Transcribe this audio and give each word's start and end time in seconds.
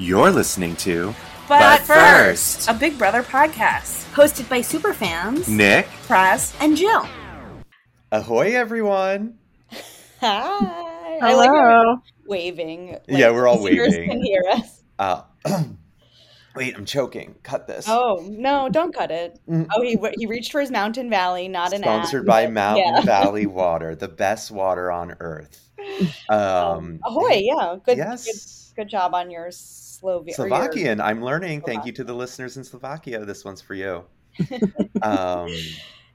You're 0.00 0.30
listening 0.30 0.76
to 0.76 1.14
But, 1.46 1.58
But 1.60 1.80
first, 1.82 2.56
First. 2.66 2.70
a 2.70 2.72
Big 2.72 2.96
Brother 2.96 3.22
podcast. 3.22 4.10
hosted 4.14 4.48
by 4.48 4.60
superfans 4.60 5.46
Nick. 5.46 5.88
Press, 6.06 6.54
and 6.58 6.74
Jill. 6.74 7.06
Ahoy, 8.10 8.56
everyone. 8.56 9.36
Hi. 10.22 11.18
I 11.20 11.34
like 11.34 11.50
our 11.50 12.00
waving. 12.26 12.92
like, 12.92 13.02
Yeah, 13.08 13.30
we're 13.30 13.46
all 13.46 13.60
listeners 13.60 13.90
waving. 13.90 14.08
Can 14.08 14.22
hear 14.22 14.42
us. 14.52 14.82
Uh, 14.98 15.22
wait, 16.56 16.74
I'm 16.78 16.86
choking. 16.86 17.34
Cut 17.42 17.66
this. 17.66 17.84
Oh 17.86 18.26
no! 18.26 18.70
Don't 18.70 18.94
cut 18.94 19.10
it. 19.10 19.38
Mm. 19.46 19.66
Oh, 19.76 19.82
he 19.82 19.98
he 20.18 20.24
reached 20.26 20.50
for 20.50 20.62
his 20.62 20.70
Mountain 20.70 21.10
Valley, 21.10 21.46
not 21.48 21.72
an 21.74 21.84
ad, 21.84 22.00
Sponsored 22.06 22.24
by 22.26 22.46
but- 22.46 22.52
Mountain 22.54 22.94
yeah. 22.96 23.00
Valley 23.04 23.44
Water, 23.46 23.94
the 23.94 24.08
best 24.08 24.50
water 24.50 24.90
on 24.90 25.14
earth. 25.20 25.68
Um, 26.30 27.00
Ahoy! 27.04 27.42
Yeah, 27.44 27.76
good. 27.84 27.98
yes. 27.98 28.69
Good, 28.80 28.88
job 28.88 29.14
on 29.14 29.30
your 29.30 29.50
your- 29.50 30.32
Slovakian. 30.32 31.02
I'm 31.02 31.22
learning. 31.22 31.60
Thank 31.60 31.84
you 31.84 31.92
to 31.92 32.02
the 32.02 32.14
listeners 32.14 32.56
in 32.56 32.64
Slovakia. 32.64 33.26
This 33.26 33.44
one's 33.44 33.60
for 33.60 33.74
you. 33.74 34.04
um, 35.02 35.50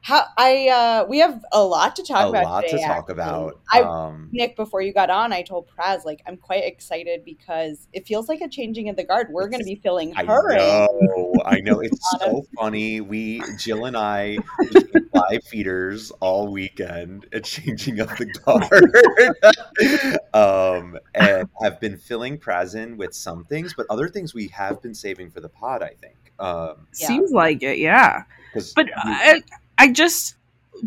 How 0.06 0.24
I 0.38 0.68
uh 0.70 1.06
we 1.10 1.18
have 1.18 1.44
a 1.52 1.64
lot 1.64 1.96
to 1.96 2.04
talk 2.04 2.28
a 2.28 2.30
about. 2.30 2.44
A 2.44 2.48
lot 2.48 2.62
to 2.66 2.70
today, 2.70 2.84
talk 2.84 2.98
actually. 3.10 3.14
about. 3.14 3.60
I 3.74 3.82
um, 3.82 4.30
Nick, 4.32 4.56
before 4.56 4.84
you 4.84 4.94
got 4.94 5.10
on, 5.10 5.34
I 5.34 5.42
told 5.42 5.68
Praz 5.68 6.06
like 6.06 6.22
I'm 6.28 6.38
quite 6.38 6.64
excited 6.64 7.26
because 7.26 7.88
it 7.92 8.06
feels 8.06 8.30
like 8.30 8.40
a 8.42 8.48
changing 8.48 8.88
of 8.90 8.98
the 8.98 9.04
guard. 9.04 9.30
We're 9.32 9.48
going 9.48 9.62
to 9.62 9.66
be 9.66 9.74
filling 9.74 10.14
I 10.16 10.24
her 10.26 10.52
in. 10.52 10.58
know, 10.58 11.34
I 11.44 11.60
know. 11.64 11.80
It's 11.80 12.00
so 12.20 12.46
funny. 12.56 13.02
We, 13.02 13.42
Jill 13.58 13.86
and 13.86 13.98
I, 13.98 14.38
live 15.16 15.44
feeders 15.44 16.12
all 16.20 16.52
weekend 16.52 17.26
at 17.34 17.46
changing 17.46 18.00
of 18.00 18.10
the 18.10 18.28
guard, 18.46 20.20
um, 20.36 21.00
and 21.16 21.50
have 21.64 21.80
been 21.80 21.98
filling 21.98 22.38
Praz 22.38 22.76
in 22.76 22.96
with 22.98 23.16
some 23.16 23.44
things, 23.44 23.74
but 23.76 23.88
other 23.90 24.08
things 24.08 24.36
we 24.36 24.50
have 24.50 24.84
been 24.84 24.94
saving 24.94 25.32
for 25.32 25.40
the 25.40 25.50
pod. 25.50 25.82
I 25.82 25.96
think. 26.00 26.16
Um, 26.38 26.86
Yeah. 27.00 27.08
Seems 27.08 27.32
like 27.32 27.64
it, 27.64 27.80
yeah. 27.80 28.24
'cause 28.54 28.72
But 28.74 28.86
we- 28.86 28.92
I, 28.98 29.42
I 29.78 29.92
just, 29.92 30.36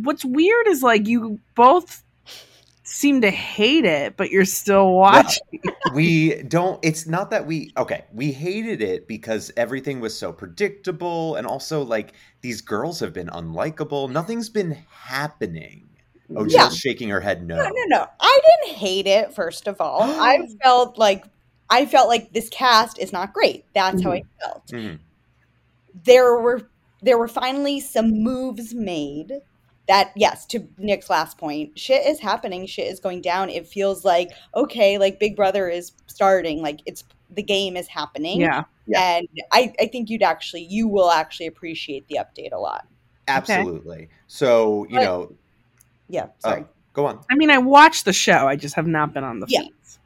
what's 0.02 0.24
weird 0.24 0.66
is 0.68 0.82
like 0.82 1.06
you 1.06 1.38
both 1.54 2.02
seem 2.84 3.20
to 3.20 3.30
hate 3.30 3.84
it, 3.84 4.16
but 4.16 4.30
you're 4.30 4.44
still 4.44 4.92
watching. 4.92 5.42
we 5.94 6.42
don't 6.44 6.78
it's 6.82 7.06
not 7.06 7.30
that 7.30 7.46
we 7.46 7.72
okay 7.76 8.04
we 8.12 8.30
hated 8.32 8.82
it 8.82 9.06
because 9.08 9.50
everything 9.56 10.00
was 10.00 10.16
so 10.16 10.32
predictable 10.32 11.34
and 11.36 11.46
also 11.46 11.82
like 11.82 12.12
these 12.42 12.60
girls 12.60 13.00
have 13.00 13.12
been 13.14 13.28
unlikable 13.28 14.10
nothing's 14.10 14.50
been 14.50 14.76
happening 14.90 15.88
oh 16.36 16.44
Yeah. 16.44 16.64
jill's 16.64 16.76
shaking 16.76 17.08
her 17.08 17.20
head 17.20 17.46
no 17.46 17.56
No, 17.56 17.62
no, 17.64 17.82
no. 17.88 18.06
I 18.20 18.40
didn't 18.64 18.76
hate 18.76 19.06
it. 19.06 19.32
First 19.34 19.66
of 19.66 19.80
all, 19.80 20.02
I 20.02 20.46
felt 20.62 20.98
like 20.98 21.24
I 21.70 21.84
felt 21.86 22.08
like 22.08 22.32
this 22.32 22.48
cast 22.50 22.98
is 22.98 23.12
not 23.12 23.32
great. 23.32 23.64
That's 23.74 24.02
how 24.02 24.12
I 24.12 24.22
felt. 24.42 24.66
Mhm. 24.68 24.98
There 26.04 26.38
were 26.40 26.68
there 27.02 27.18
were 27.18 27.28
finally 27.28 27.80
some 27.80 28.10
moves 28.10 28.74
made. 28.74 29.32
That 29.86 30.12
yes, 30.14 30.44
to 30.46 30.68
Nick's 30.76 31.08
last 31.08 31.38
point, 31.38 31.78
shit 31.78 32.06
is 32.06 32.20
happening. 32.20 32.66
Shit 32.66 32.88
is 32.88 33.00
going 33.00 33.22
down. 33.22 33.48
It 33.48 33.66
feels 33.66 34.04
like 34.04 34.30
okay, 34.54 34.98
like 34.98 35.18
Big 35.18 35.34
Brother 35.34 35.68
is 35.68 35.92
starting. 36.06 36.60
Like 36.60 36.80
it's 36.84 37.04
the 37.30 37.42
game 37.42 37.74
is 37.76 37.88
happening. 37.88 38.40
Yeah. 38.40 38.64
Yeah. 38.86 39.16
And 39.18 39.28
I, 39.52 39.72
I 39.80 39.86
think 39.86 40.10
you'd 40.10 40.22
actually 40.22 40.64
you 40.64 40.88
will 40.88 41.10
actually 41.10 41.46
appreciate 41.46 42.06
the 42.08 42.18
update 42.20 42.52
a 42.52 42.58
lot. 42.58 42.86
absolutely 43.28 44.08
so 44.26 44.84
you 44.90 44.96
But- 44.96 45.04
know 45.04 45.32
Yeah. 46.08 46.24
uh, 46.24 46.28
Sorry. 46.40 46.64
go 46.94 47.06
on 47.06 47.20
I 47.30 47.34
mean, 47.36 47.50
I 47.50 47.58
watched 47.58 48.04
the 48.04 48.12
show. 48.14 48.46
I 48.48 48.56
just 48.56 48.74
have 48.74 48.86
not 48.86 49.12
been 49.14 49.24
on 49.24 49.40
the 49.40 49.46
Yeah. 49.48 49.60
feeds. 49.62 49.97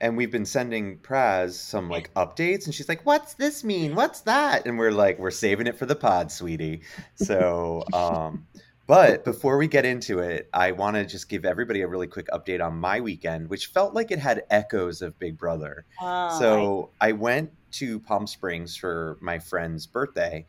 And 0.00 0.16
we've 0.16 0.30
been 0.30 0.46
sending 0.46 0.98
Praz 0.98 1.52
some 1.52 1.88
like 1.88 2.12
updates, 2.14 2.66
and 2.66 2.74
she's 2.74 2.88
like, 2.88 3.04
"What's 3.04 3.34
this 3.34 3.64
mean? 3.64 3.94
What's 3.94 4.20
that?" 4.22 4.66
And 4.66 4.78
we're 4.78 4.92
like, 4.92 5.18
"We're 5.18 5.30
saving 5.30 5.66
it 5.66 5.76
for 5.76 5.86
the 5.86 5.96
pod, 5.96 6.30
sweetie." 6.30 6.82
So, 7.16 7.84
um, 7.92 8.46
but 8.86 9.24
before 9.24 9.58
we 9.58 9.66
get 9.66 9.84
into 9.84 10.20
it, 10.20 10.48
I 10.54 10.72
want 10.72 10.96
to 10.96 11.04
just 11.04 11.28
give 11.28 11.44
everybody 11.44 11.82
a 11.82 11.88
really 11.88 12.06
quick 12.06 12.28
update 12.28 12.64
on 12.64 12.76
my 12.76 13.00
weekend, 13.00 13.50
which 13.50 13.66
felt 13.66 13.94
like 13.94 14.10
it 14.10 14.18
had 14.18 14.44
echoes 14.50 15.02
of 15.02 15.18
Big 15.18 15.36
Brother. 15.36 15.84
Ah, 16.00 16.38
So 16.38 16.90
I 17.00 17.12
went 17.12 17.50
to 17.72 17.98
Palm 18.00 18.26
Springs 18.26 18.76
for 18.76 19.18
my 19.20 19.38
friend's 19.38 19.86
birthday, 19.86 20.46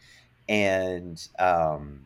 and 0.48 1.22
um, 1.40 2.06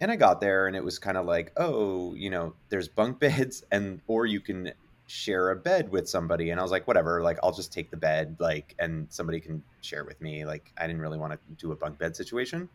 and 0.00 0.10
I 0.10 0.16
got 0.16 0.40
there, 0.40 0.66
and 0.66 0.76
it 0.76 0.84
was 0.84 0.98
kind 0.98 1.16
of 1.16 1.26
like, 1.26 1.52
oh, 1.56 2.14
you 2.14 2.30
know, 2.30 2.54
there's 2.68 2.88
bunk 2.88 3.18
beds, 3.18 3.64
and 3.70 4.00
or 4.06 4.26
you 4.26 4.40
can 4.40 4.72
share 5.06 5.50
a 5.50 5.56
bed 5.56 5.90
with 5.90 6.08
somebody, 6.08 6.50
and 6.50 6.58
I 6.58 6.62
was 6.62 6.72
like, 6.72 6.86
whatever, 6.86 7.22
like 7.22 7.38
I'll 7.42 7.52
just 7.52 7.72
take 7.72 7.90
the 7.90 7.96
bed, 7.96 8.36
like, 8.38 8.74
and 8.78 9.06
somebody 9.10 9.40
can 9.40 9.62
share 9.80 10.04
with 10.04 10.20
me. 10.20 10.44
Like 10.44 10.72
I 10.78 10.86
didn't 10.86 11.02
really 11.02 11.18
want 11.18 11.32
to 11.32 11.38
do 11.56 11.72
a 11.72 11.76
bunk 11.76 11.98
bed 11.98 12.16
situation, 12.16 12.68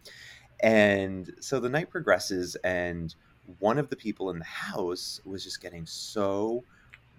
and 0.62 1.34
so 1.40 1.60
the 1.60 1.70
night 1.70 1.90
progresses, 1.90 2.56
and 2.64 3.14
one 3.60 3.78
of 3.78 3.90
the 3.90 3.96
people 3.96 4.30
in 4.30 4.40
the 4.40 4.46
house 4.46 5.22
was 5.26 5.44
just 5.44 5.62
getting 5.62 5.86
so 5.86 6.64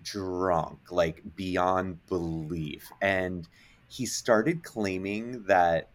drunk, 0.03 0.79
like 0.91 1.23
beyond 1.37 2.05
belief. 2.07 2.91
And 3.01 3.49
he 3.89 4.07
started 4.07 4.63
claiming 4.63 5.43
that 5.45 5.89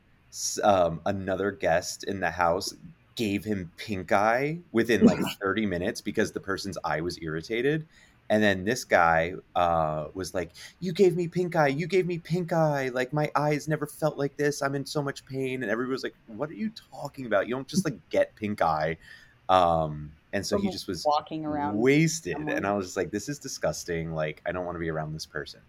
um, 0.63 1.01
another 1.05 1.51
guest 1.51 2.03
in 2.03 2.19
the 2.19 2.31
house 2.31 2.73
gave 3.15 3.45
him 3.45 3.71
pink 3.77 4.11
eye 4.11 4.59
within 4.73 5.05
like 5.05 5.19
30 5.41 5.65
minutes 5.65 6.01
because 6.01 6.31
the 6.31 6.39
person's 6.39 6.77
eye 6.83 7.01
was 7.01 7.17
irritated. 7.21 7.87
And 8.29 8.41
then 8.41 8.63
this 8.65 8.83
guy 8.83 9.33
uh, 9.55 10.07
was 10.13 10.33
like, 10.33 10.51
You 10.79 10.93
gave 10.93 11.15
me 11.15 11.27
pink 11.27 11.55
eye. 11.55 11.67
You 11.67 11.87
gave 11.87 12.07
me 12.07 12.17
pink 12.17 12.53
eye. 12.53 12.89
Like, 12.89 13.13
my 13.13 13.31
eyes 13.35 13.67
never 13.67 13.85
felt 13.85 14.17
like 14.17 14.35
this. 14.37 14.61
I'm 14.61 14.75
in 14.75 14.85
so 14.85 15.01
much 15.01 15.25
pain. 15.25 15.61
And 15.61 15.71
everybody 15.71 15.91
was 15.91 16.03
like, 16.03 16.15
What 16.27 16.49
are 16.49 16.55
you 16.55 16.71
talking 16.91 17.25
about? 17.27 17.47
You 17.47 17.55
don't 17.55 17.67
just 17.67 17.85
like 17.85 17.97
get 18.09 18.35
pink 18.35 18.61
eye. 18.61 18.97
Um, 19.47 20.11
and 20.35 20.45
so 20.45 20.57
he 20.59 20.69
just 20.69 20.87
was 20.87 21.05
walking 21.05 21.45
around. 21.45 21.77
wasted 21.77 22.33
somewhere. 22.33 22.55
and 22.57 22.67
i 22.67 22.73
was 22.73 22.87
just 22.87 22.97
like 22.97 23.09
this 23.09 23.29
is 23.29 23.39
disgusting 23.39 24.13
like 24.13 24.41
i 24.45 24.51
don't 24.51 24.65
want 24.65 24.75
to 24.75 24.79
be 24.79 24.89
around 24.89 25.13
this 25.13 25.25
person 25.25 25.61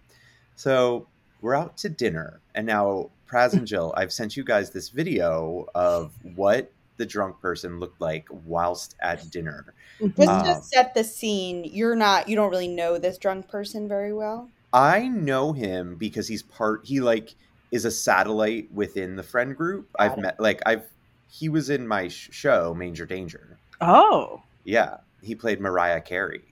so 0.56 1.06
we're 1.40 1.54
out 1.54 1.76
to 1.76 1.88
dinner 1.88 2.40
and 2.56 2.66
now 2.66 3.08
praz 3.30 3.52
and 3.52 3.66
jill 3.72 3.94
i've 3.96 4.12
sent 4.12 4.36
you 4.36 4.42
guys 4.44 4.70
this 4.70 4.88
video 4.88 5.66
of 5.74 6.12
what 6.34 6.70
the 6.96 7.06
drunk 7.06 7.40
person 7.40 7.78
looked 7.80 8.00
like 8.00 8.26
whilst 8.44 8.94
at 9.00 9.28
dinner 9.30 9.64
Just 10.00 10.28
Um, 10.28 10.44
to 10.44 10.62
set 10.62 10.94
the 10.94 11.04
scene, 11.04 11.64
you're 11.64 11.96
not 11.96 12.28
you 12.28 12.36
don't 12.36 12.50
really 12.50 12.68
know 12.68 12.98
this 12.98 13.18
drunk 13.18 13.48
person 13.48 13.88
very 13.88 14.12
well. 14.12 14.48
i 14.72 15.08
know 15.08 15.52
him 15.52 15.96
because 15.96 16.26
he's 16.28 16.42
part 16.42 16.84
he 16.84 17.00
like 17.00 17.34
is 17.72 17.84
a 17.84 17.90
satellite 17.90 18.70
within 18.72 19.16
the 19.16 19.22
friend 19.22 19.56
group 19.56 19.88
Got 19.98 20.02
i've 20.12 20.18
it. 20.18 20.20
met 20.22 20.40
like 20.40 20.60
i've 20.66 20.84
he 21.28 21.48
was 21.48 21.70
in 21.70 21.86
my 21.86 22.08
sh- 22.08 22.28
show 22.32 22.74
manger 22.74 23.06
danger 23.06 23.56
Oh. 23.80 24.42
yeah 24.64 24.98
he 25.22 25.34
played 25.34 25.60
mariah 25.60 26.00
carey 26.00 26.42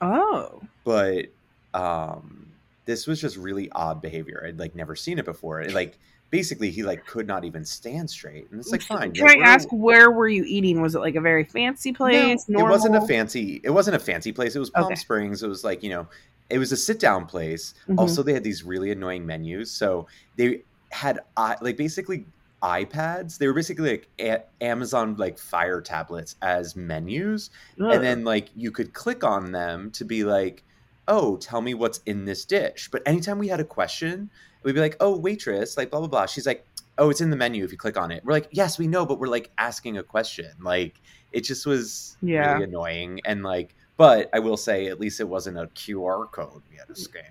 Oh. 0.00 0.60
but 0.84 1.26
um 1.74 2.46
this 2.86 3.06
was 3.06 3.20
just 3.20 3.36
really 3.36 3.70
odd 3.72 4.00
behavior 4.02 4.42
i'd 4.46 4.58
like 4.58 4.74
never 4.74 4.96
seen 4.96 5.18
it 5.18 5.24
before 5.24 5.60
It, 5.60 5.72
like 5.74 5.98
basically 6.30 6.70
he 6.70 6.82
like 6.82 7.04
could 7.06 7.26
not 7.26 7.44
even 7.44 7.64
stand 7.64 8.08
straight 8.08 8.48
and 8.50 8.60
it's 8.60 8.70
like 8.70 8.82
fine 8.82 9.12
Can 9.12 9.26
like, 9.26 9.38
I 9.38 9.48
ask 9.48 9.68
where 9.70 10.10
were 10.10 10.28
you 10.28 10.44
eating? 10.46 10.80
Was 10.80 10.94
it 10.94 11.00
like 11.00 11.16
a 11.16 11.20
very 11.20 11.44
fancy 11.44 11.92
place? 11.92 12.48
no, 12.48 12.66
it 12.66 12.70
wasn't 12.70 12.96
a 12.96 13.00
fancy 13.06 13.60
it 13.64 13.70
wasn't 13.70 13.96
a 13.96 13.98
fancy 13.98 14.32
place 14.32 14.54
it 14.54 14.60
was 14.60 14.70
palm 14.70 14.84
Okay. 14.86 14.94
springs 14.94 15.42
it 15.42 15.48
was 15.48 15.64
like 15.64 15.82
you 15.82 15.90
know 15.90 16.06
it 16.48 16.58
was 16.58 16.72
a 16.72 16.76
sit 16.76 16.98
down 17.00 17.26
place 17.26 17.74
Mhm. 17.88 17.98
also 17.98 18.22
they 18.22 18.32
had 18.32 18.44
these 18.44 18.62
really 18.64 18.90
annoying 18.90 19.26
menus 19.26 19.70
so 19.70 20.06
they 20.36 20.62
had 20.90 21.20
like 21.60 21.76
basically 21.76 22.26
ipads 22.62 23.38
they 23.38 23.46
were 23.46 23.54
basically 23.54 23.90
like 23.90 24.08
a- 24.20 24.42
amazon 24.60 25.16
like 25.16 25.38
fire 25.38 25.80
tablets 25.80 26.36
as 26.42 26.76
menus 26.76 27.50
Ugh. 27.80 27.90
and 27.92 28.04
then 28.04 28.22
like 28.24 28.48
you 28.54 28.70
could 28.70 28.92
click 28.92 29.24
on 29.24 29.50
them 29.52 29.90
to 29.92 30.04
be 30.04 30.24
like 30.24 30.62
oh 31.08 31.36
tell 31.38 31.62
me 31.62 31.72
what's 31.74 31.98
in 32.06 32.24
this 32.26 32.44
dish 32.44 32.88
but 32.92 33.02
anytime 33.06 33.38
we 33.38 33.48
had 33.48 33.60
a 33.60 33.64
question 33.64 34.30
we'd 34.62 34.74
be 34.74 34.80
like 34.80 34.96
oh 35.00 35.16
waitress 35.16 35.76
like 35.76 35.90
blah 35.90 36.00
blah 36.00 36.08
blah. 36.08 36.26
She's 36.26 36.46
like 36.46 36.66
oh 36.98 37.10
it's 37.10 37.20
in 37.20 37.30
the 37.30 37.36
menu 37.36 37.64
if 37.64 37.72
you 37.72 37.78
click 37.78 37.96
on 37.96 38.10
it. 38.10 38.24
We're 38.24 38.32
like 38.34 38.48
yes 38.50 38.78
we 38.78 38.86
know 38.86 39.06
but 39.06 39.18
we're 39.18 39.28
like 39.28 39.50
asking 39.58 39.98
a 39.98 40.02
question. 40.02 40.50
Like 40.60 41.00
it 41.32 41.42
just 41.42 41.66
was 41.66 42.16
Yeah. 42.22 42.52
really 42.52 42.64
annoying 42.64 43.20
and 43.24 43.42
like 43.42 43.74
but 44.00 44.30
i 44.32 44.38
will 44.38 44.56
say 44.56 44.86
at 44.86 44.98
least 44.98 45.20
it 45.20 45.28
wasn't 45.28 45.56
a 45.58 45.66
qr 45.68 46.30
code 46.32 46.62
we 46.70 46.76
had 46.76 46.88
to 46.88 46.94
scan 46.94 47.22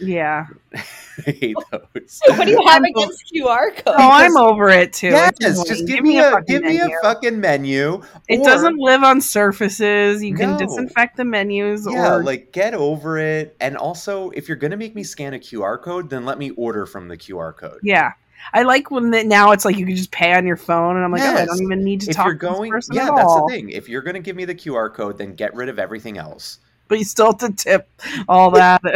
yeah. 0.00 0.46
i 0.74 1.30
hate 1.30 1.56
those 1.72 1.80
So 2.06 2.34
what 2.36 2.46
do 2.46 2.50
you 2.50 2.62
have 2.66 2.82
against 2.82 3.32
QR 3.34 3.68
oh, 3.68 3.70
codes? 3.70 3.82
Oh, 3.86 4.10
I'm 4.10 4.36
over 4.36 4.68
it 4.68 4.92
too. 4.92 5.08
yes 5.08 5.32
just 5.40 5.68
annoying. 5.70 5.86
give, 5.86 6.02
me 6.02 6.18
a, 6.18 6.30
fucking 6.30 6.44
give 6.46 6.62
me 6.62 6.76
a 6.78 6.80
menu. 6.80 6.96
fucking 7.02 7.40
menu 7.40 8.02
It 8.28 8.40
or- 8.40 8.44
doesn't 8.44 8.78
live 8.78 9.02
on 9.04 9.20
surfaces. 9.20 10.22
You 10.24 10.34
can 10.34 10.52
No. 10.52 10.58
disinfect 10.58 11.16
the 11.16 11.24
menus 11.24 11.86
Yeah, 11.88 12.14
or 12.16 12.22
like 12.24 12.50
get 12.52 12.74
over 12.74 13.18
it. 13.18 13.56
And 13.60 13.76
also, 13.76 14.30
if 14.30 14.48
you're 14.48 14.56
gonna 14.56 14.76
make 14.76 14.94
me 14.94 15.04
scan 15.04 15.34
a 15.34 15.38
QR 15.38 15.80
code, 15.80 16.10
then 16.10 16.24
let 16.24 16.38
me 16.38 16.50
order 16.50 16.84
from 16.86 17.08
the 17.08 17.16
QR 17.16 17.56
code. 17.56 17.80
yeah. 17.82 18.12
I 18.52 18.62
like 18.62 18.90
when 18.90 19.10
the, 19.10 19.24
now 19.24 19.52
it's 19.52 19.64
like 19.64 19.76
you 19.76 19.86
can 19.86 19.96
just 19.96 20.10
pay 20.10 20.32
on 20.32 20.46
your 20.46 20.56
phone, 20.56 20.96
and 20.96 21.04
I'm 21.04 21.12
like, 21.12 21.22
oh, 21.22 21.34
I 21.34 21.44
don't 21.44 21.62
even 21.62 21.84
need 21.84 22.00
to 22.02 22.10
If 22.10 22.16
talk 22.16 22.26
you're 22.26 22.34
to 22.34 22.38
going, 22.38 22.70
person 22.70 22.96
yeah, 22.96 23.08
at 23.08 23.16
that's 23.16 23.34
the 23.34 23.46
thing. 23.48 23.70
If 23.70 23.88
you're 23.88 24.02
gonna 24.02 24.20
give 24.20 24.36
me 24.36 24.44
the 24.44 24.54
QR 24.54 24.92
code, 24.92 25.18
then 25.18 25.34
get 25.34 25.54
rid 25.54 25.68
of 25.68 25.78
everything 25.78 26.18
else. 26.18 26.58
but 26.88 26.98
you 26.98 27.04
still 27.04 27.26
have 27.26 27.38
to 27.38 27.52
tip 27.52 27.88
all 28.28 28.50
that. 28.50 28.80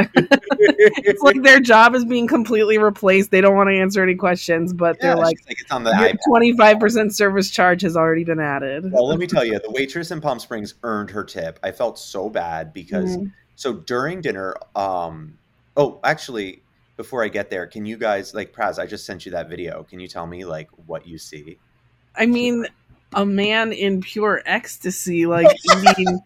it's 0.59 1.23
like 1.23 1.41
their 1.43 1.61
job 1.61 1.95
is 1.95 2.05
being 2.05 2.27
completely 2.27 2.77
replaced. 2.79 3.31
They 3.31 3.41
don't 3.41 3.55
want 3.55 3.69
to 3.69 3.77
answer 3.79 4.03
any 4.03 4.17
questions, 4.17 4.73
but 4.73 4.97
Yeah, 4.97 5.09
they're 5.09 5.17
like, 5.17 5.39
like 5.47 5.61
it's 5.61 5.71
on 5.71 5.85
the 5.85 6.19
twenty 6.27 6.57
five 6.57 6.81
percent 6.81 7.15
service 7.15 7.51
charge 7.51 7.83
has 7.83 7.97
already 7.97 8.25
been 8.25 8.41
added. 8.41 8.91
Well, 8.91 9.07
let 9.07 9.21
me 9.21 9.29
tell 9.29 9.45
you, 9.45 9.61
the 9.61 9.71
waitress 9.71 10.11
in 10.11 10.21
Palm 10.21 10.41
Springs 10.41 10.75
earned 10.83 11.11
her 11.11 11.23
tip. 11.23 11.61
I 11.63 11.71
felt 11.71 11.97
so 11.99 12.29
bad 12.29 12.73
because 12.73 13.17
Mhm. 13.17 13.31
so 13.55 13.75
during 13.75 14.21
dinner, 14.21 14.57
um, 14.75 15.39
oh, 15.77 16.01
actually, 16.03 16.64
before 16.97 17.25
I 17.25 17.29
get 17.29 17.51
there, 17.51 17.67
can 17.67 17.87
you 17.87 17.97
guys 17.97 18.35
like 18.35 18.53
Praz? 18.53 18.79
I 18.79 18.87
just 18.87 19.07
sent 19.07 19.27
you 19.27 19.33
that 19.33 19.49
video. 19.49 19.83
Can 19.85 20.01
you 20.01 20.09
tell 20.09 20.27
me 20.27 20.45
like 20.45 20.69
what 20.87 21.07
you 21.07 21.19
see? 21.19 21.59
I 22.17 22.27
mean, 22.27 22.67
a 23.13 23.27
man 23.27 23.73
in 23.73 24.01
pure 24.01 24.43
ecstasy, 24.47 25.27
like 25.27 25.55
eating 25.89 26.21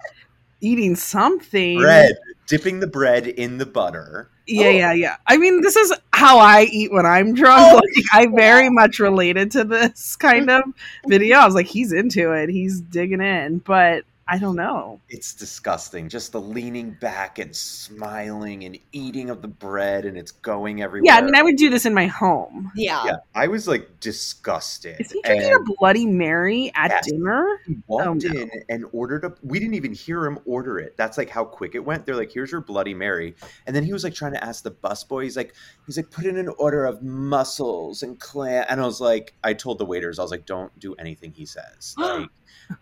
eating 0.61 0.97
something. 0.97 1.79
Bread, 1.79 2.17
dipping 2.47 2.81
the 2.81 2.87
bread 2.87 3.27
in 3.27 3.59
the 3.59 3.67
butter. 3.67 4.31
Yeah, 4.47 4.67
oh. 4.67 4.71
yeah, 4.71 4.93
yeah. 4.93 5.17
I 5.27 5.37
mean, 5.37 5.61
this 5.61 5.77
is 5.77 5.93
how 6.13 6.39
I 6.39 6.63
eat 6.65 6.93
when 6.93 7.07
I'm 7.07 7.35
drunk. 7.35 7.61
Oh, 7.61 7.75
like, 7.77 8.05
I 8.13 8.27
very 8.27 8.71
much 8.71 8.99
related 8.99 9.51
to 9.53 9.65
this 9.65 10.17
kind 10.17 10.51
of 10.51 10.65
video. 11.07 11.39
I 11.39 11.47
was 11.47 11.55
like, 11.55 11.67
he's 11.67 11.93
into 11.93 12.33
it. 12.33 12.49
He's 12.49 12.81
digging 12.81 13.21
in, 13.21 13.59
but 13.59 14.05
I 14.31 14.37
don't 14.39 14.57
know. 14.57 15.01
It's 15.09 15.33
disgusting. 15.33 16.09
Just 16.11 16.33
the 16.33 16.41
leaning 16.41 16.91
back 17.01 17.39
and 17.39 17.57
smiling 17.57 18.65
and 18.65 18.79
eating 18.93 19.31
of 19.31 19.41
the 19.41 19.49
bread, 19.49 20.05
and 20.05 20.19
it's 20.19 20.33
going 20.33 20.83
everywhere. 20.83 21.07
Yeah, 21.07 21.17
I 21.17 21.23
mean, 21.23 21.35
I 21.35 21.43
would 21.43 21.57
do 21.57 21.71
this 21.71 21.87
in 21.87 21.95
my 21.95 22.07
home. 22.07 22.71
Yeah. 22.77 23.03
Yeah, 23.07 23.17
I 23.35 23.47
was 23.47 23.67
like 23.67 23.89
disgusted. 24.01 25.01
Is 25.01 25.13
he 25.13 25.23
drinking 25.23 25.51
and 25.53 25.69
a 25.69 25.73
Bloody 25.79 26.05
Mary 26.05 26.71
at 26.75 26.91
Yes. 26.91 27.11
dinner? 27.11 27.59
he 27.67 27.77
walked 27.87 28.07
Oh, 28.07 28.15
no. 28.15 28.41
in 28.43 28.51
and 28.69 28.85
ordered 28.93 29.25
a. 29.25 29.33
We 29.43 29.59
didn't 29.59 29.75
even 29.75 29.95
hear 29.95 30.27
him 30.27 30.39
order 30.45 30.79
it. 30.79 30.97
That's 30.99 31.17
like 31.17 31.31
how 31.31 31.45
quick 31.45 31.75
it 31.75 31.85
went. 31.85 32.05
They're 32.05 32.15
like, 32.17 32.31
"Here's 32.31 32.53
your 32.53 32.61
Bloody 32.61 32.93
Mary," 32.95 33.35
and 33.67 33.75
then 33.75 33.83
he 33.83 33.95
was 33.95 34.05
like 34.05 34.15
trying 34.15 34.33
to 34.33 34.45
ask 34.45 34.63
the 34.63 34.71
busboy. 34.73 35.25
He's 35.25 35.37
like, 35.39 35.55
he's 35.87 35.97
like, 35.97 36.11
put 36.11 36.27
in 36.27 36.37
an 36.37 36.49
order 36.59 36.85
of 36.85 37.03
mussels 37.03 38.03
and 38.03 38.21
clam. 38.21 38.67
And 38.69 38.79
I 38.81 38.85
was 38.85 39.01
like, 39.01 39.33
I 39.43 39.55
told 39.55 39.79
the 39.79 39.87
waiters, 39.87 40.19
I 40.19 40.23
was 40.23 40.31
like, 40.31 40.45
don't 40.45 40.77
do 40.79 40.95
anything 40.97 41.33
he 41.33 41.47
says. 41.47 41.95
Like, 42.09 42.29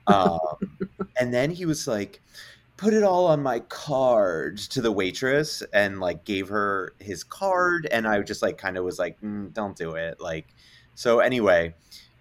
um, 0.08 0.85
and 1.18 1.32
then 1.32 1.50
he 1.50 1.66
was 1.66 1.86
like. 1.86 2.20
Put 2.78 2.92
it 2.92 3.02
all 3.02 3.24
on 3.28 3.42
my 3.42 3.60
card 3.60 4.58
to 4.58 4.82
the 4.82 4.92
waitress 4.92 5.62
and 5.72 5.98
like 5.98 6.24
gave 6.26 6.50
her 6.50 6.92
his 6.98 7.24
card. 7.24 7.88
And 7.90 8.06
I 8.06 8.20
just 8.20 8.42
like 8.42 8.58
kind 8.58 8.76
of 8.76 8.84
was 8.84 8.98
like, 8.98 9.18
mm, 9.22 9.50
don't 9.54 9.74
do 9.74 9.92
it. 9.92 10.20
Like, 10.20 10.48
so 10.94 11.20
anyway, 11.20 11.74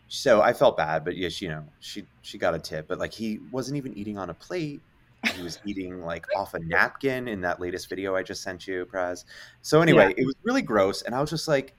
so 0.08 0.42
I 0.42 0.54
felt 0.54 0.78
bad, 0.78 1.04
but 1.04 1.18
yes, 1.18 1.42
you 1.42 1.50
know, 1.50 1.64
she 1.80 2.06
she 2.22 2.38
got 2.38 2.54
a 2.54 2.60
tip, 2.60 2.88
but 2.88 3.00
like 3.00 3.14
he 3.14 3.40
wasn't 3.52 3.78
even 3.78 3.98
eating 3.98 4.18
on 4.18 4.30
a 4.30 4.34
plate. 4.34 4.82
He 5.34 5.42
was 5.42 5.60
eating 5.66 6.02
like 6.04 6.26
off 6.36 6.54
a 6.54 6.60
napkin 6.60 7.28
in 7.28 7.42
that 7.42 7.60
latest 7.60 7.90
video 7.90 8.16
I 8.16 8.24
just 8.24 8.44
sent 8.44 8.68
you, 8.68 8.86
Praz. 8.86 9.26
So 9.62 9.82
anyway, 9.82 10.14
it 10.18 10.26
was 10.26 10.36
really 10.44 10.62
gross, 10.62 11.02
and 11.02 11.16
I 11.16 11.22
was 11.22 11.30
just 11.30 11.48
like, 11.48 11.74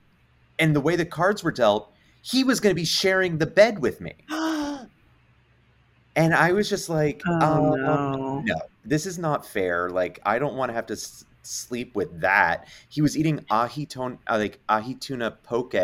and 0.59 0.75
the 0.75 0.81
way 0.81 0.95
the 0.95 1.05
cards 1.05 1.43
were 1.43 1.51
dealt, 1.51 1.93
he 2.21 2.43
was 2.43 2.59
going 2.59 2.71
to 2.71 2.79
be 2.79 2.85
sharing 2.85 3.37
the 3.37 3.47
bed 3.47 3.79
with 3.79 4.01
me, 4.01 4.13
and 6.17 6.35
I 6.35 6.51
was 6.51 6.69
just 6.69 6.89
like, 6.89 7.21
Oh, 7.25 7.73
um, 7.73 7.81
no. 7.81 8.39
no, 8.41 8.55
this 8.83 9.05
is 9.05 9.17
not 9.17 9.45
fair. 9.45 9.89
Like, 9.89 10.19
I 10.25 10.37
don't 10.39 10.55
want 10.55 10.69
to 10.69 10.73
have 10.73 10.85
to 10.87 10.93
s- 10.93 11.23
sleep 11.43 11.95
with 11.95 12.19
that. 12.19 12.67
He 12.89 13.01
was 13.01 13.17
eating 13.17 13.45
ahi 13.49 13.85
ton- 13.85 14.19
uh, 14.27 14.37
like 14.37 14.59
ahi 14.67 14.95
tuna 14.95 15.31
poke 15.43 15.75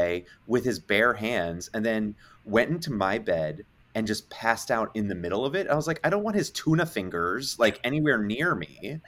with 0.48 0.66
his 0.66 0.80
bare 0.80 1.14
hands, 1.14 1.70
and 1.74 1.86
then 1.86 2.16
went 2.44 2.70
into 2.72 2.92
my 2.92 3.18
bed 3.18 3.64
and 3.96 4.06
just 4.08 4.30
passed 4.30 4.72
out 4.72 4.90
in 4.96 5.08
the 5.08 5.16
middle 5.16 5.46
of 5.46 5.56
it. 5.56 5.68
I 5.68 5.76
was 5.76 5.88
like, 5.88 6.00
I 6.04 6.10
don't 6.10 6.24
want 6.24 6.36
his 6.36 6.50
tuna 6.50 6.86
fingers 6.86 7.58
like 7.60 7.80
anywhere 7.84 8.18
near 8.18 8.56
me. 8.56 9.00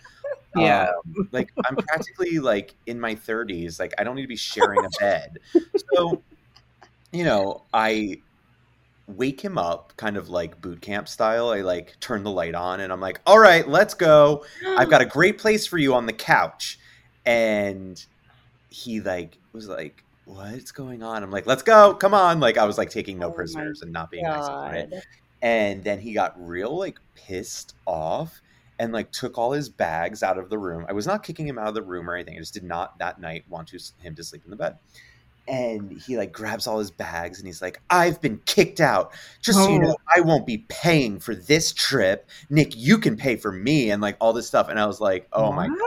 Yeah. 0.56 0.92
Um, 1.18 1.28
like 1.32 1.52
I'm 1.68 1.76
practically 1.76 2.40
like 2.40 2.76
in 2.86 3.00
my 3.00 3.16
30s. 3.16 3.80
Like 3.80 3.94
I 3.98 4.04
don't 4.06 4.16
need 4.16 4.22
to 4.22 4.28
be 4.28 4.38
sharing 4.38 4.86
a 4.86 4.90
bed. 5.00 5.40
So, 5.94 6.22
you 7.12 7.24
know, 7.26 7.64
I 7.74 8.22
wake 9.08 9.42
him 9.42 9.58
up 9.58 9.94
kind 9.98 10.18
of 10.18 10.30
like 10.30 10.60
boot 10.62 10.82
camp 10.82 11.08
style. 11.08 11.50
I 11.50 11.62
like 11.62 12.00
turn 12.00 12.24
the 12.24 12.32
light 12.32 12.56
on 12.56 12.80
and 12.80 12.92
I'm 12.92 13.02
like, 13.02 13.22
all 13.26 13.40
right, 13.40 13.68
let's 13.68 13.94
go. 13.94 14.44
I've 14.66 14.90
got 14.90 15.02
a 15.02 15.06
great 15.18 15.38
place 15.38 15.68
for 15.68 15.78
you 15.78 15.94
on 15.94 16.06
the 16.06 16.14
couch. 16.14 16.80
And 17.26 18.04
he 18.70 19.02
like 19.02 19.38
was 19.54 19.68
like, 19.68 20.04
What's 20.26 20.72
going 20.72 21.04
on? 21.04 21.22
I'm 21.22 21.30
like, 21.30 21.46
let's 21.46 21.62
go, 21.62 21.94
come 21.94 22.16
on. 22.16 22.40
Like 22.40 22.58
I 22.58 22.66
was 22.66 22.80
like 22.80 22.90
taking 22.90 23.20
no 23.20 23.28
Oh 23.28 23.32
prisoners 23.32 23.84
and 23.84 23.92
not 23.92 24.10
being 24.10 24.24
nice 24.24 24.48
about 24.48 24.74
it. 24.74 24.92
And 25.42 25.84
then 25.84 26.00
he 26.00 26.14
got 26.14 26.34
real 26.36 26.76
like 26.76 27.00
pissed 27.14 27.76
off 27.86 28.42
and 28.80 28.92
like 28.92 29.12
took 29.12 29.38
all 29.38 29.52
his 29.52 29.70
bags 29.70 30.24
out 30.24 30.40
of 30.40 30.50
the 30.50 30.58
room. 30.58 30.86
I 30.90 30.94
was 30.94 31.06
not 31.06 31.22
kicking 31.22 31.48
him 31.48 31.60
out 31.60 31.68
of 31.68 31.76
the 31.76 31.84
room 31.84 32.10
or 32.10 32.16
anything. 32.16 32.36
I 32.36 32.40
just 32.40 32.56
did 32.56 32.64
not 32.64 32.98
that 32.98 33.22
night 33.22 33.46
want 33.50 33.68
to 33.70 33.80
him 34.00 34.16
to 34.16 34.24
sleep 34.24 34.42
in 34.46 34.50
the 34.50 34.58
bed. 34.58 34.78
And 35.48 35.92
he 36.02 36.18
like 36.18 36.32
grabs 36.32 36.66
all 36.66 36.80
his 36.80 36.90
bags 36.90 37.38
and 37.38 37.46
he's 37.48 37.62
like, 37.62 37.80
I've 37.92 38.20
been 38.20 38.40
kicked 38.46 38.82
out. 38.82 39.14
Just 39.42 39.60
so 39.60 39.70
you 39.70 39.76
Oh. 39.76 39.82
know, 39.82 39.96
I 40.16 40.22
won't 40.22 40.48
be 40.48 40.66
paying 40.70 41.20
for 41.20 41.36
this 41.36 41.72
trip. 41.72 42.28
Nick, 42.50 42.76
you 42.76 42.98
can 42.98 43.16
pay 43.16 43.36
for 43.36 43.52
me 43.52 43.92
and 43.92 44.02
like 44.02 44.18
all 44.20 44.34
this 44.34 44.48
stuff. 44.48 44.70
And 44.70 44.80
I 44.80 44.88
was 44.88 45.00
like, 45.00 45.28
oh 45.34 45.52
my 45.52 45.68
God. 45.68 45.78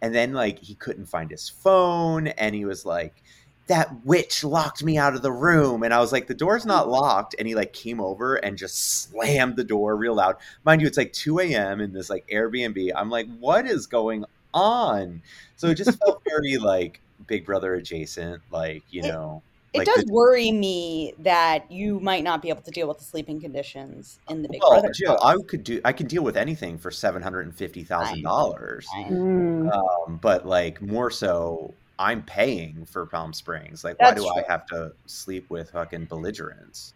And 0.00 0.12
then 0.12 0.32
like 0.32 0.58
he 0.58 0.74
couldn't 0.74 1.06
find 1.06 1.30
his 1.30 1.48
phone 1.48 2.26
and 2.28 2.56
he 2.56 2.64
was 2.64 2.84
like, 2.84 3.22
that 3.68 4.04
witch 4.04 4.42
locked 4.42 4.82
me 4.82 4.98
out 4.98 5.14
of 5.14 5.22
the 5.22 5.30
room. 5.30 5.84
And 5.84 5.94
I 5.94 6.00
was 6.00 6.10
like, 6.10 6.26
the 6.26 6.34
door's 6.34 6.66
not 6.66 6.88
locked. 6.88 7.36
And 7.38 7.46
he 7.46 7.54
like 7.54 7.72
came 7.72 8.00
over 8.00 8.34
and 8.34 8.58
just 8.58 9.02
slammed 9.02 9.54
the 9.54 9.62
door 9.62 9.94
real 9.96 10.16
loud. 10.16 10.36
Mind 10.64 10.80
you, 10.80 10.88
it's 10.88 10.98
like 10.98 11.12
2 11.12 11.38
a.m. 11.38 11.80
in 11.80 11.92
this 11.92 12.10
like 12.10 12.26
Airbnb. 12.26 12.90
I'm 12.96 13.10
like, 13.10 13.28
what 13.38 13.64
is 13.66 13.86
going 13.86 14.24
on? 14.52 15.22
So 15.54 15.68
it 15.68 15.76
just 15.76 15.96
felt 16.00 16.20
very 16.28 16.56
like 16.58 17.00
Big 17.26 17.46
Brother 17.46 17.74
adjacent, 17.74 18.42
like, 18.50 18.82
you 18.90 19.02
It- 19.02 19.08
know. 19.08 19.42
It 19.74 19.78
like 19.78 19.86
does 19.86 20.04
the- 20.04 20.12
worry 20.12 20.52
me 20.52 21.14
that 21.20 21.72
you 21.72 21.98
might 21.98 22.22
not 22.24 22.42
be 22.42 22.50
able 22.50 22.60
to 22.60 22.70
deal 22.70 22.86
with 22.88 22.98
the 22.98 23.04
sleeping 23.04 23.40
conditions 23.40 24.18
in 24.28 24.42
the 24.42 24.48
Big 24.50 24.60
well, 24.60 24.72
Brother. 24.72 24.92
Jill, 24.94 25.18
I 25.22 25.34
could 25.48 25.64
do 25.64 25.80
I 25.82 25.92
can 25.94 26.06
deal 26.08 26.22
with 26.22 26.36
anything 26.36 26.76
for 26.76 26.90
seven 26.90 27.22
hundred 27.22 27.46
and 27.46 27.56
fifty 27.56 27.82
thousand 27.82 28.22
dollars. 28.22 28.86
Mm. 28.94 29.72
Um, 29.72 30.18
but 30.20 30.44
like 30.46 30.82
more 30.82 31.10
so 31.10 31.72
I'm 31.98 32.22
paying 32.22 32.84
for 32.84 33.06
Palm 33.06 33.32
Springs. 33.32 33.82
Like 33.82 33.98
why 33.98 34.10
That's 34.10 34.20
do 34.22 34.28
I 34.28 34.42
have 34.46 34.66
to 34.66 34.92
sleep 35.06 35.48
with 35.48 35.70
fucking 35.70 36.04
belligerents? 36.04 36.92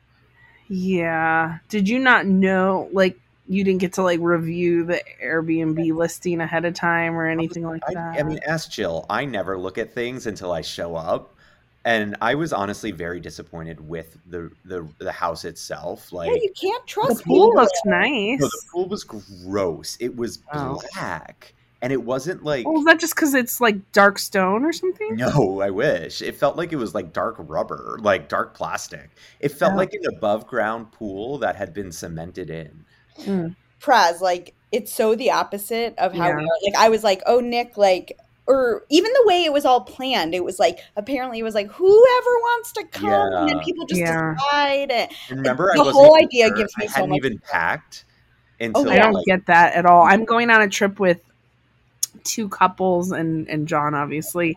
Yeah. 0.69 1.59
Did 1.71 1.89
you 1.89 1.99
not 1.99 2.27
know, 2.27 2.91
like, 2.93 3.19
you 3.49 3.65
didn't 3.65 3.81
get 3.81 3.93
to, 3.95 4.03
like, 4.03 4.21
review 4.21 4.85
the 4.85 5.03
Airbnb 5.23 5.95
listing 5.95 6.41
ahead 6.41 6.65
of 6.65 6.75
time 6.75 7.15
or 7.17 7.27
anything 7.27 7.65
like 7.65 7.83
I, 7.89 7.95
that? 7.95 8.19
I 8.19 8.23
mean, 8.23 8.41
ask 8.47 8.71
Jill. 8.71 9.07
I 9.11 9.25
never 9.25 9.59
look 9.59 9.79
at 9.79 9.93
things 9.93 10.27
until 10.27 10.53
I 10.53 10.61
show 10.63 10.97
up, 10.97 11.35
and 11.85 12.17
I 12.21 12.35
was 12.35 12.53
honestly 12.53 12.91
very 12.91 13.21
disappointed 13.21 13.87
with 13.87 14.17
the 14.27 14.51
the, 14.65 14.89
the 14.99 15.13
house 15.13 15.45
itself. 15.45 16.13
Like, 16.13 16.31
yeah, 16.31 16.37
you 16.43 16.53
can't 16.61 16.87
trust 16.87 17.19
the 17.19 17.25
pool 17.25 17.51
people. 17.51 17.63
looks 17.63 17.81
nice. 17.85 18.41
no, 18.41 18.47
the 18.47 18.63
pool 18.73 18.89
was 18.89 19.05
gross. 19.05 19.97
It 20.01 20.17
was 20.17 20.41
Oh. 20.53 20.81
black, 20.95 21.55
and 21.83 21.93
it 21.93 22.03
wasn't 22.03 22.43
like. 22.43 22.67
Oh, 22.67 22.81
is 22.81 22.85
that 22.87 22.99
just 22.99 23.15
because 23.15 23.35
it's, 23.35 23.61
like, 23.61 23.93
dark 23.93 24.19
stone 24.19 24.65
or 24.65 24.73
something? 24.73 25.15
No, 25.15 25.61
I 25.61 25.71
wish. 25.71 26.21
It 26.23 26.35
felt 26.37 26.57
like 26.57 26.73
it 26.73 26.77
was 26.77 26.95
like 26.95 27.13
dark 27.13 27.37
rubber, 27.39 27.99
like 28.01 28.29
dark 28.29 28.55
plastic. 28.55 29.11
It 29.39 29.51
felt 29.51 29.75
Oh. 29.75 29.77
like 29.77 29.93
an 29.93 30.07
above 30.17 30.49
ground 30.49 30.91
pool 30.91 31.39
that 31.39 31.55
had 31.55 31.73
been 31.73 31.93
cemented 31.93 32.51
in. 32.51 32.85
Mm. 33.23 33.55
Praz, 33.81 34.21
like 34.21 34.55
it's 34.73 34.93
so 34.93 35.15
the 35.15 35.31
opposite 35.31 35.95
of 35.99 36.13
how 36.13 36.29
Yeah. 36.29 36.37
we 36.37 36.43
are. 36.43 36.59
Like 36.65 36.75
I 36.79 36.89
was 36.89 37.05
like, 37.05 37.23
oh 37.27 37.41
Nick, 37.41 37.77
like 37.77 38.19
or 38.49 38.85
even 38.91 39.13
the 39.13 39.25
way 39.27 39.43
it 39.45 39.53
was 39.53 39.65
all 39.65 39.81
planned, 39.81 40.35
it 40.35 40.45
was 40.45 40.59
like 40.59 40.79
apparently 40.97 41.39
it 41.41 41.43
was 41.43 41.55
like 41.55 41.69
whoever 41.71 41.91
wants 41.91 42.73
to 42.73 42.85
come, 42.93 43.33
and 43.33 43.49
then 43.49 43.59
people 43.61 43.87
just 43.87 44.01
Yeah. 44.01 44.35
decide. 44.35 44.91
And 44.91 45.11
And 45.31 45.39
remember, 45.41 45.73
I 45.73 45.77
The 45.77 45.85
wasn't 45.85 45.97
whole 45.97 46.17
idea 46.17 46.47
sure. 46.49 46.57
gives 46.57 46.77
me 46.77 46.85
I 46.85 46.89
so 46.89 46.95
hadn't 46.95 47.11
much 47.11 47.17
even 47.19 47.33
regret. 47.33 47.51
packed 47.51 48.05
until 48.61 48.91
I 48.91 48.97
don't 48.99 49.13
like, 49.15 49.27
get 49.27 49.47
that 49.47 49.75
at 49.75 49.85
all. 49.87 50.03
I'm 50.03 50.25
going 50.25 50.51
on 50.51 50.63
a 50.63 50.69
trip 50.69 50.99
with 51.01 51.21
two 52.25 52.49
couples 52.49 53.13
and 53.13 53.49
and 53.49 53.69
John 53.69 53.95
obviously 53.95 54.57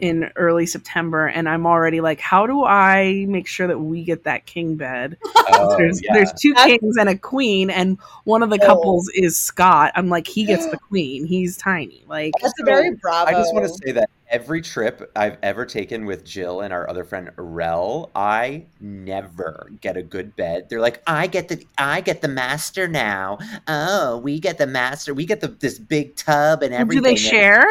in 0.00 0.30
early 0.36 0.66
September 0.66 1.26
and 1.26 1.48
I'm 1.48 1.66
already 1.66 2.00
like 2.00 2.20
how 2.20 2.46
do 2.46 2.64
I 2.64 3.24
make 3.28 3.46
sure 3.46 3.66
that 3.66 3.78
we 3.78 4.04
get 4.04 4.24
that 4.24 4.46
king 4.46 4.76
bed? 4.76 5.16
oh, 5.36 5.76
there's 5.76 6.02
yeah. 6.02 6.12
there's 6.14 6.32
two 6.32 6.52
That's- 6.54 6.78
kings 6.80 6.96
and 6.96 7.08
a 7.08 7.16
queen 7.16 7.70
and 7.70 7.98
one 8.24 8.42
of 8.42 8.50
the 8.50 8.58
Oh. 8.62 8.66
couples 8.66 9.08
is 9.14 9.36
Scott. 9.38 9.92
I'm 9.94 10.08
like 10.08 10.26
he 10.26 10.44
gets 10.44 10.66
the 10.70 10.78
queen. 10.88 11.24
He's 11.26 11.56
tiny. 11.56 12.02
Like 12.08 12.32
that's 12.40 12.54
a 12.60 12.64
very 12.64 12.92
bravo. 12.96 13.30
I 13.30 13.32
just 13.34 13.54
want 13.54 13.66
to 13.66 13.74
say 13.84 13.92
that 13.92 14.10
every 14.28 14.62
trip 14.62 15.10
I've 15.16 15.36
ever 15.42 15.66
taken 15.66 16.06
with 16.06 16.24
Jill 16.24 16.60
and 16.60 16.72
our 16.72 16.88
other 16.88 17.02
friend 17.04 17.30
Rel, 17.36 18.10
I 18.14 18.64
never 18.80 19.70
get 19.80 19.96
a 19.96 20.02
good 20.02 20.36
bed. 20.36 20.68
They're 20.68 20.80
like, 20.80 21.02
I 21.06 21.26
get 21.26 21.48
the 21.48 21.64
I 21.78 22.00
get 22.00 22.20
the 22.22 22.28
master 22.28 22.86
now. 22.88 23.38
Oh, 23.66 24.18
we 24.18 24.38
get 24.38 24.58
the 24.58 24.66
master. 24.66 25.14
We 25.14 25.26
get 25.26 25.40
the 25.40 25.48
this 25.48 25.78
big 25.78 26.16
tub 26.16 26.62
and 26.62 26.72
everything. 26.72 27.02
do 27.02 27.08
they 27.08 27.16
share? 27.16 27.66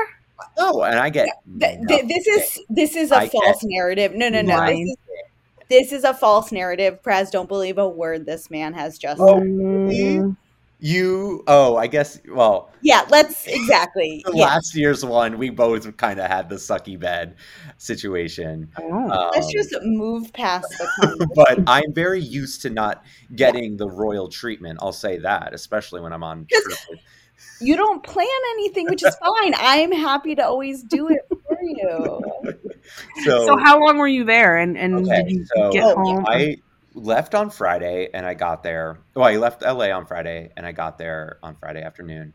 Oh, 0.57 0.81
and 0.83 0.99
I 0.99 1.09
get 1.09 1.27
th- 1.59 1.79
this 2.07 2.27
is 2.27 2.59
this 2.69 2.95
is 2.95 3.11
a 3.11 3.17
I 3.17 3.29
false 3.29 3.63
narrative. 3.63 4.13
No, 4.13 4.29
no, 4.29 4.41
no. 4.41 4.65
This 4.67 4.79
is, 4.79 4.97
this 5.69 5.91
is 5.91 6.03
a 6.03 6.13
false 6.13 6.51
narrative. 6.51 6.99
Praz, 7.03 7.31
don't 7.31 7.47
believe 7.47 7.77
a 7.77 7.87
word 7.87 8.25
this 8.25 8.49
man 8.49 8.73
has 8.73 8.97
just 8.97 9.19
Oh, 9.21 9.39
said. 9.89 10.35
You 10.81 11.43
oh, 11.47 11.75
I 11.75 11.87
guess 11.87 12.21
well, 12.31 12.71
Yeah, 12.81 13.05
let's 13.09 13.45
exactly. 13.47 14.23
Yeah. 14.33 14.45
last 14.45 14.73
year's 14.73 15.03
one, 15.03 15.37
we 15.37 15.49
both 15.49 15.97
kind 15.97 16.21
of 16.21 16.27
had 16.27 16.47
the 16.47 16.55
sucky 16.55 16.97
bed 16.97 17.35
situation. 17.77 18.69
Oh. 18.77 19.29
Let's 19.35 19.47
Um, 19.47 19.51
just 19.51 19.75
move 19.83 20.31
past 20.31 20.69
the 20.69 21.27
but 21.35 21.59
I'm 21.67 21.93
very 21.93 22.21
used 22.21 22.61
to 22.61 22.69
not 22.69 23.03
getting 23.35 23.75
the 23.75 23.89
royal 23.89 24.29
treatment. 24.29 24.79
I'll 24.81 24.93
say 24.93 25.17
that, 25.17 25.53
especially 25.53 25.99
when 25.99 26.13
I'm 26.13 26.23
on 26.23 26.43
Because- 26.43 26.63
trip 26.63 26.79
with 26.91 26.99
you 27.61 27.75
don't 27.75 28.03
plan 28.03 28.27
anything, 28.51 28.87
which 28.87 29.03
is 29.03 29.15
fine. 29.15 29.53
I'm 29.57 29.91
happy 29.91 30.35
to 30.35 30.45
always 30.45 30.83
do 30.83 31.09
it 31.09 31.21
for 31.29 31.57
you. 31.61 32.21
So, 33.23 33.45
So 33.45 33.57
how 33.57 33.79
long 33.79 33.99
were 33.99 34.07
you 34.07 34.23
there? 34.23 34.57
And 34.57 34.75
and 34.75 34.95
Okay, 34.95 35.23
did 35.23 35.31
you 35.31 35.45
so 35.55 35.71
get 35.71 35.95
home? 35.95 36.25
I 36.27 36.57
left 36.95 37.35
on 37.35 37.51
Friday 37.51 38.09
and 38.13 38.25
I 38.25 38.33
got 38.33 38.63
there. 38.63 38.99
Well, 39.15 39.27
I 39.27 39.35
left 39.35 39.61
LA 39.61 39.91
on 39.91 40.07
Friday 40.07 40.51
and 40.57 40.65
I 40.65 40.71
got 40.71 40.97
there 40.97 41.37
on 41.43 41.55
Friday 41.55 41.83
afternoon. 41.83 42.33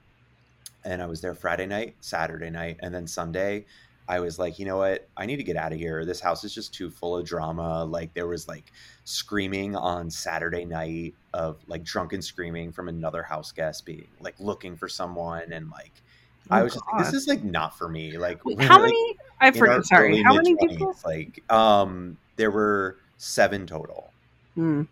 And 0.84 1.02
I 1.02 1.06
was 1.06 1.20
there 1.22 1.34
Friday 1.34 1.66
night, 1.66 1.96
Saturday 2.00 2.50
night, 2.50 2.76
and 2.80 2.94
then 2.94 3.06
Sunday. 3.06 3.64
I 4.08 4.20
was 4.20 4.38
like, 4.38 4.58
you 4.58 4.66
know 4.66 4.76
what? 4.76 5.08
I 5.16 5.24
need 5.24 5.36
to 5.36 5.44
get 5.44 5.56
out 5.56 5.72
of 5.72 5.78
here. 5.78 6.04
This 6.04 6.20
house 6.20 6.44
is 6.44 6.54
just 6.54 6.74
too 6.74 6.90
full 6.90 7.16
of 7.16 7.24
drama. 7.24 7.84
Like 7.84 8.12
there 8.12 8.26
was 8.26 8.46
like 8.46 8.70
screaming 9.04 9.74
on 9.74 10.10
Saturday 10.10 10.64
night 10.64 11.14
of 11.32 11.56
like 11.66 11.84
drunken 11.84 12.20
screaming 12.20 12.70
from 12.70 12.88
another 12.88 13.22
house 13.22 13.50
guest 13.50 13.86
being 13.86 14.06
like 14.20 14.34
looking 14.38 14.76
for 14.76 14.88
someone 14.88 15.52
and 15.52 15.70
like 15.70 15.92
I 16.50 16.60
Oh, 16.60 16.64
was 16.64 16.74
just 16.74 16.84
like, 16.92 17.04
this 17.04 17.14
is 17.14 17.26
like 17.26 17.42
not 17.42 17.76
for 17.76 17.88
me. 17.88 18.18
Like 18.18 18.44
Wait, 18.44 18.60
how 18.62 18.74
like, 18.74 18.92
many? 18.92 19.16
I 19.40 19.48
in 19.48 19.66
our. 19.66 19.82
Sorry, 19.82 20.22
how 20.22 20.34
many 20.34 20.54
people? 20.56 20.94
Like, 21.04 21.42
um, 21.50 22.16
there 22.36 22.50
were 22.50 22.98
seven 23.16 23.66
total. 23.66 24.10
Hmm. 24.54 24.82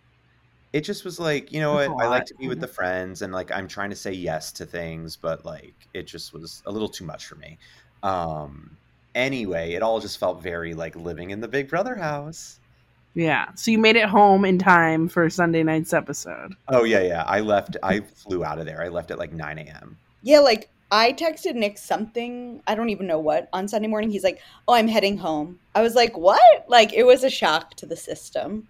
It 0.72 0.82
just 0.82 1.04
was 1.04 1.20
like, 1.20 1.52
you 1.52 1.60
know 1.60 1.76
That's 1.76 1.90
what? 1.90 2.04
I 2.04 2.08
like 2.08 2.24
to 2.26 2.34
be 2.34 2.48
with 2.48 2.60
the 2.60 2.68
friends, 2.68 3.20
and 3.20 3.32
like 3.32 3.52
I'm 3.52 3.68
trying 3.68 3.90
to 3.90 3.96
say 3.96 4.12
yes 4.12 4.52
to 4.52 4.64
things, 4.64 5.16
but 5.16 5.44
like 5.44 5.74
it 5.92 6.06
just 6.06 6.32
was 6.32 6.62
a 6.64 6.72
little 6.72 6.88
too 6.88 7.04
much 7.04 7.26
for 7.26 7.34
me. 7.34 7.58
Um, 8.02 8.76
anyway, 9.14 9.72
it 9.72 9.82
all 9.82 10.00
just 10.00 10.18
felt 10.18 10.42
very 10.42 10.74
like 10.74 10.96
living 10.96 11.30
in 11.30 11.40
the 11.40 11.48
Big 11.48 11.68
Brother 11.68 11.94
house. 11.94 12.58
Yeah. 13.14 13.52
So 13.54 13.70
you 13.70 13.78
made 13.78 13.96
it 13.96 14.08
home 14.08 14.44
in 14.44 14.58
time 14.58 15.08
for 15.08 15.28
Sunday 15.28 15.62
night's 15.62 15.92
episode. 15.92 16.54
Oh 16.68 16.84
yeah, 16.84 17.02
yeah. 17.02 17.24
I 17.26 17.40
left. 17.40 17.76
I 17.82 18.00
flew 18.00 18.44
out 18.44 18.58
of 18.58 18.66
there. 18.66 18.82
I 18.82 18.88
left 18.88 19.10
at 19.10 19.18
like 19.18 19.32
9 19.32 19.58
a.m. 19.58 19.98
Yeah, 20.22 20.40
like 20.40 20.70
I 20.90 21.12
texted 21.12 21.54
Nick 21.54 21.78
something, 21.78 22.62
I 22.66 22.74
don't 22.74 22.90
even 22.90 23.06
know 23.06 23.18
what, 23.18 23.48
on 23.52 23.66
Sunday 23.66 23.88
morning. 23.88 24.10
He's 24.10 24.24
like, 24.24 24.40
Oh, 24.68 24.74
I'm 24.74 24.88
heading 24.88 25.18
home. 25.18 25.58
I 25.74 25.82
was 25.82 25.94
like, 25.94 26.16
What? 26.16 26.64
Like 26.68 26.92
it 26.92 27.04
was 27.04 27.24
a 27.24 27.30
shock 27.30 27.74
to 27.76 27.86
the 27.86 27.96
system. 27.96 28.68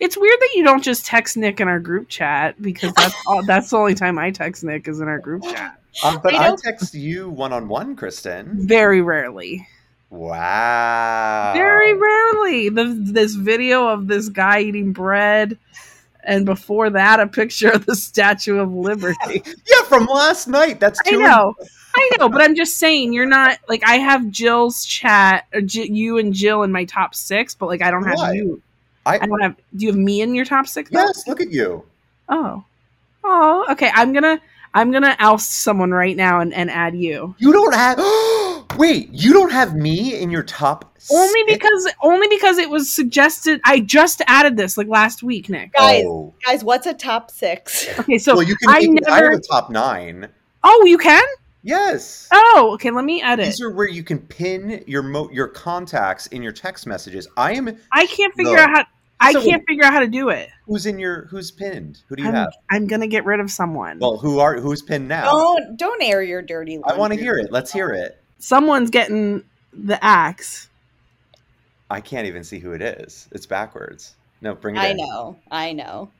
It's 0.00 0.16
weird 0.16 0.38
that 0.40 0.50
you 0.54 0.64
don't 0.64 0.82
just 0.82 1.06
text 1.06 1.36
Nick 1.36 1.60
in 1.60 1.68
our 1.68 1.80
group 1.80 2.08
chat 2.08 2.60
because 2.60 2.92
that's 2.94 3.14
all, 3.26 3.42
that's 3.46 3.70
the 3.70 3.76
only 3.76 3.94
time 3.94 4.18
I 4.18 4.30
text 4.30 4.64
Nick 4.64 4.88
is 4.88 5.00
in 5.00 5.08
our 5.08 5.18
group 5.18 5.42
chat. 5.44 5.78
Um, 6.04 6.20
but 6.22 6.34
I 6.34 6.48
I, 6.48 6.56
text 6.56 6.94
you 6.94 7.28
one 7.30 7.52
on 7.52 7.68
one, 7.68 7.96
Kristen. 7.96 8.66
Very 8.66 9.00
rarely. 9.00 9.66
Wow. 10.10 11.52
Very 11.54 11.94
rarely. 11.94 12.68
The, 12.68 12.94
this 12.98 13.34
video 13.34 13.88
of 13.88 14.08
this 14.08 14.28
guy 14.28 14.60
eating 14.60 14.92
bread, 14.92 15.58
and 16.22 16.44
before 16.44 16.90
that, 16.90 17.18
a 17.18 17.26
picture 17.26 17.70
of 17.70 17.86
the 17.86 17.96
Statue 17.96 18.58
of 18.58 18.72
Liberty. 18.72 19.42
Yeah, 19.66 19.84
from 19.88 20.06
last 20.06 20.48
night. 20.48 20.80
That's 20.80 21.00
I 21.06 21.10
two. 21.10 21.18
know, 21.18 21.54
I 21.94 22.10
know, 22.18 22.28
but 22.28 22.42
I'm 22.42 22.54
just 22.54 22.76
saying 22.76 23.12
you're 23.12 23.26
not 23.26 23.58
like 23.68 23.82
I 23.86 23.96
have 23.96 24.30
Jill's 24.30 24.84
chat, 24.84 25.46
or 25.54 25.62
J- 25.62 25.88
you 25.88 26.18
and 26.18 26.34
Jill 26.34 26.62
in 26.62 26.72
my 26.72 26.84
top 26.84 27.14
six, 27.14 27.54
but 27.54 27.66
like 27.66 27.82
I 27.82 27.90
don't 27.90 28.04
have 28.04 28.16
Why? 28.16 28.32
you. 28.32 28.62
I, 29.06 29.18
I 29.18 29.26
don't 29.26 29.40
have. 29.40 29.56
Do 29.76 29.84
you 29.86 29.90
have 29.92 29.98
me 29.98 30.20
in 30.20 30.34
your 30.34 30.44
top 30.44 30.66
six? 30.66 30.90
though? 30.90 31.00
yes. 31.00 31.26
Look 31.26 31.40
at 31.40 31.50
you. 31.50 31.84
Oh, 32.28 32.64
oh, 33.24 33.66
okay. 33.70 33.90
I'm 33.94 34.12
gonna 34.12 34.40
I'm 34.74 34.90
gonna 34.90 35.16
oust 35.18 35.50
someone 35.52 35.90
right 35.90 36.16
now 36.16 36.40
and, 36.40 36.54
and 36.54 36.70
add 36.70 36.94
you. 36.96 37.34
You 37.38 37.52
don't 37.52 37.74
have. 37.74 37.98
Wait, 38.78 39.10
you 39.12 39.32
don't 39.34 39.52
have 39.52 39.74
me 39.74 40.18
in 40.20 40.30
your 40.30 40.42
top. 40.44 40.96
Only 41.12 41.40
six? 41.48 41.52
because 41.52 41.92
only 42.02 42.26
because 42.28 42.58
it 42.58 42.70
was 42.70 42.90
suggested. 42.90 43.60
I 43.64 43.80
just 43.80 44.22
added 44.28 44.56
this 44.56 44.78
like 44.78 44.86
last 44.88 45.22
week, 45.22 45.48
Nick. 45.50 45.72
Guys, 45.72 46.04
Oh. 46.06 46.32
guys, 46.46 46.64
what's 46.64 46.86
a 46.86 46.94
top 46.94 47.30
six? 47.30 47.86
Okay, 47.98 48.18
so 48.18 48.34
well, 48.36 48.42
you 48.44 48.56
can. 48.56 48.70
I 48.70 48.78
I, 48.78 48.86
never. 48.86 49.30
have 49.32 49.38
a 49.38 49.42
top 49.42 49.68
nine. 49.68 50.28
Oh, 50.64 50.84
you 50.86 50.96
can. 50.96 51.22
Yes. 51.62 52.28
Oh, 52.32 52.70
okay. 52.74 52.90
Let 52.90 53.04
me 53.04 53.22
edit. 53.22 53.46
These 53.46 53.60
are 53.60 53.70
where 53.70 53.88
you 53.88 54.02
can 54.02 54.18
pin 54.18 54.82
your 54.86 55.02
mo- 55.02 55.30
your 55.32 55.46
contacts 55.48 56.26
in 56.28 56.42
your 56.42 56.52
text 56.52 56.86
messages. 56.86 57.28
I 57.36 57.52
am. 57.54 57.76
I 57.92 58.06
can't 58.06 58.34
figure 58.34 58.56
No. 58.56 58.62
out 58.62 58.70
how. 58.70 58.84
I 59.20 59.32
So- 59.32 59.42
can't 59.44 59.62
figure 59.68 59.84
out 59.84 59.92
how 59.92 60.00
to 60.00 60.08
do 60.08 60.30
it. 60.30 60.48
Who's 60.66 60.86
in 60.86 60.98
your? 60.98 61.26
Who's 61.26 61.52
pinned? 61.52 62.00
Who 62.08 62.16
do 62.16 62.22
you 62.24 62.28
I'm, 62.28 62.34
have? 62.34 62.52
I'm 62.70 62.88
gonna 62.88 63.06
get 63.06 63.24
rid 63.24 63.38
of 63.38 63.50
someone. 63.50 64.00
Well, 64.00 64.16
who 64.18 64.40
are? 64.40 64.58
Who's 64.58 64.82
pinned 64.82 65.06
now? 65.06 65.24
Don't 65.30 65.76
don't 65.76 66.02
air 66.02 66.22
your 66.22 66.42
dirty 66.42 66.80
I 66.84 66.96
want 66.96 67.12
to 67.12 67.18
hear 67.20 67.36
it. 67.38 67.52
Let's 67.52 67.72
hear 67.72 67.90
it. 67.90 68.20
Someone's 68.38 68.90
getting 68.90 69.44
the 69.72 70.02
axe. 70.04 70.68
I 71.88 72.00
can't 72.00 72.26
even 72.26 72.42
see 72.42 72.58
who 72.58 72.72
it 72.72 72.82
is. 72.82 73.28
It's 73.30 73.46
backwards. 73.46 74.16
No, 74.40 74.56
bring 74.56 74.74
it 74.74 74.80
I 74.80 74.88
in. 74.88 74.96
know, 74.96 75.36
I 75.52 75.72
know. 75.72 76.10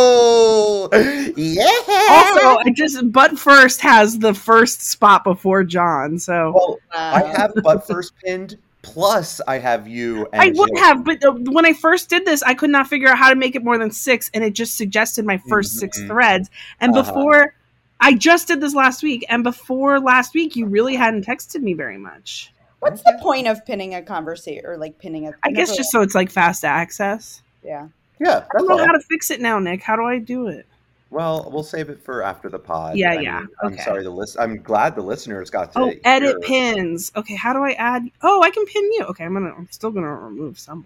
Oh, 0.00 0.88
yeah. 1.36 1.64
Also, 2.10 2.58
I 2.64 2.70
just 2.74 3.10
butt 3.12 3.38
first 3.38 3.80
has 3.80 4.18
the 4.18 4.34
first 4.34 4.82
spot 4.82 5.24
before 5.24 5.64
John. 5.64 6.18
So 6.18 6.52
well, 6.54 6.78
I 6.92 7.22
have 7.24 7.52
butt 7.62 7.86
first 7.86 8.12
pinned. 8.24 8.58
Plus, 8.82 9.40
I 9.46 9.58
have 9.58 9.86
you. 9.88 10.26
And 10.32 10.40
I 10.42 10.46
would 10.54 10.70
Jill. 10.74 10.78
have, 10.84 11.04
but 11.04 11.22
uh, 11.24 11.32
when 11.32 11.66
I 11.66 11.72
first 11.72 12.08
did 12.08 12.24
this, 12.24 12.42
I 12.44 12.54
could 12.54 12.70
not 12.70 12.86
figure 12.86 13.08
out 13.08 13.18
how 13.18 13.28
to 13.28 13.34
make 13.34 13.54
it 13.56 13.64
more 13.64 13.76
than 13.76 13.90
six, 13.90 14.30
and 14.32 14.42
it 14.44 14.54
just 14.54 14.76
suggested 14.76 15.26
my 15.26 15.38
1st 15.48 15.78
six 15.78 15.98
Mhm. 16.00 16.06
threads. 16.06 16.48
And 16.80 16.96
Uh-huh. 16.96 17.02
before, 17.02 17.54
I 18.00 18.14
just 18.14 18.46
did 18.48 18.60
this 18.60 18.74
last 18.74 19.02
week, 19.02 19.26
and 19.28 19.42
before 19.42 19.98
last 20.00 20.32
week, 20.34 20.54
you 20.56 20.66
really 20.66 20.94
hadn't 20.94 21.26
texted 21.26 21.60
me 21.60 21.74
very 21.74 21.98
much. 21.98 22.52
what's 22.80 23.02
the 23.02 23.18
point 23.20 23.48
of 23.48 23.66
pinning 23.66 23.92
a 23.96 24.00
conversation 24.00 24.64
or 24.64 24.76
like 24.76 24.96
pinning 25.00 25.26
a? 25.26 25.32
I 25.42 25.50
guess 25.50 25.76
just 25.76 25.90
so 25.90 26.00
it's 26.00 26.14
like 26.14 26.30
fast 26.30 26.64
access. 26.64 27.42
Yeah. 27.68 27.88
Yeah, 28.20 28.44
I 28.52 28.58
don't 28.58 28.66
know 28.68 28.78
all. 28.80 28.84
how 28.86 28.92
to 28.92 29.00
fix 29.00 29.30
it 29.30 29.40
now, 29.40 29.60
Nick. 29.60 29.80
How 29.82 29.94
do 29.94 30.02
I 30.02 30.18
do 30.18 30.48
it? 30.48 30.66
Well, 31.10 31.48
we'll 31.52 31.62
save 31.62 31.88
it 31.88 32.02
for 32.02 32.22
after 32.22 32.48
the 32.48 32.58
pod. 32.58 32.96
Yeah, 32.96 33.12
I 33.12 33.20
yeah, 33.20 33.38
mean, 33.40 33.48
I'm 33.62 33.78
sorry. 33.78 34.02
The 34.02 34.10
list. 34.10 34.36
I'm 34.40 34.60
glad 34.60 34.94
the 34.96 35.02
listeners 35.02 35.50
got 35.50 35.72
to. 35.72 35.78
Oh, 35.78 35.92
edit 36.04 36.36
hear- 36.44 36.74
pins. 36.74 37.12
Okay, 37.16 37.34
how 37.36 37.52
do 37.52 37.60
I 37.62 37.72
add? 37.72 38.10
Oh, 38.22 38.42
I 38.42 38.50
can 38.50 38.66
pin 38.66 38.82
you. 38.92 39.04
Okay, 39.10 39.24
I'm 39.24 39.34
gonna. 39.34 39.54
I'm 39.56 39.68
still 39.70 39.90
gonna 39.90 40.12
remove 40.12 40.58
someone. 40.58 40.84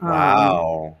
Um, 0.00 0.08
Wow. 0.08 0.96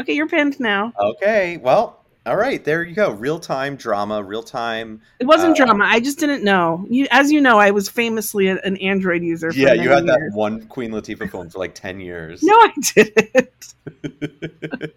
okay, 0.00 0.12
you're 0.14 0.28
pinned 0.28 0.60
now. 0.60 0.92
Okay. 0.98 1.56
Well. 1.56 1.97
All 2.28 2.36
right. 2.36 2.62
There 2.62 2.82
you 2.82 2.94
go. 2.94 3.12
Real 3.12 3.38
time 3.40 3.74
drama. 3.76 4.22
Real 4.22 4.42
time. 4.42 5.00
It 5.18 5.26
wasn't 5.26 5.52
Uh, 5.58 5.64
drama. 5.64 5.84
I 5.86 5.98
just 5.98 6.18
didn't 6.18 6.44
know. 6.44 6.84
You, 6.90 7.06
as 7.10 7.32
you 7.32 7.40
know, 7.40 7.58
I 7.58 7.70
was 7.70 7.88
famously 7.88 8.48
a- 8.48 8.60
an 8.60 8.76
Android 8.76 9.22
user. 9.22 9.50
For 9.50 9.58
Yeah, 9.58 9.72
you 9.72 9.88
had 9.88 10.06
that 10.06 10.20
one 10.34 10.66
Queen 10.66 10.90
Latifah 10.90 11.30
phone 11.30 11.48
for 11.48 11.58
like 11.58 11.74
ten 11.74 12.00
years. 12.00 12.42
No, 12.42 12.52
I 12.54 12.72
didn't. 12.94 13.74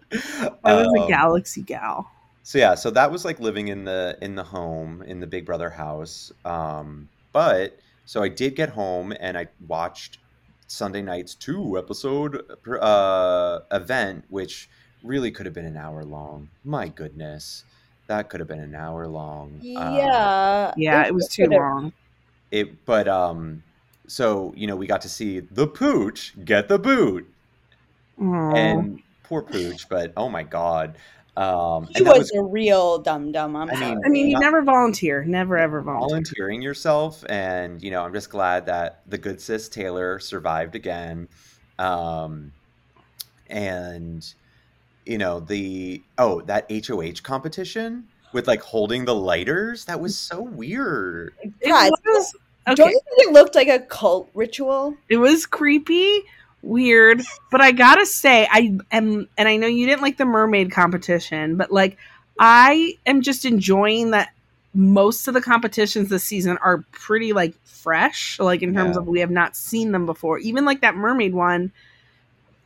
I 0.64 0.74
was 0.74 0.86
a 0.98 1.00
Um, 1.02 1.08
Galaxy 1.08 1.62
gal. 1.62 2.10
So 2.42 2.58
yeah, 2.58 2.74
so 2.74 2.90
that 2.90 3.10
was 3.10 3.24
like 3.24 3.40
living 3.40 3.68
in 3.68 3.84
the 3.84 4.18
in 4.20 4.34
the 4.34 4.42
home 4.44 5.00
in 5.02 5.20
the 5.20 5.26
Big 5.26 5.46
Brother 5.46 5.70
house. 5.70 6.32
Um, 6.44 7.08
but 7.32 7.78
so 8.04 8.22
I 8.22 8.28
did 8.28 8.56
get 8.56 8.68
home 8.68 9.14
and 9.20 9.38
I 9.38 9.46
watched 9.66 10.18
Sunday 10.66 11.00
night's 11.02 11.34
two 11.34 11.78
episode 11.78 12.42
uh, 12.80 13.60
event, 13.70 14.24
which 14.28 14.68
really 15.02 15.30
could 15.30 15.46
have 15.46 15.54
been 15.54 15.66
an 15.66 15.76
hour 15.76 16.04
long. 16.04 16.48
My 16.64 16.88
goodness, 16.88 17.64
that 18.06 18.28
could 18.28 18.40
have 18.40 18.48
been 18.48 18.60
an 18.60 18.74
hour 18.74 19.06
long. 19.06 19.54
Um, 19.76 19.94
Yeah. 19.96 20.74
Yeah, 20.76 21.06
it 21.06 21.14
was 21.14 21.28
too 21.28 21.44
could've- 21.44 21.56
long. 21.56 21.92
it, 22.50 22.84
but 22.84 23.08
um, 23.08 23.62
so 24.06 24.52
you 24.56 24.66
know 24.66 24.76
we 24.76 24.86
got 24.86 25.00
to 25.02 25.08
see 25.08 25.40
the 25.40 25.66
pooch 25.66 26.34
get 26.44 26.68
the 26.68 26.78
boot 26.78 27.26
Aw. 28.20 28.54
and 28.54 29.00
poor 29.22 29.42
pooch, 29.42 29.88
but 29.88 30.12
oh 30.16 30.28
my 30.28 30.42
god, 30.42 30.96
um, 31.36 31.86
He 31.86 31.94
and 31.98 32.06
that 32.06 32.18
was, 32.18 32.30
a 32.32 32.42
real 32.42 32.98
dum 32.98 33.32
dum. 33.32 33.56
I'm 33.56 33.70
I 33.70 33.72
mean- 33.72 33.80
sorry. 33.80 34.00
I 34.04 34.08
mean, 34.10 34.28
you 34.28 34.38
never 34.38 34.60
volunteer. 34.62 35.24
Never 35.24 35.56
ever 35.56 35.80
volunteer. 35.80 36.08
volunteering 36.08 36.60
yourself 36.62 37.24
and 37.30 37.82
you 37.82 37.90
know 37.90 38.02
i'm 38.04 38.12
just 38.12 38.28
glad 38.28 38.66
that 38.66 39.00
the 39.08 39.16
good 39.16 39.40
sis 39.40 39.68
taylor 39.70 40.18
survived 40.18 40.74
again 40.74 41.26
um 41.78 42.52
and 43.48 44.34
you 45.06 45.18
know 45.18 45.40
the 45.40 46.02
oh 46.18 46.40
that 46.42 46.70
hoh 46.70 47.12
competition 47.22 48.04
with 48.32 48.46
like 48.46 48.62
holding 48.62 49.04
the 49.04 49.14
lighters 49.14 49.84
that 49.84 50.00
was 50.00 50.16
so 50.16 50.40
weird 50.42 51.34
It 51.42 51.68
Guys, 51.68 51.90
was 52.06 52.34
Don't 52.66 52.78
you 52.90 53.00
think 53.16 53.28
it 53.28 53.32
looked 53.32 53.54
like 53.54 53.68
a 53.68 53.80
cult 53.80 54.30
ritual? 54.34 54.96
It 55.08 55.16
was 55.16 55.46
creepy, 55.46 56.22
weird, 56.62 57.22
but 57.50 57.60
I 57.60 57.72
gotta 57.72 58.06
say, 58.06 58.46
I 58.50 58.78
am, 58.92 59.28
and 59.36 59.48
I 59.48 59.56
know 59.56 59.66
you 59.66 59.86
didn't 59.86 60.02
like 60.02 60.16
the 60.16 60.24
mermaid 60.24 60.70
competition, 60.70 61.56
but 61.56 61.72
like, 61.72 61.98
I 62.38 62.96
am 63.04 63.20
just 63.22 63.44
enjoying 63.44 64.12
that 64.12 64.32
most 64.74 65.28
of 65.28 65.34
the 65.34 65.42
competitions 65.42 66.08
this 66.08 66.24
season 66.24 66.56
are 66.58 66.84
pretty 66.92 67.32
like 67.32 67.54
fresh, 67.64 68.38
like 68.38 68.62
in 68.62 68.72
terms 68.74 68.94
Yeah. 68.94 69.00
of 69.00 69.06
we 69.08 69.20
have 69.20 69.30
not 69.30 69.56
seen 69.56 69.92
them 69.92 70.06
before. 70.06 70.38
Even 70.38 70.64
like 70.64 70.80
that 70.80 70.94
mermaid 70.94 71.34
one, 71.34 71.72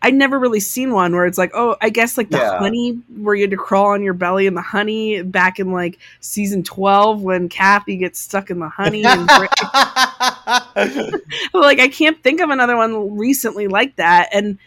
I'd 0.03 0.15
never 0.15 0.39
really 0.39 0.61
seen 0.61 0.93
one 0.93 1.15
where 1.15 1.27
it's 1.27 1.39
like, 1.39 1.53
oh, 1.55 1.77
I 1.81 1.89
guess 1.89 2.17
like 2.17 2.31
the 2.31 2.39
Yeah. 2.39 2.59
honey 2.59 3.01
where 3.17 3.35
you 3.35 3.43
had 3.43 3.51
to 3.51 3.57
crawl 3.57 3.93
on 3.93 4.03
your 4.03 4.15
belly 4.15 4.47
in 4.47 4.55
the 4.55 4.63
honey 4.63 5.23
back 5.23 5.59
in 5.59 5.73
like 5.73 5.99
season 6.21 6.63
12 6.63 7.23
when 7.23 7.49
Kathy 7.49 7.97
gets 7.97 8.21
stuck 8.21 8.51
in 8.51 8.59
the 8.59 8.69
honey. 8.69 9.05
And 9.05 9.27
like, 11.55 11.81
I 11.81 11.89
can't 11.89 12.23
think 12.23 12.41
of 12.41 12.51
another 12.51 12.77
one 12.77 13.17
recently 13.17 13.69
like 13.69 13.97
that. 13.97 14.29
And 14.33 14.59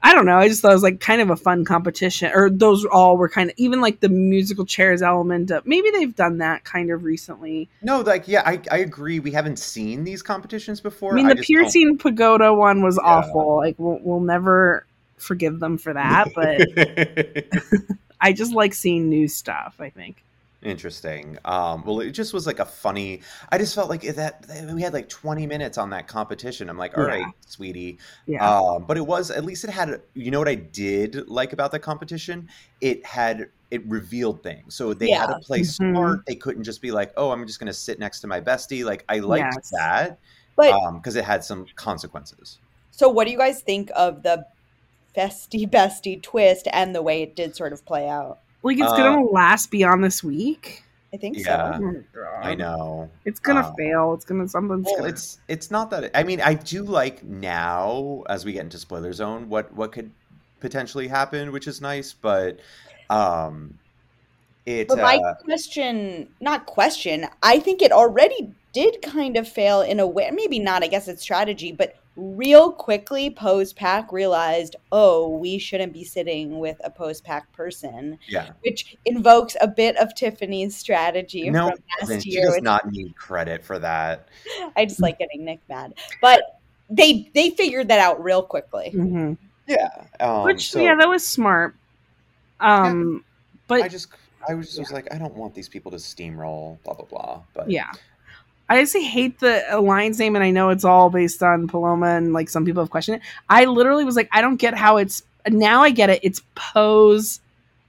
I 0.00 0.14
don't 0.14 0.26
know. 0.26 0.38
I 0.38 0.46
just 0.48 0.62
thought 0.62 0.70
it 0.70 0.74
was 0.74 0.82
like 0.84 1.00
kind 1.00 1.20
of 1.20 1.28
a 1.30 1.36
fun 1.36 1.64
competition, 1.64 2.30
or 2.32 2.48
those 2.50 2.84
all 2.84 3.16
were 3.16 3.28
kind 3.28 3.50
of 3.50 3.54
even 3.58 3.80
like 3.80 3.98
the 4.00 4.08
musical 4.08 4.64
chairs 4.64 5.02
element. 5.02 5.50
Of, 5.50 5.66
maybe 5.66 5.90
they've 5.90 6.14
done 6.14 6.38
that 6.38 6.62
kind 6.64 6.90
of 6.92 7.02
recently. 7.02 7.68
no, 7.82 8.00
like 8.00 8.28
yeah, 8.28 8.42
I, 8.46 8.60
I 8.70 8.78
agree. 8.78 9.18
We 9.18 9.32
haven't 9.32 9.58
seen 9.58 10.04
these 10.04 10.22
competitions 10.22 10.80
before. 10.80 11.12
I 11.12 11.16
mean, 11.16 11.26
the 11.26 11.34
don't- 11.34 11.44
piercing 11.44 11.98
pagoda 11.98 12.54
one 12.54 12.82
was 12.82 12.96
Yeah. 13.02 13.10
awful. 13.10 13.56
Like, 13.56 13.74
we'll, 13.78 13.98
we'll 14.02 14.20
never 14.20 14.86
forgive 15.16 15.58
them 15.58 15.78
for 15.78 15.92
that. 15.92 16.28
But 16.32 17.96
I 18.20 18.32
just 18.32 18.52
like 18.52 18.74
seeing 18.74 19.08
new 19.08 19.26
stuff. 19.26 19.76
I 19.80 19.90
think. 19.90 20.22
Interesting. 20.62 21.38
Um, 21.44 21.84
well, 21.84 22.00
it 22.00 22.10
just 22.10 22.34
was 22.34 22.44
like 22.46 22.58
a 22.58 22.64
funny. 22.64 23.22
I 23.50 23.58
just 23.58 23.76
felt 23.76 23.88
like 23.88 24.02
that 24.02 24.42
that 24.48 24.74
we 24.74 24.82
had 24.82 24.92
like 24.92 25.08
20 25.08 25.46
minutes 25.46 25.78
on 25.78 25.90
that 25.90 26.08
competition. 26.08 26.68
I'm 26.68 26.76
like, 26.76 26.98
all 26.98 27.04
Yeah. 27.04 27.10
right, 27.10 27.24
sweetie. 27.46 27.98
Yeah. 28.26 28.44
Um, 28.58 28.84
but 28.84 28.96
it 28.96 29.06
was 29.06 29.30
at 29.30 29.44
least 29.44 29.62
it 29.62 29.70
had. 29.70 30.02
You 30.14 30.32
know 30.32 30.40
what 30.40 30.48
I 30.48 30.56
did 30.56 31.28
like 31.28 31.52
about 31.52 31.70
the 31.70 31.78
competition? 31.78 32.48
It 32.80 33.06
had 33.06 33.50
it 33.70 33.86
revealed 33.86 34.42
things. 34.42 34.74
So 34.74 34.94
they 34.94 35.10
had 35.10 35.28
Yeah. 35.30 35.34
to 35.36 35.40
play 35.44 35.60
Mhm. 35.60 35.66
smart. 35.66 36.20
They 36.26 36.34
couldn't 36.34 36.64
just 36.64 36.82
be 36.82 36.90
like, 36.90 37.12
oh, 37.16 37.30
I'm 37.30 37.46
just 37.46 37.60
going 37.60 37.66
to 37.68 37.72
sit 37.74 37.98
next 38.00 38.20
to 38.20 38.26
my 38.26 38.40
bestie. 38.40 38.84
Like 38.84 39.04
I 39.08 39.18
liked 39.18 39.52
Yes. 39.54 39.70
that 39.70 40.18
But 40.56 40.74
because 40.94 41.14
it 41.14 41.24
had 41.24 41.44
some 41.44 41.66
consequences. 41.76 42.58
so, 42.90 43.08
what 43.08 43.26
do 43.26 43.30
you 43.30 43.38
guys 43.38 43.60
think 43.62 43.90
of 43.94 44.22
the 44.24 44.44
bestie 45.16 45.68
bestie 45.70 46.20
twist 46.20 46.66
and 46.72 46.94
the 46.94 47.02
way 47.02 47.22
it 47.22 47.36
did 47.36 47.54
sort 47.54 47.72
of 47.72 47.84
play 47.84 48.08
out? 48.08 48.40
Like, 48.62 48.78
it's 48.78 48.92
uh, 48.92 48.96
gonna 48.96 49.24
last 49.24 49.70
beyond 49.70 50.02
this 50.04 50.22
week. 50.22 50.84
I 51.12 51.16
think 51.16 51.38
Yeah. 51.38 51.78
so. 51.78 52.04
I 52.42 52.54
know. 52.54 53.08
It's 53.24 53.40
gonna 53.40 53.60
Uh, 53.60 53.72
fail. 53.78 54.14
It's 54.14 54.24
gonna 54.24 54.46
something's 54.48 54.84
Well, 54.86 54.96
gonna. 54.98 55.08
it's 55.08 55.38
it's 55.48 55.70
not 55.70 55.90
that. 55.90 56.10
I 56.14 56.22
mean, 56.22 56.40
I 56.40 56.54
do 56.54 56.82
like 56.82 57.22
now 57.24 58.24
as 58.28 58.44
we 58.44 58.52
get 58.52 58.62
into 58.64 58.78
spoiler 58.78 59.12
zone 59.12 59.48
what 59.48 59.72
what 59.74 59.92
could 59.92 60.10
potentially 60.60 61.08
happen, 61.08 61.52
which 61.52 61.66
is 61.66 61.80
nice. 61.80 62.12
But 62.12 62.58
um, 63.08 63.78
it 64.66 64.88
But 64.88 64.98
my 64.98 65.16
uh, 65.16 65.34
question, 65.36 66.28
not 66.40 66.66
question, 66.66 67.26
I 67.42 67.58
think 67.58 67.80
it 67.80 67.90
already 67.90 68.52
did 68.74 69.00
kind 69.00 69.38
of 69.38 69.48
fail 69.48 69.80
in 69.80 69.98
a 69.98 70.06
way. 70.06 70.30
Maybe 70.30 70.58
not, 70.58 70.82
I 70.82 70.88
guess 70.88 71.08
it's 71.08 71.22
strategy, 71.22 71.72
but 71.72 71.96
real 72.18 72.72
quickly, 72.72 73.30
post 73.30 73.76
pack 73.76 74.12
realized, 74.12 74.74
oh, 74.90 75.28
we 75.28 75.56
shouldn't 75.56 75.92
be 75.92 76.02
sitting 76.02 76.58
with 76.58 76.76
a 76.82 76.90
post 76.90 77.24
pack 77.24 77.50
person, 77.52 78.18
yeah. 78.28 78.50
which 78.64 78.96
invokes 79.04 79.56
a 79.60 79.68
bit 79.68 79.96
of 79.96 80.14
Tiffany's 80.14 80.76
strategy 80.76 81.48
No, 81.48 81.68
from 81.68 81.78
then 82.00 82.08
last 82.10 82.24
she 82.24 82.40
does 82.40 82.56
which 82.56 82.62
not 82.64 82.90
need 82.90 83.14
credit 83.16 83.64
for 83.64 83.78
that. 83.78 84.28
I 84.76 84.84
just 84.84 85.00
like 85.00 85.18
getting 85.18 85.44
Nick 85.44 85.60
mad. 85.68 85.94
But 86.20 86.60
they 86.90 87.30
they 87.34 87.50
figured 87.50 87.88
that 87.88 88.00
out 88.00 88.22
real 88.22 88.42
quickly. 88.42 88.92
Mhm. 88.94 89.38
Yeah. 89.66 89.88
Um, 90.18 90.44
Which 90.44 90.70
so 90.70 90.80
yeah, 90.80 90.96
that 90.96 91.08
was 91.08 91.26
smart. 91.26 91.76
Um, 92.60 93.24
but 93.68 93.82
I 93.82 93.88
just 93.88 94.08
I 94.48 94.54
was 94.54 94.68
just 94.68 94.78
was 94.78 94.92
like, 94.92 95.12
I 95.12 95.18
don't 95.18 95.34
want 95.34 95.54
these 95.54 95.68
people 95.68 95.90
to 95.92 95.98
steamroll, 95.98 96.82
blah 96.82 96.94
blah 96.94 97.04
blah. 97.04 97.42
But 97.54 97.70
yeah, 97.70 97.92
I 98.68 98.80
just 98.80 98.96
hate 98.96 99.40
the 99.40 99.72
uh, 99.72 99.80
alliance 99.80 100.18
name, 100.18 100.36
and 100.36 100.44
I 100.44 100.50
know 100.50 100.68
it's 100.68 100.84
all 100.84 101.10
based 101.10 101.42
on 101.42 101.68
Paloma, 101.68 102.08
and 102.08 102.32
like 102.32 102.50
some 102.50 102.64
people 102.64 102.82
have 102.82 102.90
questioned 102.90 103.16
it. 103.16 103.22
I 103.48 103.64
literally 103.64 104.04
was 104.04 104.16
like, 104.16 104.28
I 104.32 104.42
don't 104.42 104.56
get 104.56 104.74
how 104.74 104.98
it's 104.98 105.22
now. 105.48 105.82
I 105.82 105.90
get 105.90 106.10
it. 106.10 106.20
It's 106.22 106.42
Pose 106.54 107.40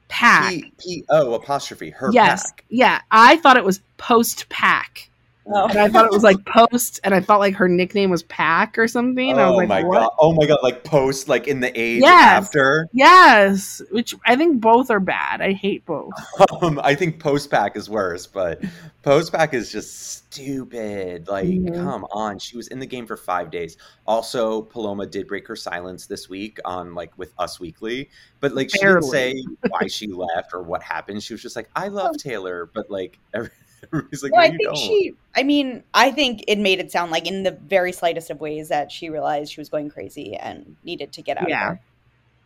Pack. 0.07 0.51
P 0.51 0.71
P 0.79 1.05
O 1.09 1.33
apostrophe 1.33 1.89
her 1.89 2.11
yes, 2.13 2.49
pack. 2.51 2.63
yeah. 2.69 3.01
I 3.11 3.37
thought 3.37 3.57
it 3.57 3.65
was 3.65 3.81
Post 3.97 4.47
Pack. 4.49 5.08
Oh. 5.51 5.67
And 5.67 5.77
I 5.79 5.89
thought 5.89 6.05
it 6.05 6.11
was 6.11 6.23
like 6.23 6.43
Post, 6.45 6.99
and 7.03 7.13
I 7.15 7.21
thought 7.21 7.39
like 7.39 7.55
her 7.55 7.67
nickname 7.67 8.09
was 8.09 8.23
Pack 8.23 8.77
or 8.77 8.87
something. 8.87 9.37
I 9.37 9.45
was 9.49 9.53
Oh 9.53 9.57
like, 9.57 9.67
my 9.69 9.83
what? 9.83 9.99
god! 9.99 10.09
Oh 10.19 10.33
my 10.33 10.45
god! 10.45 10.59
Like 10.61 10.83
post, 10.83 11.27
like 11.27 11.47
in 11.47 11.59
the 11.59 11.71
age 11.79 12.01
Yes. 12.01 12.45
after. 12.45 12.87
Yes, 12.93 13.81
which 13.91 14.13
I 14.25 14.35
think 14.35 14.61
both 14.61 14.89
are 14.91 14.99
bad. 14.99 15.41
I 15.41 15.53
hate 15.53 15.85
both. 15.85 16.11
Um, 16.61 16.79
I 16.83 16.93
think 16.93 17.19
post 17.19 17.49
pack 17.49 17.75
is 17.77 17.89
worse, 17.89 18.27
but 18.27 18.61
post 19.01 19.31
pack 19.31 19.53
is 19.53 19.71
just 19.71 19.97
stupid. 20.17 21.27
Like, 21.27 21.47
Mhm. 21.47 21.73
come 21.75 22.05
on. 22.11 22.37
She 22.37 22.57
was 22.57 22.67
in 22.67 22.79
the 22.79 22.85
game 22.85 23.05
for 23.05 23.15
five 23.17 23.49
days. 23.49 23.77
Also, 24.05 24.63
Paloma 24.63 25.05
did 25.05 25.27
break 25.27 25.47
her 25.47 25.55
silence 25.55 26.05
this 26.05 26.27
week 26.29 26.59
on 26.65 26.93
like 26.95 27.11
with 27.17 27.33
Us 27.39 27.59
Weekly, 27.59 28.09
but 28.39 28.53
like 28.53 28.69
she 28.69 28.79
didn't 28.79 29.03
say 29.03 29.41
why 29.69 29.87
she 29.87 30.07
left 30.07 30.53
or 30.53 30.61
what 30.63 30.81
happened. 30.83 31.23
She 31.23 31.33
was 31.33 31.41
just 31.41 31.55
like, 31.55 31.69
"I 31.75 31.87
love 31.87 32.17
Taylor," 32.17 32.69
but 32.73 32.89
like 32.91 33.17
every- 33.33 33.51
everybody's 33.93 34.23
like, 34.23 34.31
Well, 34.31 34.41
"No, 34.41 34.47
I 34.47 34.51
you 34.51 34.57
think 34.57 34.63
don't." 34.63 34.77
she. 34.77 35.13
I 35.35 35.43
mean, 35.43 35.83
I 35.93 36.11
think 36.11 36.43
it 36.47 36.57
made 36.57 36.79
it 36.79 36.91
sound 36.91 37.11
like 37.11 37.27
in 37.27 37.43
the 37.43 37.51
very 37.51 37.91
slightest 37.91 38.29
of 38.29 38.39
ways 38.39 38.69
that 38.69 38.91
she 38.91 39.09
realized 39.09 39.53
she 39.53 39.61
was 39.61 39.69
going 39.69 39.89
crazy 39.89 40.35
and 40.35 40.75
needed 40.83 41.13
to 41.13 41.21
get 41.21 41.37
out 41.37 41.49
Yeah. 41.49 41.71
of 41.73 41.77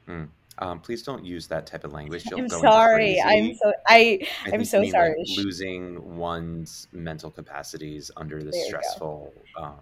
there. 0.08 0.30
Um, 0.60 0.80
please 0.80 1.02
don't 1.02 1.26
use 1.26 1.48
that 1.48 1.66
type 1.66 1.84
of 1.84 1.94
language. 1.94 2.26
You'll 2.30 2.42
I'm 2.42 2.48
go 2.48 2.62
sorry. 2.62 3.20
I'm 3.20 3.56
so 3.56 3.74
I. 3.88 4.20
I 4.46 4.52
I'm 4.54 4.66
so 4.66 4.82
mean, 4.82 4.92
sorry. 4.92 5.16
Like, 5.18 5.38
losing 5.46 6.16
one's 6.18 6.88
mental 6.92 7.32
capacities 7.32 8.12
under 8.18 8.44
the 8.44 8.52
There 8.52 8.66
stressful 8.66 9.34
um, 9.58 9.80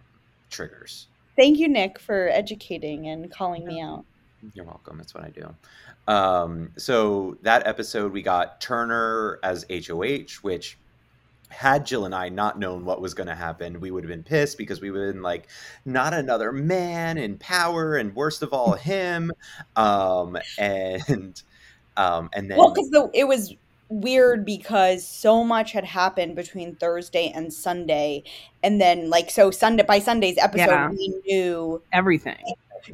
triggers. 0.50 1.08
Thank 1.36 1.60
you, 1.60 1.68
Nick, 1.68 2.00
for 2.00 2.30
educating 2.30 3.08
and 3.08 3.30
calling 3.32 3.66
me 3.66 3.82
out. 3.82 4.06
You're 4.54 4.66
welcome. 4.66 4.98
That's 4.98 5.14
what 5.14 5.24
I 5.24 5.30
do. 5.30 5.54
Um, 6.08 6.72
so 6.78 7.38
that 7.42 7.68
episode, 7.68 8.12
we 8.12 8.22
got 8.22 8.60
Turner 8.62 9.40
as 9.44 9.66
HOH, 9.70 10.40
which 10.42 10.78
had 11.52 11.86
Jill 11.86 12.06
and 12.06 12.16
I 12.16 12.30
not 12.30 12.58
known 12.60 12.86
what 12.86 13.02
was 13.02 13.14
going 13.14 13.28
to 13.28 13.36
happen, 13.36 13.80
we 13.80 13.92
would 13.92 14.04
have 14.04 14.10
been 14.10 14.24
pissed 14.24 14.58
because 14.58 14.82
we 14.82 14.90
would 14.92 15.02
have 15.06 15.14
been 15.14 15.22
like, 15.24 15.48
not 15.86 16.14
another 16.14 16.52
man 16.52 17.18
in 17.18 17.38
power, 17.38 17.96
and 17.96 18.16
worst 18.16 18.42
of 18.42 18.54
all, 18.54 18.74
him. 18.74 19.32
Um, 19.76 20.38
and 20.58 21.42
um, 21.98 22.30
and 22.34 22.50
then 22.50 22.58
Well, 22.58 22.74
because 22.74 23.10
it 23.14 23.26
was 23.28 23.54
weird 23.90 24.46
because 24.46 25.06
so 25.06 25.44
much 25.44 25.74
had 25.74 25.84
happened 25.84 26.36
between 26.36 26.76
Thursday 26.76 27.32
and 27.36 27.52
Sunday, 27.54 28.24
and 28.64 28.80
then 28.80 29.10
like 29.10 29.30
so 29.30 29.52
Sunday 29.52 29.84
by 29.84 30.00
Sunday's 30.00 30.38
episode, 30.38 30.68
Yeah. 30.70 30.90
we 30.90 31.14
knew 31.26 31.82
Everything. 31.92 32.38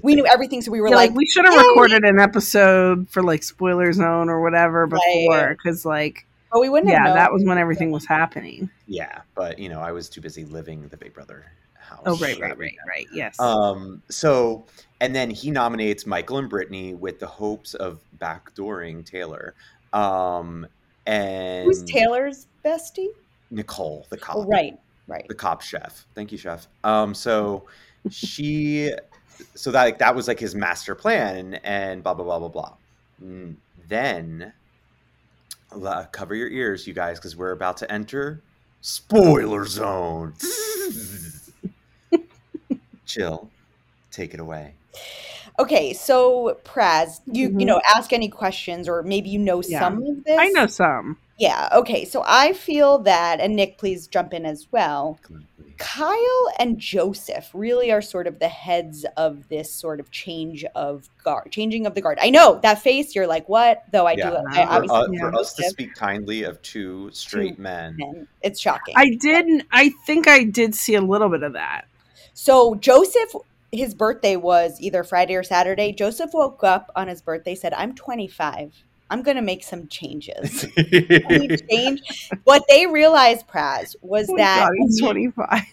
we 0.01 0.15
knew 0.15 0.25
everything. 0.25 0.61
So 0.61 0.71
we 0.71 0.81
were 0.81 0.89
Yeah, 0.89 0.95
like, 0.97 1.11
like, 1.11 1.17
we 1.17 1.25
should 1.27 1.45
have 1.45 1.53
"Yay!" 1.53 1.59
recorded 1.61 2.03
an 2.03 2.19
episode 2.19 3.07
for 3.09 3.23
like 3.23 3.43
spoiler 3.43 3.93
zone 3.93 4.27
or 4.29 4.41
whatever 4.41 4.85
before 4.87 5.29
Right. 5.29 5.49
because 5.49 5.85
like 5.85 6.25
but 6.51 6.61
we 6.61 6.69
wouldn't. 6.69 6.91
yeah 6.91 7.05
have 7.07 7.15
that 7.15 7.31
was 7.31 7.43
when 7.45 7.57
everything 7.57 7.91
was 7.91 8.05
happening 8.05 8.69
yeah, 8.87 9.21
but 9.35 9.59
you 9.59 9.67
know, 9.69 9.81
I 9.81 9.91
was 9.91 10.07
too 10.09 10.21
busy 10.21 10.45
living 10.45 10.87
the 10.87 10.97
Big 10.97 11.13
Brother 11.13 11.45
house. 11.75 12.03
oh 12.05 12.17
right 12.17 12.39
right 12.39 12.57
right 12.57 12.75
right 12.87 13.05
yes 13.13 13.39
Um, 13.39 14.01
so, 14.09 14.65
and 15.01 15.13
then 15.15 15.29
he 15.29 15.51
nominates 15.51 16.05
Michael 16.05 16.37
and 16.37 16.49
Brittany 16.49 16.93
with 16.93 17.19
the 17.19 17.27
hopes 17.27 17.73
of 17.75 17.99
backdooring 18.19 19.05
Taylor. 19.05 19.53
Um, 19.93 20.67
and 21.05 21.65
Who's 21.65 21.83
Taylor's 21.83 22.47
bestie? 22.63 23.07
Nicole, 23.51 24.05
the 24.09 24.17
cop, 24.17 24.35
Oh, 24.37 24.45
right, 24.45 24.77
right. 25.07 25.25
the 25.27 25.35
cop 25.35 25.61
chef. 25.61 26.05
Thank 26.15 26.31
you, 26.31 26.37
chef. 26.37 26.67
Um, 26.83 27.13
so 27.13 27.65
she, 28.09 28.91
so 29.55 29.71
that 29.71 29.83
like, 29.83 29.97
that 29.99 30.13
was 30.15 30.27
like 30.27 30.39
his 30.39 30.55
master 30.55 30.95
plan, 30.95 31.37
and, 31.37 31.59
and 31.65 32.03
blah 32.03 32.13
blah 32.13 32.25
blah 32.25 32.39
blah 32.39 32.47
blah. 32.49 32.73
Mm, 33.23 33.55
Then, 33.87 34.51
cover 36.11 36.35
your 36.35 36.49
ears, 36.49 36.87
you 36.87 36.93
guys, 36.93 37.19
because 37.19 37.35
we're 37.35 37.51
about 37.51 37.77
to 37.77 37.91
enter 37.91 38.41
spoiler 38.81 39.65
zone. 39.65 40.33
Jill, 43.05 43.49
take 44.11 44.33
it 44.33 44.39
away. 44.39 44.73
Okay, 45.59 45.93
so 45.93 46.57
Praz, 46.63 47.19
you 47.31 47.49
Mhm. 47.49 47.59
you 47.61 47.65
know, 47.65 47.81
ask 47.95 48.13
any 48.13 48.29
questions, 48.29 48.87
or 48.87 49.01
maybe 49.01 49.29
you 49.29 49.39
know 49.39 49.61
Yeah. 49.63 49.79
some 49.79 50.03
of 50.03 50.23
this. 50.23 50.37
i 50.39 50.49
know 50.49 50.67
some 50.67 51.17
Yeah. 51.37 51.69
Okay. 51.73 52.05
So 52.05 52.23
I 52.25 52.53
feel 52.53 52.99
that, 52.99 53.39
and 53.39 53.55
Nick, 53.55 53.77
please 53.77 54.07
jump 54.07 54.33
in 54.33 54.45
as 54.45 54.67
well. 54.71 55.19
Gladly. 55.21 55.43
Kyle 55.77 56.51
and 56.57 56.79
Joseph 56.79 57.51
really 57.53 57.91
are 57.91 58.01
sort 58.01 58.25
of 58.25 58.39
the 58.39 58.47
heads 58.47 59.05
of 59.15 59.47
this 59.47 59.71
sort 59.71 59.99
of 59.99 60.09
change 60.09 60.65
of 60.73 61.07
guard, 61.23 61.51
changing 61.51 61.85
of 61.85 61.93
the 61.93 62.01
guard. 62.01 62.17
I 62.19 62.31
know 62.31 62.59
that 62.63 62.81
face. 62.81 63.13
You're 63.13 63.27
like, 63.27 63.47
what? 63.47 63.83
Though 63.91 64.07
I 64.07 64.15
do. 64.15 64.23
I 64.23 64.31
For, 64.31 64.39
For, 64.55 64.71
obviously 64.71 65.17
uh, 65.19 65.29
for 65.29 65.35
us 65.35 65.53
to 65.53 65.63
speak 65.69 65.93
kindly 65.93 66.41
of 66.43 66.59
two 66.63 67.11
straight 67.11 67.59
men. 67.59 67.95
and 68.01 68.27
it's 68.41 68.59
shocking. 68.59 68.95
i 68.97 69.09
didn't. 69.21 69.63
i 69.71 69.89
think 70.07 70.27
i 70.27 70.43
did 70.43 70.73
see 70.73 70.95
a 70.95 71.01
little 71.01 71.29
bit 71.29 71.43
of 71.43 71.53
that 71.53 71.85
So 72.33 72.73
Joseph, 72.75 73.33
his 73.71 73.93
birthday 73.93 74.35
was 74.35 74.79
either 74.79 75.03
Friday 75.03 75.35
or 75.35 75.43
Saturday. 75.43 75.91
Joseph 75.91 76.31
woke 76.33 76.63
up 76.63 76.91
on 76.95 77.07
his 77.07 77.21
birthday, 77.21 77.53
said, 77.55 77.73
"I'm 77.73 77.93
25. 77.95 78.73
I'm 79.09 79.21
gonna 79.21 79.41
make 79.41 79.63
some 79.63 79.87
changes." 79.87 80.65
He 80.75 81.57
changed. 81.69 82.31
What 82.43 82.63
they 82.69 82.87
realized, 82.87 83.47
Praz, 83.47 83.95
was 84.01 84.29
Oh 84.29 84.37
that 84.37 84.67
God, 84.67 84.73
he's 84.77 84.99
25 85.01 85.63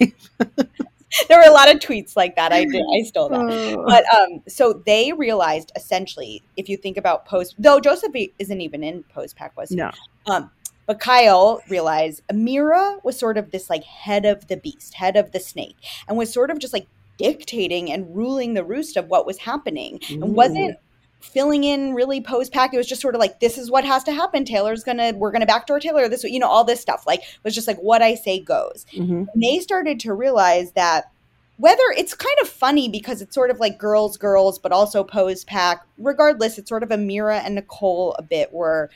there 1.29 1.39
were 1.39 1.49
a 1.49 1.53
lot 1.53 1.73
of 1.73 1.81
tweets 1.81 2.17
like 2.17 2.37
that. 2.37 2.53
I 2.53 2.65
did. 2.65 2.83
I 2.95 3.03
stole 3.03 3.29
that. 3.29 3.41
Oh. 3.41 3.85
But 3.87 4.05
um, 4.15 4.43
so 4.49 4.83
they 4.85 5.13
realized 5.13 5.73
essentially, 5.77 6.43
if 6.57 6.69
you 6.69 6.77
think 6.77 6.97
about 6.97 7.25
post, 7.27 7.55
though 7.59 7.81
Joseph 7.81 8.13
isn't 8.39 8.61
even 8.61 8.83
in 8.83 9.05
post 9.05 9.37
pack, 9.37 9.57
was 9.57 9.71
he? 9.71 9.77
no. 9.77 9.91
Um, 10.27 10.51
but 10.87 11.01
Kyle 11.01 11.63
realized 11.69 12.23
Ameerah 12.31 13.03
was 13.05 13.19
sort 13.19 13.39
of 13.39 13.51
this 13.51 13.71
like 13.71 13.85
head 13.85 14.27
of 14.27 14.49
the 14.49 14.57
beast, 14.57 14.95
head 14.95 15.17
of 15.17 15.33
the 15.33 15.41
snake, 15.41 15.77
and 16.09 16.17
was 16.17 16.33
sort 16.33 16.51
of 16.51 16.59
just 16.59 16.73
like 16.73 16.87
dictating 17.17 17.91
and 17.93 18.15
ruling 18.15 18.55
the 18.55 18.65
roost 18.65 18.97
of 18.97 19.09
what 19.09 19.27
was 19.27 19.39
happening, 19.39 20.01
and 20.11 20.35
wasn't 20.35 20.77
filling 21.25 21.65
in 21.65 21.95
really 21.95 22.21
post 22.21 22.53
pack. 22.53 22.73
It 22.73 22.77
was 22.77 22.87
just 22.87 23.01
sort 23.01 23.15
of 23.15 23.19
like 23.19 23.41
this 23.41 23.59
is 23.59 23.71
what 23.71 23.85
has 23.85 24.05
to 24.05 24.13
happen. 24.13 24.45
Taylor's 24.45 24.85
gonna 24.85 25.13
we're 25.15 25.33
gonna 25.33 25.47
backdoor 25.47 25.81
Taylor. 25.81 26.09
This 26.09 26.25
you 26.25 26.39
know 26.39 26.49
all 26.49 26.65
this 26.65 26.81
stuff 26.81 27.07
like 27.07 27.21
it 27.21 27.39
was 27.43 27.55
just 27.55 27.67
like 27.67 27.79
what 27.79 28.03
I 28.03 28.15
say 28.15 28.39
goes. 28.39 28.87
Mhm. 28.93 29.27
And 29.33 29.43
they 29.43 29.59
started 29.59 29.99
to 30.01 30.13
realize 30.13 30.73
that 30.73 31.11
whether 31.57 31.83
it's 31.97 32.15
kind 32.15 32.37
of 32.43 32.49
funny 32.49 32.89
because 32.89 33.23
it's 33.23 33.35
sort 33.35 33.51
of 33.51 33.61
like 33.61 33.79
girls 33.79 34.17
girls 34.17 34.59
but 34.59 34.73
also 34.73 35.05
pose 35.05 35.45
pack 35.45 35.87
regardless 35.99 36.59
it's 36.59 36.69
sort 36.69 36.83
of 36.83 36.89
ameerah 36.89 37.41
and 37.45 37.55
nicole 37.55 38.13
a 38.19 38.23
bit 38.23 38.53
were 38.53 38.91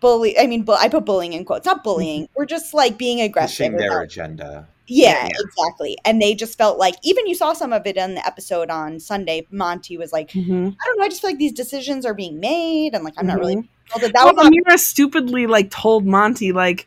bully 0.00 0.36
i 0.36 0.48
mean 0.48 0.62
bu- 0.64 0.72
i 0.72 0.88
put 0.88 1.04
bullying 1.04 1.32
in 1.32 1.44
quotes 1.44 1.64
not 1.64 1.84
bullying 1.84 2.28
we're 2.34 2.44
just 2.44 2.74
like 2.74 2.98
being 2.98 3.20
aggressive 3.20 3.56
pushing 3.56 3.76
their 3.76 4.00
agenda. 4.00 4.66
Yeah, 4.88 5.24
Yeah. 5.24 5.28
exactly 5.40 5.98
and 6.04 6.20
they 6.22 6.34
just 6.34 6.56
felt 6.56 6.78
like 6.78 6.94
even 7.02 7.26
you 7.26 7.34
saw 7.34 7.52
some 7.52 7.72
of 7.72 7.86
it 7.86 7.96
in 7.96 8.14
the 8.14 8.24
episode 8.26 8.70
on 8.70 9.00
sunday 9.00 9.46
monte 9.50 9.96
was 9.98 10.12
like 10.12 10.30
Mhm. 10.30 10.74
i 10.80 10.84
don't 10.86 10.98
know 10.98 11.04
i 11.04 11.08
just 11.08 11.20
feel 11.22 11.30
like 11.30 11.38
these 11.38 11.52
decisions 11.52 12.06
are 12.06 12.14
being 12.14 12.38
made 12.38 12.94
and 12.94 13.02
like 13.04 13.14
i'm 13.16 13.26
not 13.26 13.38
really 13.40 13.56
Mhm. 13.56 13.68
that 14.00 14.12
Well, 14.14 14.26
was 14.34 14.36
not, 14.36 14.52
Ameerah 14.52 14.78
stupidly 14.78 15.46
like 15.46 15.70
told 15.70 16.06
Monte 16.06 16.52
like, 16.52 16.86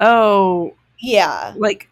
"Oh, 0.00 0.74
yeah 0.98 1.54
like 1.56 1.88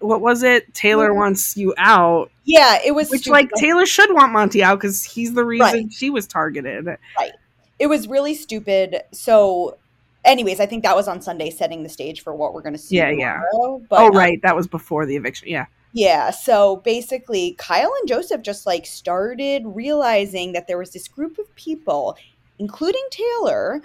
what 0.00 0.20
was 0.22 0.42
it? 0.42 0.72
Taylor 0.74 1.10
Mhm. 1.10 1.16
wants 1.16 1.56
you 1.56 1.74
out." 1.78 2.30
yeah 2.44 2.78
it 2.84 2.92
was 2.94 3.10
Which 3.10 3.22
stupid. 3.22 3.32
like 3.34 3.50
Taylor 3.56 3.86
should 3.86 4.12
want 4.14 4.32
Monte 4.32 4.62
out 4.62 4.80
because 4.80 5.04
he's 5.04 5.34
the 5.34 5.44
reason 5.44 5.66
Right. 5.66 5.92
she 5.92 6.10
was 6.10 6.26
targeted. 6.26 6.86
Right. 7.18 7.32
It 7.78 7.86
was 7.86 8.08
really 8.08 8.34
stupid. 8.34 9.02
So, 9.12 9.76
anyways, 10.24 10.60
I 10.60 10.66
think 10.66 10.82
that 10.82 10.96
was 10.96 11.08
on 11.08 11.20
Sunday, 11.20 11.50
setting 11.50 11.82
the 11.82 11.88
stage 11.88 12.22
for 12.22 12.34
what 12.34 12.54
we're 12.54 12.62
going 12.62 12.74
to 12.74 12.78
see. 12.78 12.96
Yeah, 12.96 13.10
yeah. 13.10 13.40
But, 13.88 14.00
oh 14.00 14.08
um, 14.08 14.16
right, 14.16 14.40
that 14.42 14.54
was 14.54 14.66
before 14.66 15.06
the 15.06 15.16
eviction. 15.16 15.48
Yeah. 15.48 15.66
yeah. 15.92 16.30
So 16.30 16.76
basically, 16.76 17.54
Kyle 17.58 17.92
and 18.00 18.08
Joseph 18.08 18.42
just 18.42 18.66
like 18.66 18.86
started 18.86 19.62
realizing 19.66 20.52
that 20.52 20.66
there 20.66 20.78
was 20.78 20.90
this 20.90 21.08
group 21.08 21.38
of 21.38 21.54
people, 21.56 22.16
including 22.58 23.02
Taylor, 23.10 23.80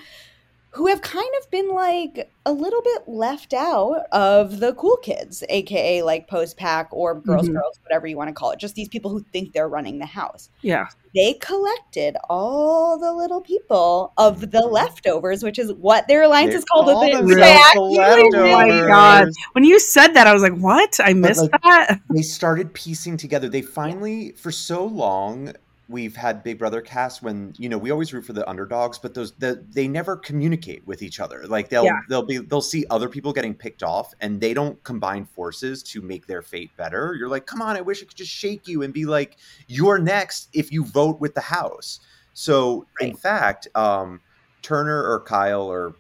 who 0.76 0.88
have 0.88 1.02
kind 1.02 1.30
of 1.42 1.50
been 1.52 1.70
like 1.74 2.30
a 2.46 2.52
little 2.52 2.82
bit 2.82 3.04
left 3.08 3.54
out 3.54 4.04
of 4.12 4.60
the 4.60 4.74
cool 4.74 4.98
kids, 4.98 5.44
aka 5.50 6.02
like 6.04 6.28
post 6.28 6.58
pack 6.58 6.90
or 6.92 7.16
girls, 7.16 7.48
Mhm. 7.50 7.54
girls, 7.54 7.80
whatever 7.84 8.06
you 8.08 8.18
want 8.18 8.28
to 8.28 8.34
call 8.34 8.52
it. 8.52 8.60
Just 8.60 8.76
these 8.76 8.90
people 8.90 9.10
who 9.10 9.22
think 9.34 9.54
they're 9.54 9.70
running 9.70 10.00
the 10.00 10.06
house 10.06 10.50
Yeah. 10.62 10.86
they 11.16 11.34
collected 11.36 12.18
all 12.30 13.00
the 13.00 13.14
little 13.14 13.40
people 13.42 14.12
of 14.18 14.52
the 14.52 14.62
leftovers, 14.62 15.44
which 15.44 15.58
is 15.58 15.72
what 15.74 16.08
their 16.10 16.24
alliance 16.24 16.52
They 16.52 16.58
is 16.58 16.66
called 16.66 16.86
call 16.88 17.00
within 17.06 17.26
the 17.26 17.36
You 17.36 17.42
Oh 18.36 18.52
my. 18.52 18.88
God. 18.88 19.30
When 19.54 19.64
you 19.64 19.80
said 19.80 20.10
that, 20.10 20.28
I 20.28 20.34
was 20.34 20.42
like, 20.44 20.58
"What? 20.58 21.00
I 21.02 21.14
missed 21.14 21.42
like- 21.42 21.62
that." 21.64 22.00
They 22.14 22.22
started 22.22 22.74
piecing 22.74 23.16
together. 23.18 23.48
They 23.50 23.62
finally, 23.62 24.34
for 24.34 24.52
so 24.52 24.84
long, 24.86 25.54
we've 25.88 26.16
had 26.16 26.42
Big 26.44 26.58
Brother 26.58 26.82
cast 26.82 27.22
when 27.22 27.54
you 27.58 27.70
know 27.70 27.78
we 27.78 27.92
always 27.92 28.14
root 28.14 28.26
for 28.26 28.34
the 28.34 28.48
underdogs, 28.50 28.98
but 28.98 29.14
those 29.14 29.32
the, 29.34 29.64
they 29.72 29.88
never 29.88 30.16
communicate 30.18 30.86
with 30.88 31.02
each 31.02 31.20
other. 31.20 31.46
Like 31.48 31.70
they'll 31.70 31.86
Yeah. 31.86 32.00
they'll 32.10 32.26
be 32.26 32.38
they'll 32.38 32.62
see 32.62 32.86
other 32.90 33.08
people 33.10 33.32
getting 33.34 33.54
picked 33.54 33.84
off, 33.84 34.14
and 34.22 34.42
they 34.42 34.54
don't 34.54 34.82
combine 34.84 35.26
forces 35.26 35.84
to 35.84 36.02
make 36.02 36.26
their 36.28 36.42
fate 36.42 36.72
better. 36.78 37.16
You're 37.18 37.30
like, 37.30 37.46
come 37.46 37.62
on, 37.62 37.78
I 37.78 37.82
wish 37.82 38.02
I 38.02 38.06
could 38.06 38.18
just 38.18 38.32
shake 38.32 38.68
you 38.68 38.82
and 38.84 38.94
be 38.94 39.06
like, 39.06 39.38
you're 39.68 40.00
next 40.00 40.50
if 40.54 40.72
you 40.72 40.84
vote 40.86 41.20
with 41.20 41.36
the 41.36 41.42
house. 41.42 42.00
So 42.34 42.86
in 43.00 43.16
fact, 43.16 43.68
um, 43.76 44.20
Turner 44.62 45.04
or 45.04 45.22
Kyle 45.22 45.62
or 45.64 45.94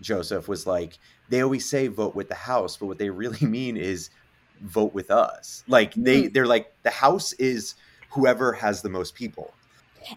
Joseph 0.00 0.48
was 0.48 0.66
like, 0.66 0.98
they 1.30 1.40
always 1.42 1.68
say 1.68 1.86
vote 1.88 2.14
with 2.14 2.28
the 2.28 2.34
house, 2.34 2.76
but 2.76 2.86
what 2.86 2.98
they 2.98 3.10
really 3.22 3.46
mean 3.46 3.76
is 3.76 4.10
vote 4.62 4.92
with 4.92 5.10
us. 5.10 5.64
Like 5.66 5.94
they 5.94 6.24
Mhm. 6.24 6.34
they're 6.34 6.46
like 6.46 6.72
the 6.82 6.90
house 6.90 7.32
is 7.34 7.74
whoever 8.10 8.52
has 8.52 8.82
the 8.82 8.88
most 8.88 9.14
people. 9.14 9.54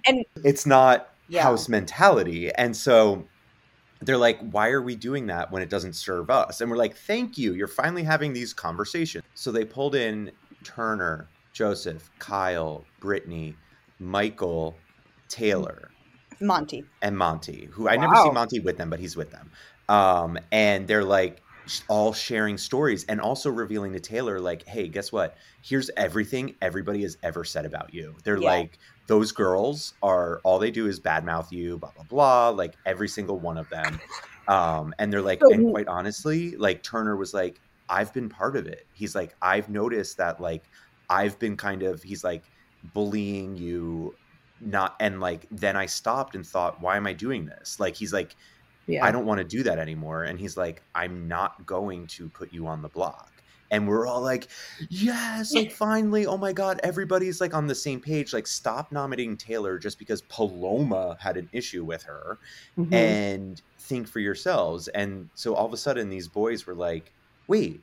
And- 0.06 0.26
it's 0.44 0.66
not 0.66 1.10
Yeah. 1.28 1.44
house 1.44 1.68
mentality. 1.70 2.52
And 2.54 2.76
so 2.76 3.28
they're 4.02 4.18
like, 4.18 4.40
why 4.52 4.70
are 4.70 4.82
we 4.82 4.96
doing 4.96 5.28
that 5.28 5.52
when 5.52 5.62
it 5.62 5.70
doesn't 5.70 5.94
serve 5.94 6.30
us? 6.30 6.60
And 6.62 6.70
we're 6.70 6.78
like, 6.78 6.96
thank 6.96 7.38
you. 7.38 7.54
You're 7.54 7.68
finally 7.68 8.04
having 8.04 8.34
these 8.34 8.54
conversations. 8.54 9.24
So 9.34 9.52
they 9.52 9.64
pulled 9.66 9.96
in 9.96 10.32
Turner, 10.64 11.28
Joseph, 11.54 12.10
Kyle, 12.20 12.84
Brittany, 13.00 13.56
Michael, 14.00 14.76
Taylor 15.30 15.90
Monte. 16.42 16.84
and 17.02 17.18
Monte, 17.18 17.70
who 17.72 17.88
I 17.88 17.96
never 17.96 18.16
see 18.16 18.32
Monte 18.32 18.60
with 18.60 18.78
them, 18.78 18.90
but 18.90 19.00
he's 19.00 19.16
with 19.16 19.32
them. 19.32 19.52
Um, 19.90 20.38
and 20.52 20.88
they're 20.88 21.04
like 21.04 21.38
sh- 21.38 21.44
all 21.88 22.14
sharing 22.14 22.58
stories 22.58 23.06
and 23.06 23.22
also 23.22 23.50
revealing 23.50 23.94
to 23.94 24.00
Taylor, 24.00 24.40
like, 24.40 24.64
hey, 24.66 24.88
guess 24.88 25.12
what? 25.12 25.38
Here's 25.62 25.90
everything 25.98 26.56
everybody 26.62 27.02
has 27.04 27.18
ever 27.24 27.44
said 27.44 27.66
about 27.66 27.94
you. 27.94 28.16
They're 28.24 28.38
Yeah. 28.42 28.50
like, 28.50 28.80
those 29.08 29.32
girls 29.32 29.94
are 30.04 30.40
all 30.44 30.60
they 30.60 30.72
do 30.72 30.88
is 30.88 31.00
badmouth 31.00 31.52
you, 31.52 31.78
blah, 31.78 31.92
blah, 31.92 32.04
blah, 32.06 32.50
like 32.50 32.76
every 32.86 33.08
single 33.08 33.40
one 33.40 33.58
of 33.58 33.70
them. 33.70 34.00
Um, 34.48 34.94
and 35.00 35.12
they're 35.12 35.22
like, 35.22 35.40
So- 35.42 35.54
and 35.54 35.72
quite 35.72 35.88
honestly, 35.88 36.56
like 36.58 36.84
Turner 36.84 37.16
was 37.16 37.34
like, 37.34 37.60
I've 37.90 38.14
been 38.14 38.30
part 38.30 38.56
of 38.56 38.68
it. 38.68 38.86
He's 38.94 39.16
like, 39.16 39.36
I've 39.42 39.70
noticed 39.70 40.18
that, 40.18 40.40
like, 40.42 40.64
I've 41.10 41.38
been 41.40 41.56
kind 41.58 41.84
of, 41.84 42.02
he's 42.04 42.24
like, 42.24 42.44
bullying 42.94 43.56
you 43.56 44.14
not 44.60 44.96
and 45.00 45.20
like 45.22 45.46
then 45.52 45.76
i 45.78 45.86
stopped 45.86 46.36
and 46.36 46.46
thought 46.46 46.82
why 46.82 46.96
am 46.98 47.08
i 47.08 47.14
doing 47.14 47.46
this 47.46 47.80
like 47.80 47.96
he's 47.96 48.12
like 48.14 48.36
Yeah. 48.88 49.06
i 49.06 49.12
don't 49.12 49.26
want 49.26 49.38
to 49.40 49.44
do 49.44 49.64
that 49.64 49.80
anymore 49.80 50.24
and 50.24 50.40
he's 50.40 50.58
like 50.58 50.82
i'm 50.96 51.28
not 51.28 51.66
going 51.66 52.08
to 52.08 52.30
put 52.30 52.52
you 52.54 52.68
on 52.68 52.82
the 52.82 52.90
block 52.90 53.32
and 53.72 53.88
we're 53.88 54.06
all 54.06 54.22
like 54.22 54.50
yes 54.90 55.54
like 55.54 55.72
finally 55.86 56.26
oh 56.26 56.38
my 56.38 56.52
god 56.54 56.80
everybody's 56.84 57.40
like 57.40 57.54
on 57.54 57.66
the 57.68 57.76
same 57.76 58.00
page 58.02 58.34
like 58.34 58.46
stop 58.46 58.92
nominating 58.92 59.38
taylor 59.38 59.80
just 59.80 59.98
because 59.98 60.22
paloma 60.24 61.18
had 61.20 61.38
an 61.38 61.48
issue 61.54 61.84
with 61.84 62.04
her 62.04 62.38
Mhm. 62.78 62.94
and 62.94 63.62
think 63.84 64.08
for 64.08 64.20
yourselves. 64.20 64.88
And 64.90 65.30
so 65.36 65.54
all 65.56 65.66
of 65.66 65.74
a 65.74 65.78
sudden, 65.78 66.10
these 66.10 66.28
boys 66.28 66.66
were 66.66 66.74
like, 66.74 67.12
wait, 67.48 67.82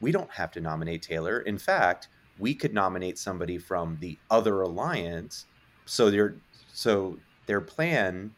we 0.00 0.12
don't 0.12 0.30
have 0.30 0.50
to 0.52 0.60
nominate 0.60 1.02
Taylor. 1.02 1.40
In 1.40 1.58
fact, 1.58 2.08
we 2.38 2.54
could 2.54 2.72
nominate 2.72 3.18
somebody 3.18 3.58
from 3.58 3.98
the 4.00 4.16
other 4.30 4.62
alliance. 4.62 5.46
So 5.84 6.10
their 6.10 6.36
so 6.72 7.18
their 7.46 7.60
plan 7.60 8.32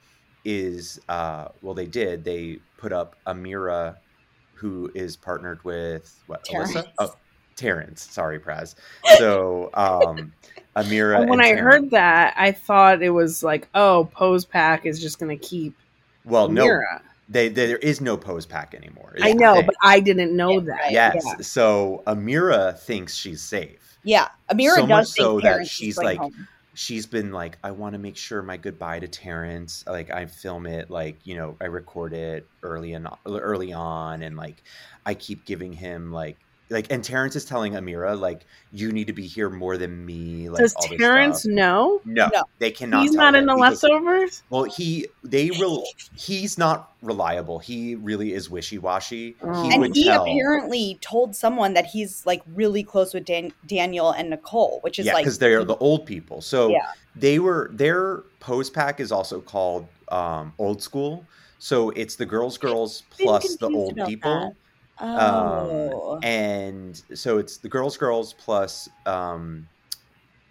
is 0.45 1.01
uh 1.09 1.49
well 1.63 1.75
they 1.75 1.87
did. 1.87 2.25
They 2.25 2.59
put 2.79 2.93
up 2.93 3.17
Ameerah 3.27 3.97
who 4.55 4.91
is 4.95 5.17
partnered 5.17 5.63
with 5.65 6.15
what 6.27 6.45
Terrance. 6.45 6.75
Alyssa? 6.75 6.85
Oh 6.99 7.15
Terrance, 7.57 8.03
sorry, 8.11 8.39
Praz. 8.41 8.75
So 9.19 9.71
um 9.75 10.33
Ameerah 10.77 11.21
And 11.21 11.31
when 11.31 11.39
and 11.41 11.43
I 11.43 11.55
Terrance. 11.55 11.61
heard 11.83 11.91
that, 11.93 12.35
I 12.37 12.51
thought 12.53 13.01
it 13.03 13.11
was 13.11 13.43
like, 13.45 13.69
oh, 13.75 14.09
Pose 14.13 14.45
Pack 14.45 14.87
is 14.87 15.01
just 15.01 15.19
going 15.21 15.37
to 15.37 15.45
keep 15.47 15.77
well 16.25 16.49
no 16.49 16.81
they, 17.29 17.49
they- 17.49 17.67
there 17.69 17.77
is 17.79 18.01
no 18.03 18.17
pose 18.19 18.45
pack 18.45 18.75
anymore. 18.75 19.15
I 19.23 19.33
know, 19.33 19.63
but 19.63 19.75
I 19.83 19.99
didn't 20.01 20.37
know 20.37 20.51
Yeah, 20.61 20.61
that. 20.61 20.91
Yes. 20.93 21.23
Yeah. 21.25 21.37
So 21.41 22.03
Ameerah 22.07 22.79
thinks 22.79 23.15
she's 23.15 23.41
safe. 23.41 23.99
Yeah, 24.03 24.29
Ameerah 24.51 24.75
So 24.75 24.87
much 24.87 24.89
does 24.89 25.15
think 25.15 25.25
so 25.25 25.35
that 25.37 25.43
Terrance 25.43 25.69
is 25.69 25.73
she's 25.73 25.97
like- 25.97 26.19
home. 26.19 26.49
She's 26.75 27.07
been 27.07 27.33
like, 27.33 27.59
I 27.63 27.71
want 27.71 27.95
to 27.95 27.99
make 27.99 28.17
sure 28.17 28.43
my 28.43 28.57
goodbye 28.57 29.01
to 29.01 29.09
Terrance. 29.09 29.85
Like 29.87 30.11
I 30.11 30.27
film 30.27 30.67
it, 30.67 30.91
like 30.91 31.19
you 31.25 31.37
know, 31.37 31.57
I 31.61 31.67
record 31.67 32.13
it 32.13 32.49
early 32.63 32.93
and 32.95 33.09
early 33.27 33.73
on, 33.73 34.23
and 34.23 34.37
like 34.37 34.63
I 35.07 35.15
keep 35.15 35.45
giving 35.45 35.73
him 35.73 36.13
like 36.13 36.39
like, 36.71 36.87
and 36.91 37.05
Terrance 37.05 37.37
is 37.37 37.45
telling 37.45 37.75
Ameerah 37.75 38.19
like, 38.19 38.47
you 38.73 38.91
need 38.91 39.07
to 39.09 39.13
be 39.13 39.27
here 39.27 39.51
more 39.51 39.77
than 39.77 40.05
me. 40.05 40.49
Like, 40.49 40.61
Does 40.63 40.75
all 40.75 40.89
Terrance 40.97 41.41
stuff. 41.41 41.53
know? 41.53 42.01
No, 42.05 42.31
No. 42.33 42.45
they 42.59 42.71
cannot. 42.71 43.03
He's 43.03 43.13
tell 43.13 43.21
not 43.21 43.35
in 43.35 43.47
the 43.47 43.55
because- 43.55 43.83
leftovers? 43.83 44.43
Well, 44.51 44.65
he 44.65 45.07
they 45.23 45.51
will. 45.51 45.85
He's 46.17 46.57
not 46.59 46.93
reliable. 47.03 47.59
He 47.59 47.95
really 47.97 48.33
is 48.33 48.49
wishy 48.49 48.79
washy. 48.79 49.37
Oh. 49.43 49.71
And 49.71 49.81
would 49.83 49.95
he 49.95 50.05
tell. 50.05 50.23
apparently 50.23 50.99
told 51.01 51.37
someone 51.37 51.75
that 51.75 51.87
he's 51.87 52.25
like 52.25 52.43
really 52.55 52.83
close 52.83 53.13
with 53.13 53.25
Dan- 53.27 53.53
Daniel 53.67 54.11
and 54.13 54.31
Nicole, 54.31 54.79
which 54.83 54.99
is 54.99 55.07
yeah, 55.07 55.15
like 55.15 55.25
because 55.25 55.39
they're 55.39 55.65
the 55.65 55.77
old 55.77 56.07
people. 56.07 56.41
So 56.41 56.71
Yeah. 56.71 56.91
they 57.15 57.39
were 57.39 57.71
their 57.73 58.25
pose 58.41 58.71
pack 58.71 59.01
is 59.01 59.13
also 59.13 59.41
called 59.41 59.87
um, 60.09 60.53
old 60.59 60.83
school. 60.83 61.27
So 61.59 61.91
it's 61.91 62.17
the 62.17 62.27
girls, 62.27 62.59
girls 62.59 63.05
plus 63.11 63.57
the 63.57 63.71
old 63.71 63.93
about 63.93 64.09
people. 64.09 64.57
Oh, 64.99 65.17
Um, 65.17 66.01
and 66.23 66.97
so 67.15 67.39
it's 67.39 67.59
the 67.59 67.69
girls, 67.69 67.97
girls 67.97 68.35
plus 68.35 68.89
um, 69.07 69.69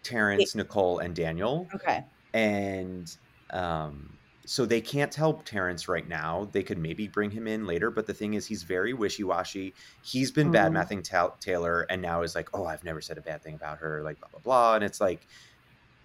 Terrance, 0.03 0.55
Nicole, 0.55 0.99
and 0.99 1.15
Daniel. 1.15 1.75
okay. 1.75 2.05
And 2.33 3.07
um, 3.51 4.19
so 4.45 4.65
they 4.65 4.81
can't 4.81 5.11
tell 5.11 5.41
Terrance 5.43 5.87
right 5.87 6.07
now. 6.07 6.45
They 6.53 6.63
could 6.63 6.79
maybe 6.79 7.07
bring 7.07 7.31
him 7.31 7.47
in 7.47 7.65
later, 7.67 7.91
but 7.91 8.07
the 8.07 8.13
thing 8.15 8.35
is, 8.35 8.47
he's 8.47 8.63
very 8.63 8.93
wishy 8.93 9.23
washy. 9.23 9.75
He's 10.01 10.31
been 10.31 10.51
bad 10.51 10.71
Mhm. 10.71 10.73
mouthing 10.73 11.03
Ta- 11.03 11.35
Taylor, 11.41 11.83
and 11.89 12.01
now 12.01 12.23
is 12.23 12.35
like, 12.35 12.49
oh, 12.53 12.65
I've 12.65 12.83
never 12.83 13.01
said 13.01 13.17
a 13.19 13.21
bad 13.21 13.43
thing 13.43 13.55
about 13.55 13.79
her, 13.79 14.03
like 14.03 14.19
blah 14.19 14.29
blah 14.31 14.41
blah. 14.41 14.75
And 14.75 14.83
it's 14.83 15.01
like 15.01 15.27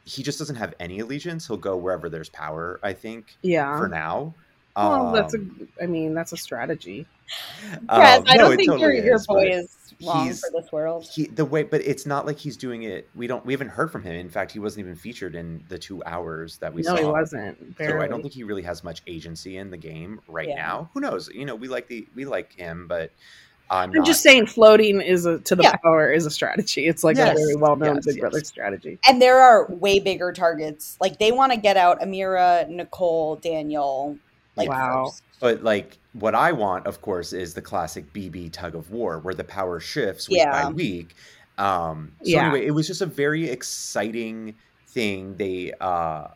he 0.05 0.23
just 0.23 0.39
doesn't 0.39 0.57
have 0.57 0.75
any 0.81 1.01
allegiance. 1.01 1.47
He'll 1.47 1.57
go 1.59 1.77
wherever 1.77 2.09
there's 2.09 2.31
power. 2.31 2.81
I 2.83 2.93
think 2.95 3.39
Yeah. 3.43 3.77
for 3.77 3.89
now. 3.89 4.37
Well, 4.79 5.13
that's 5.13 5.35
a. 5.35 5.39
Um, 5.39 5.91
mean, 5.93 6.15
that's 6.15 6.33
a 6.33 6.37
strategy. 6.37 7.07
Yes, 7.63 7.79
um, 7.89 8.25
I 8.27 8.37
no, 8.37 8.45
don't 8.45 8.53
it 8.53 8.57
think 8.57 8.71
totally 8.71 8.97
your, 8.97 9.05
your 9.05 9.15
is, 9.17 9.27
boy 9.27 9.49
is 9.51 9.95
wrong 10.07 10.25
he's- 10.27 10.41
for 10.41 10.51
this 10.61 10.73
world. 10.73 11.05
he 11.13 11.27
the 11.27 11.45
way 11.45 11.63
but 11.63 11.83
it's 11.83 12.07
not 12.07 12.25
like 12.25 12.39
he's 12.39 12.57
doing 12.57 12.85
it 12.85 13.07
we 13.15 13.27
don't 13.27 13.45
we 13.45 13.53
haven't 13.53 13.69
heard 13.69 13.91
from 13.91 14.03
him 14.03 14.15
in 14.15 14.31
fact 14.31 14.51
he 14.53 14.59
wasn't 14.59 14.83
even 14.83 14.95
featured 14.97 15.35
in 15.35 15.63
the 15.69 15.77
two 15.79 16.03
hours 16.07 16.57
that 16.59 16.73
we 16.73 16.81
no, 16.83 16.91
saw 16.91 16.95
No, 16.95 17.01
he 17.03 17.11
wasn't. 17.13 17.77
so 17.77 18.01
i 18.01 18.07
don't 18.07 18.23
think 18.23 18.33
he 18.33 18.45
really 18.45 18.63
has 18.63 18.83
much 18.85 19.03
agency 19.09 19.57
in 19.59 19.71
the 19.71 19.77
game 19.77 20.21
right 20.29 20.49
Yeah. 20.49 20.55
now 20.55 20.91
who 20.95 21.01
knows 21.01 21.29
you 21.35 21.45
know 21.45 21.55
we 21.57 21.69
like 21.69 21.87
the 21.89 22.07
we 22.15 22.25
like 22.25 22.53
him 22.55 22.87
but 22.89 23.11
i'm, 23.71 23.91
I'm 23.91 23.97
not, 23.97 24.07
just 24.07 24.23
saying, 24.23 24.47
floating 24.47 25.01
is 25.03 25.27
a 25.27 25.41
to 25.41 25.55
the 25.57 25.65
Yeah. 25.65 25.77
power 25.85 26.11
is 26.13 26.25
a 26.25 26.31
strategy. 26.31 26.87
It's 26.87 27.05
like 27.05 27.17
Yes, 27.19 27.33
a 27.37 27.41
very 27.41 27.57
well 27.57 27.77
known 27.77 27.97
yes, 27.97 28.07
Big 28.07 28.17
yes. 28.17 28.21
Brother 28.21 28.41
strategy. 28.45 28.99
And 29.07 29.21
there 29.21 29.39
are 29.41 29.67
way 29.69 29.99
bigger 30.01 30.33
targets. 30.33 30.97
Like 31.01 31.19
they 31.19 31.33
want 31.33 31.53
to 31.53 31.59
get 31.59 31.77
out 31.77 32.01
Ameerah, 32.01 32.69
Nicole, 32.71 33.37
Daniel. 33.37 34.17
Like 34.59 34.69
Wow. 34.69 35.05
first. 35.07 35.23
but 35.41 35.63
like 35.63 35.99
what 36.13 36.35
i 36.35 36.51
want 36.53 36.87
of 36.87 37.01
course 37.01 37.33
is 37.33 37.55
the 37.55 37.63
classic 37.63 38.13
bb 38.13 38.53
tug 38.53 38.75
of 38.75 38.91
war 38.91 39.21
where 39.21 39.35
the 39.35 39.45
power 39.45 39.79
shifts 39.81 40.29
week 40.29 40.39
Yeah. 40.39 40.51
by 40.67 40.73
week 40.73 41.15
um 41.59 42.13
so 42.25 42.31
Yeah. 42.31 42.47
anyway 42.47 42.67
it 42.67 42.73
was 42.73 42.87
just 42.87 43.01
a 43.03 43.07
very 43.07 43.49
exciting 43.49 44.57
thing 44.89 45.37
they 45.37 45.73
uh 45.81 46.29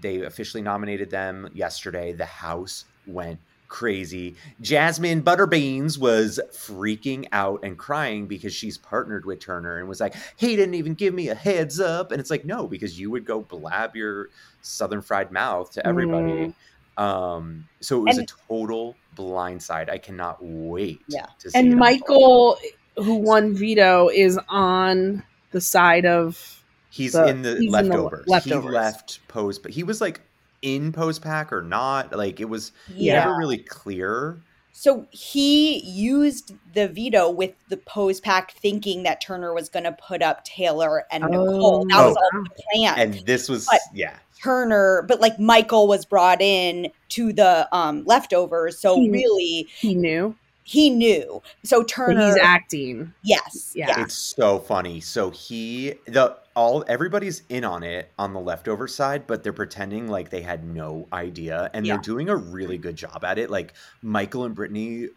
they 0.00 0.22
officially 0.22 0.62
nominated 0.62 1.10
them 1.10 1.48
yesterday 1.52 2.12
the 2.12 2.24
house 2.26 2.84
went 3.06 3.40
crazy 3.66 4.34
jasmine 4.62 5.22
butterbeans 5.22 5.98
was 5.98 6.40
freaking 6.54 7.26
out 7.32 7.60
and 7.62 7.76
crying 7.76 8.26
because 8.26 8.54
she's 8.54 8.78
partnered 8.78 9.26
with 9.26 9.40
turner 9.40 9.78
and 9.78 9.86
was 9.88 10.00
like 10.00 10.14
he 10.36 10.56
didn't 10.56 10.74
even 10.74 10.94
give 10.94 11.12
me 11.12 11.28
a 11.28 11.34
heads 11.34 11.78
up 11.78 12.10
and 12.10 12.18
it's 12.20 12.30
like 12.30 12.46
no 12.46 12.66
because 12.66 12.98
you 12.98 13.10
would 13.10 13.26
go 13.26 13.42
blab 13.42 13.94
your 13.94 14.28
southern 14.62 15.02
fried 15.02 15.30
mouth 15.32 15.70
to 15.70 15.86
everybody 15.86 16.54
um 16.98 17.66
so 17.80 17.98
it 18.00 18.04
was 18.04 18.18
And- 18.18 18.28
a 18.28 18.34
total 18.48 18.94
blindside 19.16 19.88
i 19.90 19.98
cannot 19.98 20.36
wait 20.40 21.00
Yeah. 21.08 21.26
to 21.40 21.50
see 21.50 21.58
it 21.58 21.64
And. 21.64 21.76
Michael, 21.76 22.58
who 22.96 23.14
won 23.14 23.54
veto, 23.54 24.08
is 24.10 24.38
on 24.48 25.22
the 25.52 25.60
side 25.60 26.04
of. 26.06 26.62
He's 26.90 27.12
The- 27.12 27.26
in 27.28 27.42
the 27.42 27.50
he's 27.56 27.58
in 27.60 27.70
the 27.88 27.96
leftovers. 27.96 28.26
leftovers. 28.26 28.64
He 28.64 28.70
left 28.70 29.20
post, 29.28 29.62
but 29.62 29.70
he 29.72 29.82
was 29.84 30.00
like 30.00 30.20
in 30.62 30.90
post 30.92 31.22
pack 31.22 31.52
or 31.52 31.62
not. 31.62 32.16
Like 32.16 32.40
it 32.40 32.48
was 32.48 32.72
Yeah. 32.94 33.20
never 33.24 33.36
really 33.36 33.58
clear. 33.58 34.38
So 34.80 35.08
he 35.10 35.80
used 35.80 36.54
the 36.72 36.86
veto 36.86 37.28
with 37.28 37.50
the 37.68 37.78
pose 37.78 38.20
pack, 38.20 38.52
thinking 38.52 39.02
that 39.02 39.20
Turner 39.20 39.52
was 39.52 39.68
going 39.68 39.82
to 39.82 39.90
put 39.90 40.22
up 40.22 40.44
Taylor 40.44 41.04
and 41.10 41.24
Nicole. 41.24 41.84
That 41.86 42.06
was 42.06 42.16
Oh. 42.16 42.20
all 42.36 42.42
the 42.44 42.62
plan. 42.72 42.94
And 42.96 43.14
this 43.26 43.48
was 43.48 43.66
But- 43.66 43.80
yeah. 43.92 44.14
Turner, 44.40 45.04
but 45.08 45.20
like 45.20 45.36
Michael 45.40 45.88
was 45.88 46.04
brought 46.04 46.40
in 46.40 46.92
to 47.08 47.32
the 47.32 47.66
um 47.72 48.04
leftovers, 48.04 48.78
so 48.78 48.94
He- 48.94 49.10
really 49.10 49.66
He 49.80 49.96
knew. 49.96 50.36
he 50.62 50.90
knew. 50.90 51.42
So 51.64 51.80
But 51.80 51.88
Turner, 51.88 52.26
he's 52.26 52.36
acting. 52.40 53.12
yes, 53.24 53.72
Yeah. 53.74 53.88
yeah, 53.88 54.02
It's 54.04 54.14
so 54.14 54.60
funny. 54.60 55.00
So 55.00 55.30
he 55.30 55.94
the 56.06 56.36
all 56.58 56.84
everybody's 56.88 57.42
in 57.48 57.64
on 57.64 57.84
it 57.84 58.10
on 58.18 58.32
the 58.32 58.40
leftover 58.40 58.88
side, 58.88 59.28
but 59.28 59.44
they're 59.44 59.52
pretending 59.52 60.08
like 60.08 60.28
they 60.30 60.40
had 60.42 60.64
no 60.64 61.06
idea, 61.12 61.70
and 61.72 61.86
Yeah. 61.86 61.94
they're 61.94 62.02
doing 62.02 62.28
a 62.28 62.34
really 62.34 62.78
good 62.78 62.96
job 62.96 63.24
at 63.24 63.38
it. 63.38 63.48
Like 63.48 63.74
Michael 64.02 64.44
and 64.44 64.56
Brittany 64.56 65.08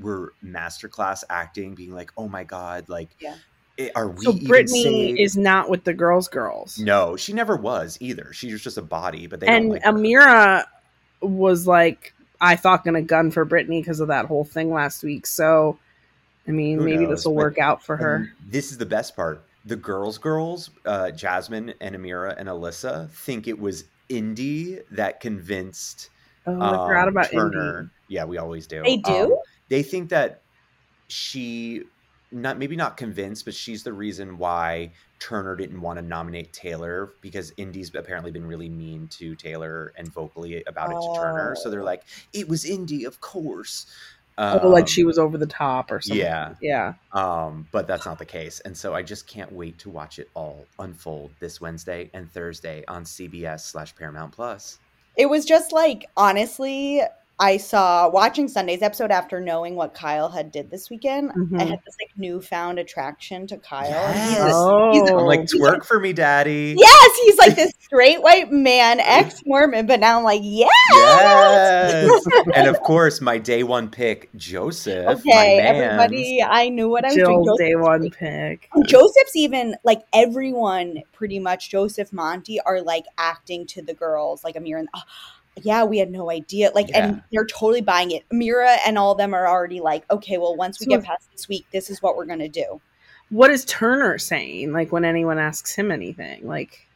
were 0.00 0.34
masterclass 0.44 1.24
acting, 1.30 1.74
being 1.74 1.94
like, 1.94 2.12
"Oh 2.18 2.28
my 2.28 2.44
god, 2.44 2.90
like, 2.90 3.08
Yeah. 3.18 3.34
i- 3.78 3.90
are 3.94 4.08
we?" 4.08 4.26
So 4.26 4.32
Brittany 4.34 4.82
safe?" 5.14 5.18
is 5.18 5.38
not 5.38 5.70
with 5.70 5.84
the 5.84 5.94
girls' 5.94 6.28
girls. 6.28 6.78
No, 6.78 7.16
she 7.16 7.32
never 7.32 7.56
was 7.56 7.96
either. 7.98 8.34
She 8.34 8.52
was 8.52 8.60
just 8.62 8.76
a 8.76 8.82
body, 8.82 9.26
but 9.26 9.40
they 9.40 9.46
don't 9.46 9.56
and 9.56 9.68
like 9.70 9.82
her. 9.82 9.92
Ameerah 9.92 10.64
was 11.22 11.66
like, 11.66 12.12
I 12.42 12.56
thought 12.56 12.84
gonna 12.84 13.00
gun 13.00 13.30
for 13.30 13.46
Brittany 13.46 13.80
because 13.80 14.00
of 14.00 14.08
that 14.08 14.26
whole 14.26 14.44
thing 14.44 14.70
last 14.70 15.02
week. 15.02 15.26
So, 15.26 15.78
I 16.46 16.50
mean, 16.50 16.78
Who 16.78 16.84
maybe 16.84 17.06
this 17.06 17.24
will 17.24 17.34
work 17.34 17.58
out 17.58 17.82
for 17.82 17.96
her. 17.96 18.30
This 18.46 18.70
is 18.70 18.76
the 18.78 18.86
best 18.86 19.16
part. 19.16 19.42
The 19.64 19.76
girls, 19.76 20.18
girls, 20.18 20.70
uh, 20.86 21.10
Jasmine 21.10 21.74
and 21.80 21.94
Ameerah 21.94 22.34
and 22.38 22.48
Alyssa 22.48 23.10
think 23.10 23.46
it 23.46 23.58
was 23.58 23.84
Indy 24.08 24.78
that 24.90 25.20
convinced 25.20 26.10
Oh, 26.46 26.58
I 26.60 26.70
forgot 26.88 27.02
um, 27.02 27.08
about 27.10 27.30
Turner. 27.30 27.78
Indy. 27.80 27.90
Yeah, 28.08 28.24
we 28.24 28.38
always 28.38 28.66
do. 28.66 28.82
They 28.82 28.96
do? 28.96 29.12
Um, 29.12 29.34
they 29.68 29.82
think 29.82 30.08
that 30.08 30.40
she, 31.08 31.82
not 32.32 32.58
maybe 32.58 32.76
not 32.76 32.96
convinced, 32.96 33.44
but 33.44 33.52
she's 33.54 33.82
the 33.82 33.92
reason 33.92 34.38
why 34.38 34.90
Turner 35.18 35.54
didn't 35.54 35.80
want 35.80 35.98
to 35.98 36.04
nominate 36.04 36.52
Taylor 36.54 37.12
because 37.20 37.52
Indy's 37.58 37.94
apparently 37.94 38.30
been 38.30 38.46
really 38.46 38.70
mean 38.70 39.06
to 39.08 39.34
Taylor 39.36 39.92
and 39.98 40.10
vocally 40.12 40.64
about 40.66 40.90
it 40.90 40.94
to 40.94 41.12
Turner. 41.20 41.54
So 41.56 41.68
they're 41.70 41.82
Oh. 41.82 41.84
like, 41.84 42.04
"It 42.32 42.48
was 42.48 42.64
Indy, 42.64 43.04
of 43.04 43.20
course." 43.20 43.86
Oh, 44.38 44.68
like 44.68 44.82
Um, 44.82 44.86
she 44.86 45.04
was 45.04 45.18
over 45.18 45.36
the 45.36 45.46
top 45.46 45.90
or 45.90 46.00
something. 46.00 46.24
Yeah. 46.24 46.54
Yeah. 46.60 46.94
um, 47.12 47.66
but 47.72 47.86
that's 47.86 48.06
not 48.06 48.18
the 48.18 48.24
case. 48.24 48.60
And 48.60 48.76
so 48.76 48.94
I 48.94 49.02
just 49.02 49.26
can't 49.26 49.52
wait 49.52 49.78
to 49.80 49.90
watch 49.90 50.18
it 50.18 50.30
all 50.34 50.66
unfold 50.78 51.32
this 51.40 51.60
Wednesday 51.60 52.10
and 52.14 52.30
Thursday 52.32 52.84
on 52.88 53.04
CBS 53.04 53.60
slash 53.60 53.94
Paramount 53.94 54.32
Plus. 54.32 54.78
It 55.16 55.28
was 55.28 55.44
just 55.44 55.72
like 55.72 56.06
honestly, 56.16 57.02
I 57.40 57.56
saw 57.56 58.08
watching 58.10 58.48
Sunday's 58.48 58.82
episode 58.82 59.10
after 59.10 59.40
knowing 59.40 59.74
what 59.74 59.94
Kyle 59.94 60.28
had 60.28 60.52
did 60.52 60.70
this 60.70 60.90
weekend. 60.90 61.30
I 61.30 61.34
Mhm. 61.34 61.58
had 61.58 61.80
this 61.86 61.96
like 61.98 62.10
newfound 62.18 62.78
attraction 62.78 63.46
to 63.46 63.56
Kyle. 63.56 63.88
Yes. 63.88 64.28
He's 64.30 64.38
a- 64.38 64.52
Oh. 64.54 64.90
he's 64.92 65.10
a- 65.10 65.14
I'm 65.16 65.24
like, 65.24 65.40
he's 65.40 65.54
a- 65.54 65.56
twerk 65.56 65.84
for 65.86 65.98
me, 65.98 66.12
daddy. 66.12 66.76
yes, 66.78 67.10
he's 67.24 67.38
like 67.38 67.56
this 67.56 67.72
straight 67.80 68.22
white 68.22 68.52
man, 68.52 69.00
ex 69.00 69.40
Mormon, 69.46 69.86
but 69.86 70.00
now 70.00 70.18
I'm 70.18 70.24
like, 70.24 70.42
yeah. 70.44 70.66
Yes. 70.92 72.22
and 72.54 72.68
of 72.68 72.80
course, 72.82 73.20
my 73.20 73.38
day 73.38 73.62
one 73.62 73.88
pick, 73.88 74.28
Joseph. 74.36 75.06
Okay, 75.20 75.58
mans. 75.58 75.82
everybody, 75.82 76.42
I 76.42 76.68
knew 76.68 76.88
what 76.90 77.04
I 77.04 77.08
was 77.08 77.16
doing. 77.16 77.26
Jill's 77.26 77.46
Joseph- 77.48 77.58
day 77.66 77.74
one 77.76 78.10
pick. 78.10 78.68
Joseph's 78.86 79.34
even 79.36 79.76
like 79.82 80.02
everyone, 80.12 81.02
pretty 81.12 81.38
much. 81.38 81.70
Joseph, 81.70 82.12
Monte 82.12 82.60
are 82.66 82.80
like 82.82 83.04
acting 83.18 83.66
to 83.68 83.82
the 83.82 83.94
girls, 83.94 84.44
like 84.44 84.56
Ameerah. 84.56 84.80
And, 84.80 84.88
oh, 84.94 85.00
yeah, 85.62 85.84
we 85.84 85.98
had 85.98 86.10
no 86.10 86.30
idea. 86.30 86.70
Like, 86.74 86.88
Yeah. 86.90 87.06
and 87.06 87.22
they're 87.32 87.44
totally 87.46 87.80
buying 87.80 88.10
it. 88.12 88.24
Ameerah 88.32 88.78
and 88.86 88.96
all 88.98 89.12
of 89.12 89.18
them 89.18 89.34
are 89.34 89.46
already 89.48 89.80
like, 89.80 90.04
okay, 90.10 90.38
well, 90.38 90.56
once 90.56 90.80
we 90.80 90.84
So 90.86 90.90
get 90.90 91.04
past 91.04 91.30
this 91.32 91.48
week, 91.48 91.66
this 91.72 91.90
is 91.90 92.00
what 92.02 92.16
we're 92.16 92.26
gonna 92.26 92.48
do. 92.48 92.80
What 93.30 93.50
is 93.50 93.64
Turner 93.64 94.18
saying? 94.18 94.72
Like 94.72 94.90
when 94.92 95.04
anyone 95.04 95.38
asks 95.38 95.74
him 95.74 95.90
anything, 95.90 96.46
like 96.48 96.86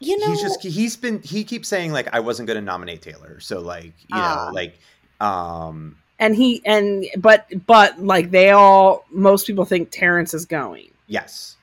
You 0.00 0.16
know, 0.18 0.28
he's 0.28 0.40
just 0.40 0.62
he's 0.62 0.96
been 0.96 1.20
he 1.22 1.44
keeps 1.44 1.68
saying 1.68 1.92
like 1.92 2.08
I 2.14 2.20
wasn't 2.20 2.46
going 2.46 2.58
to 2.58 2.64
nominate 2.64 3.02
Taylor, 3.02 3.40
so 3.40 3.60
like 3.60 3.92
you 3.98 4.06
Ah. 4.12 4.46
know 4.48 4.54
like 4.54 4.78
um 5.20 5.96
and 6.18 6.34
he 6.34 6.62
and 6.64 7.04
but 7.18 7.46
but 7.66 8.00
like 8.00 8.30
they 8.30 8.50
all 8.50 9.04
most 9.10 9.46
people 9.46 9.64
think 9.66 9.90
Terrance 9.90 10.32
is 10.34 10.46
going. 10.46 10.90
yes. 11.06 11.56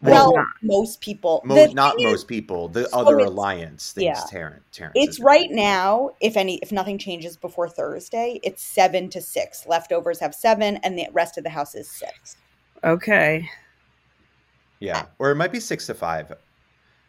Well, 0.00 0.34
not. 0.34 0.46
most 0.62 1.00
people, 1.00 1.42
Mo- 1.44 1.54
the 1.66 1.74
not 1.74 1.96
thing 1.96 2.06
is, 2.06 2.12
most 2.12 2.28
people. 2.28 2.68
The 2.68 2.88
so 2.88 3.00
other 3.00 3.18
alliance 3.18 3.92
thinks 3.92 4.20
yeah. 4.20 4.24
Terrance. 4.30 4.62
Terrance 4.70 4.92
It's 4.94 5.18
right 5.20 5.48
going. 5.48 5.56
now. 5.56 6.10
If 6.20 6.36
any, 6.36 6.58
if 6.58 6.70
nothing 6.70 6.98
changes 6.98 7.36
before 7.36 7.68
Thursday, 7.68 8.38
it's 8.44 8.62
seven 8.62 9.08
to 9.10 9.20
six. 9.20 9.66
Leftovers 9.66 10.20
have 10.20 10.34
seven, 10.34 10.76
and 10.78 10.96
the 10.96 11.08
rest 11.12 11.36
of 11.36 11.42
the 11.44 11.50
house 11.50 11.74
is 11.74 11.90
six. 11.90 12.36
Okay. 12.84 13.48
Yeah, 14.80 15.06
or 15.18 15.32
it 15.32 15.34
might 15.34 15.50
be 15.50 15.58
six 15.58 15.86
to 15.86 15.94
five. 15.94 16.32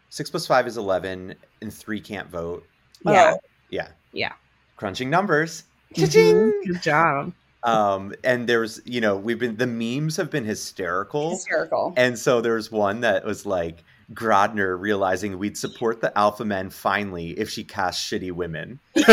Six 0.10 0.32
plus 0.32 0.48
five 0.48 0.66
is 0.66 0.78
eleven, 0.78 1.36
and 1.62 1.72
three 1.72 2.02
can't 2.02 2.28
vote. 2.28 2.66
Yeah. 3.06 3.34
Oh, 3.36 3.40
Yeah, 3.70 3.90
Yeah. 4.14 4.34
crunching 4.78 5.12
numbers. 5.12 5.66
Mhm. 5.94 6.52
Good 6.66 6.82
job. 6.82 7.34
Um, 7.64 8.14
and 8.24 8.48
there's 8.48 8.82
you 8.86 9.02
know 9.02 9.18
we've 9.18 9.40
been 9.40 9.58
the 9.58 9.68
memes 9.68 10.16
have 10.18 10.30
been 10.32 10.46
hysterical. 10.46 11.32
hysterical. 11.32 11.94
And 11.98 12.18
so 12.18 12.42
there's 12.42 12.72
one 12.72 13.02
that 13.02 13.26
was 13.26 13.46
like 13.46 13.84
Grodner 14.14 14.80
realizing 14.80 15.38
we'd 15.38 15.58
support 15.58 16.02
the 16.02 16.18
alpha 16.18 16.46
men 16.46 16.70
finally 16.70 17.32
if 17.32 17.50
she 17.50 17.64
cast 17.64 18.10
shitty 18.10 18.32
women. 18.32 18.80
and 18.96 19.06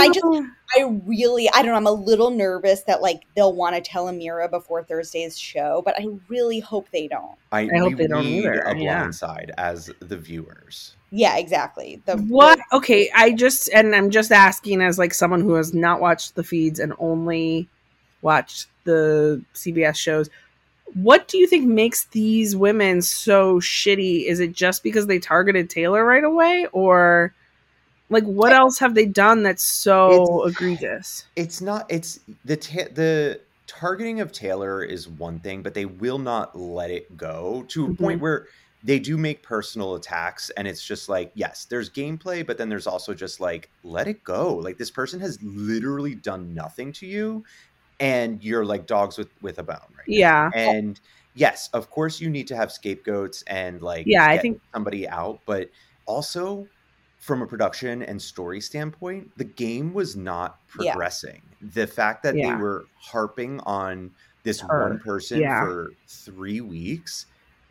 I 0.00 0.08
just, 0.12 0.26
I 0.76 1.00
really, 1.04 1.48
I 1.50 1.62
don't 1.62 1.66
know, 1.66 1.76
I'm 1.76 1.86
a 1.86 1.92
little 1.92 2.30
nervous 2.30 2.82
that 2.84 3.02
like 3.02 3.22
they'll 3.36 3.54
want 3.54 3.76
to 3.76 3.80
tell 3.80 4.06
Ameerah 4.06 4.50
before 4.50 4.82
Thursday's 4.82 5.38
show, 5.38 5.82
but 5.84 5.98
I 5.98 6.06
really 6.28 6.60
hope 6.60 6.88
they 6.92 7.06
don't. 7.06 7.36
I, 7.52 7.68
I 7.72 7.78
hope 7.78 7.96
they 7.96 8.08
don't 8.08 8.24
need 8.24 8.44
either, 8.44 8.60
a 8.60 8.76
yeah. 8.76 9.00
blind 9.00 9.14
side 9.14 9.52
as 9.58 9.90
the 10.00 10.16
viewers. 10.16 10.96
Yeah, 11.10 11.36
exactly. 11.38 12.00
The 12.06 12.16
What? 12.16 12.60
Okay, 12.72 13.10
I 13.14 13.32
just 13.32 13.68
and 13.74 13.94
I'm 13.94 14.10
just 14.10 14.30
asking 14.30 14.80
as 14.80 14.98
like 14.98 15.12
someone 15.12 15.40
who 15.40 15.54
has 15.54 15.74
not 15.74 16.00
watched 16.00 16.34
the 16.36 16.44
feeds 16.44 16.78
and 16.78 16.92
only 16.98 17.68
watched 18.22 18.68
the 18.84 19.42
CBS 19.54 19.96
shows. 19.96 20.30
what 20.94 21.28
do 21.28 21.38
you 21.38 21.46
think 21.46 21.64
makes 21.66 22.04
these 22.06 22.56
women 22.56 23.00
so 23.00 23.60
shitty? 23.60 24.26
Is 24.26 24.40
it 24.40 24.52
just 24.52 24.82
because 24.82 25.06
they 25.06 25.18
targeted 25.20 25.70
Taylor 25.70 26.04
right 26.04 26.24
away, 26.24 26.66
or 26.72 27.32
like 28.08 28.24
what 28.24 28.52
else 28.52 28.78
have 28.80 28.94
they 28.96 29.06
done 29.06 29.42
that's 29.44 29.62
so 29.62 30.44
egregious? 30.46 31.26
It's 31.36 31.60
not. 31.60 31.86
It's 31.88 32.18
the 32.44 32.56
ta- 32.56 32.90
the 32.92 33.40
targeting 33.68 34.18
of 34.20 34.32
Taylor 34.32 34.82
is 34.82 35.08
one 35.08 35.38
thing, 35.38 35.62
but 35.62 35.74
they 35.74 35.84
will 35.84 36.18
not 36.18 36.58
let 36.58 36.90
it 36.90 37.16
go 37.16 37.64
to 37.68 37.84
a 37.86 37.88
Mhm. 37.90 37.98
point 37.98 38.20
where 38.20 38.46
they 38.82 38.98
do 38.98 39.16
make 39.18 39.42
personal 39.42 39.94
attacks, 39.96 40.50
and 40.50 40.66
it's 40.66 40.82
just 40.82 41.08
like, 41.08 41.30
yes, 41.34 41.66
there's 41.66 41.90
gameplay, 41.90 42.46
but 42.46 42.56
then 42.56 42.68
there's 42.68 42.86
also 42.86 43.12
just 43.12 43.38
like, 43.40 43.68
let 43.84 44.08
it 44.08 44.24
go. 44.24 44.54
Like 44.54 44.78
this 44.78 44.90
person 44.90 45.20
has 45.20 45.38
literally 45.42 46.14
done 46.14 46.54
nothing 46.54 46.92
to 46.94 47.06
you, 47.06 47.44
and 48.00 48.42
you're 48.42 48.64
like 48.64 48.86
dogs 48.86 49.18
with 49.18 49.28
with 49.42 49.58
a 49.58 49.62
bone, 49.62 49.76
right? 49.96 50.08
now. 50.08 50.14
Yeah, 50.16 50.50
And 50.54 50.98
yes, 51.34 51.68
of 51.74 51.90
course, 51.90 52.20
you 52.20 52.30
need 52.30 52.46
to 52.48 52.56
have 52.56 52.72
scapegoats 52.72 53.42
and 53.46 53.82
like 53.82 54.06
Yeah, 54.06 54.26
I 54.26 54.38
think- 54.38 54.60
somebody 54.72 55.06
out, 55.08 55.40
but 55.46 55.68
also 56.06 56.66
from 57.18 57.42
a 57.42 57.46
production 57.46 58.02
and 58.02 58.20
story 58.20 58.62
standpoint, 58.62 59.30
the 59.36 59.44
game 59.44 59.92
was 59.92 60.16
not 60.16 60.58
Yeah. 60.80 60.92
progressing. 60.92 61.42
The 61.60 61.86
fact 61.86 62.22
that 62.22 62.34
Yeah. 62.34 62.56
they 62.56 62.62
were 62.62 62.86
harping 62.98 63.60
on 63.60 64.10
this 64.42 64.60
Her. 64.60 64.88
one 64.88 64.98
person 65.00 65.40
Yeah. 65.40 65.62
for 65.62 65.90
three 66.08 66.62
weeks, 66.62 67.26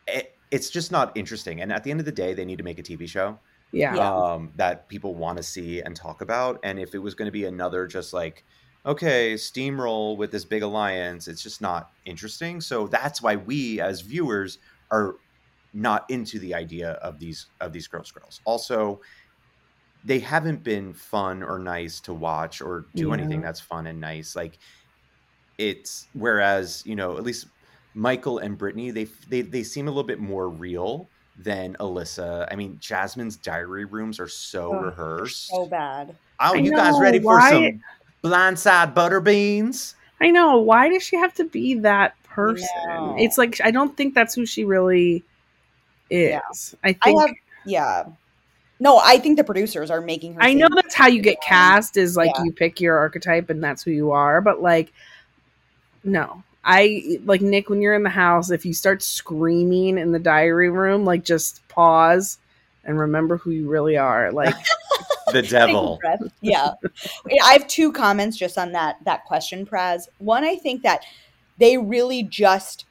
it, 0.07 0.35
it's 0.51 0.69
just 0.69 0.91
not 0.91 1.15
interesting. 1.17 1.61
And 1.61 1.71
at 1.71 1.83
the 1.83 1.91
end 1.91 1.99
of 1.99 2.05
the 2.05 2.11
day, 2.11 2.33
they 2.33 2.45
need 2.45 2.57
to 2.57 2.63
make 2.63 2.79
a 2.79 2.83
TV 2.83 3.07
show 3.07 3.41
yeah, 3.71 3.95
Yeah. 3.95 4.09
um, 4.35 4.51
that 4.55 4.89
people 4.89 5.15
want 5.15 5.37
to 5.37 5.43
see 5.43 5.81
and 5.81 5.95
talk 5.95 6.21
about. 6.21 6.59
And 6.63 6.79
if 6.79 6.93
it 6.95 6.99
was 6.99 7.15
going 7.15 7.27
to 7.27 7.31
be 7.31 7.45
another 7.45 7.87
just 7.87 8.13
like, 8.13 8.45
okay, 8.85 9.35
steamroll 9.35 10.17
with 10.17 10.31
this 10.31 10.45
big 10.45 10.63
alliance, 10.63 11.27
it's 11.27 11.43
just 11.43 11.61
not 11.61 11.91
interesting. 12.05 12.61
So 12.61 12.87
that's 12.87 13.21
why 13.21 13.35
we 13.35 13.79
as 13.81 14.01
viewers 14.01 14.57
are 14.91 15.17
not 15.71 16.05
into 16.09 16.39
the 16.39 16.55
idea 16.55 16.91
of 16.93 17.19
these 17.19 17.47
of 17.61 17.73
these 17.73 17.87
girls 17.87 18.11
girls. 18.11 18.41
Also, 18.45 18.99
they 20.03 20.19
haven't 20.19 20.63
been 20.63 20.93
fun 20.93 21.43
or 21.43 21.59
nice 21.59 21.99
to 22.01 22.13
watch 22.13 22.61
or 22.61 22.89
do 22.95 23.11
Yeah. 23.11 23.13
anything 23.13 23.41
that's 23.41 23.59
fun 23.59 23.85
and 23.87 23.99
nice. 23.99 24.35
Like 24.35 24.59
it's 25.57 26.09
whereas 26.13 26.83
you 26.85 26.95
know 26.95 27.17
at 27.17 27.23
least 27.23 27.47
Michael 27.99 28.37
and 28.39 28.57
Brittany 28.57 28.91
they 28.91 29.05
they 29.29 29.41
they 29.41 29.61
seem 29.63 29.87
a 29.87 29.91
little 29.91 30.03
bit 30.03 30.19
more 30.19 30.49
real 30.49 31.09
than 31.37 31.75
Alyssa. 31.79 32.47
I 32.51 32.55
mean, 32.55 32.77
Jasmine's 32.79 33.35
diary 33.37 33.85
rooms 33.85 34.19
are 34.19 34.27
so 34.27 34.73
Ugh, 34.73 34.85
rehearsed. 34.85 35.47
So 35.47 35.65
bad. 35.67 36.15
oh, 36.39 36.53
I 36.53 36.57
you 36.57 36.71
guys 36.71 36.93
know, 36.93 37.01
ready 37.01 37.19
for 37.19 37.35
why- 37.37 37.49
some 37.51 37.83
blindside 38.23 38.93
butter 38.93 39.19
beans? 39.21 39.95
I 40.21 40.31
know. 40.31 40.57
Why 40.57 40.89
does 40.89 41.03
she 41.03 41.15
have 41.15 41.33
to 41.35 41.45
be 41.45 41.75
that 41.75 42.13
person? 42.23 42.67
know. 42.87 43.15
It's 43.17 43.37
like 43.37 43.59
I 43.63 43.71
don't 43.71 43.95
think 43.95 44.13
that's 44.15 44.33
who 44.35 44.45
she 44.45 44.65
really 44.65 45.23
is. 46.09 46.31
Yeah. 46.31 46.39
I 46.83 46.89
I 46.89 46.93
think 46.93 47.19
have 47.21 47.35
yeah. 47.65 48.03
No, 48.81 48.97
I 49.03 49.17
think 49.19 49.35
the 49.37 49.43
producers 49.43 49.91
are 49.91 49.99
making 50.01 50.35
her. 50.35 50.41
I 50.41 50.53
know 50.53 50.67
that's 50.73 50.95
how 50.95 51.07
you 51.07 51.21
get 51.21 51.41
cast 51.41 51.97
is 51.97 52.15
like 52.15 52.31
Yeah. 52.37 52.43
you 52.45 52.51
pick 52.53 52.79
your 52.79 52.97
archetype 52.97 53.49
and 53.49 53.61
that's 53.63 53.83
who 53.83 53.91
you 53.91 54.11
are, 54.11 54.39
but 54.41 54.61
like 54.61 54.91
no. 56.03 56.43
I 56.71 57.19
like 57.25 57.41
Nick 57.41 57.67
when 57.67 57.81
you're 57.81 57.95
in 57.95 58.03
the 58.03 58.09
house 58.09 58.51
if 58.51 58.63
you 58.63 58.73
start 58.73 59.01
screaming 59.01 59.97
in 59.97 60.11
the 60.11 60.19
diary 60.19 60.69
room 60.69 61.03
like 61.03 61.23
just 61.23 61.67
pause 61.67 62.37
and 62.83 62.99
remember 62.99 63.37
who 63.37 63.49
you 63.49 63.67
really 63.67 63.97
are. 63.97 64.31
Like 64.31 64.53
The 65.33 65.41
devil. 65.41 65.99
Yeah. 66.41 66.73
I 67.43 67.53
have 67.53 67.67
two 67.67 67.91
comments 67.91 68.37
just 68.37 68.57
on 68.57 68.71
that 68.73 68.97
that 69.05 69.25
question, 69.25 69.65
Praz. 69.65 70.07
One, 70.19 70.43
I 70.43 70.55
think 70.55 70.83
that 70.83 71.03
they 71.57 71.77
really 71.77 72.23
just 72.23 72.85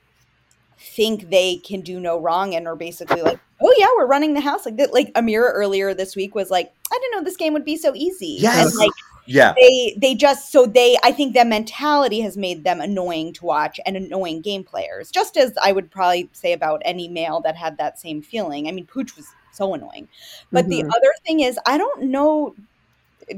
think 0.79 1.31
they 1.31 1.57
can 1.57 1.81
do 1.81 1.99
no 2.01 2.21
wrong 2.21 2.55
and 2.55 2.67
are 2.67 2.77
basically 2.77 3.23
like, 3.23 3.39
oh 3.61 3.75
yeah, 3.79 3.89
we're 3.97 4.07
running 4.07 4.35
the 4.35 4.41
house 4.41 4.67
like 4.67 4.77
that. 4.77 4.93
Like 4.93 5.13
Ameerah 5.15 5.53
earlier 5.53 5.95
this 5.95 6.15
week 6.15 6.35
was 6.35 6.51
like, 6.51 6.73
I 6.93 6.99
didn't 7.01 7.13
know 7.13 7.25
this 7.25 7.37
game 7.37 7.53
would 7.53 7.65
be 7.65 7.77
so 7.77 7.95
easy. 7.95 8.39
Yes. 8.41 8.71
And 8.71 8.79
like 8.79 8.91
Yeah. 9.29 9.53
they 9.61 9.95
they 10.01 10.15
just 10.15 10.51
so 10.51 10.65
they 10.67 10.97
I 11.05 11.13
think 11.13 11.35
that 11.35 11.47
mentality 11.47 12.21
has 12.21 12.37
made 12.37 12.65
them 12.65 12.81
annoying 12.81 13.35
to 13.35 13.45
watch 13.45 13.79
and 13.85 13.97
annoying 13.97 14.41
game 14.41 14.65
players. 14.65 15.11
Just 15.11 15.37
as 15.37 15.53
I 15.63 15.73
would 15.73 15.91
probably 15.91 16.31
say 16.33 16.53
about 16.53 16.81
any 16.85 17.09
male 17.09 17.41
that 17.43 17.55
had 17.55 17.77
that 17.79 17.99
same 17.99 18.23
feeling. 18.23 18.69
I 18.69 18.73
mean, 18.73 18.87
Pooch 18.87 19.17
was 19.17 19.27
so 19.53 19.75
annoying. 19.75 20.09
But 20.51 20.69
the 20.69 20.83
Mhm. 20.83 20.89
other 20.89 21.13
thing 21.27 21.41
is, 21.41 21.59
I 21.67 21.77
don't 21.77 22.05
know. 22.05 22.55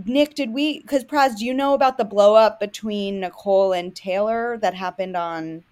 Nick, 0.04 0.34
did 0.36 0.52
we? 0.52 0.80
Because 0.80 1.04
Praz, 1.04 1.36
do 1.36 1.44
you 1.44 1.52
know 1.52 1.74
about 1.74 1.98
the 1.98 2.04
blow 2.04 2.36
up 2.36 2.60
between 2.60 3.20
Nicole 3.20 3.72
and 3.72 3.94
Taylor 3.94 4.58
that 4.58 4.74
happened 4.74 5.16
on? 5.16 5.64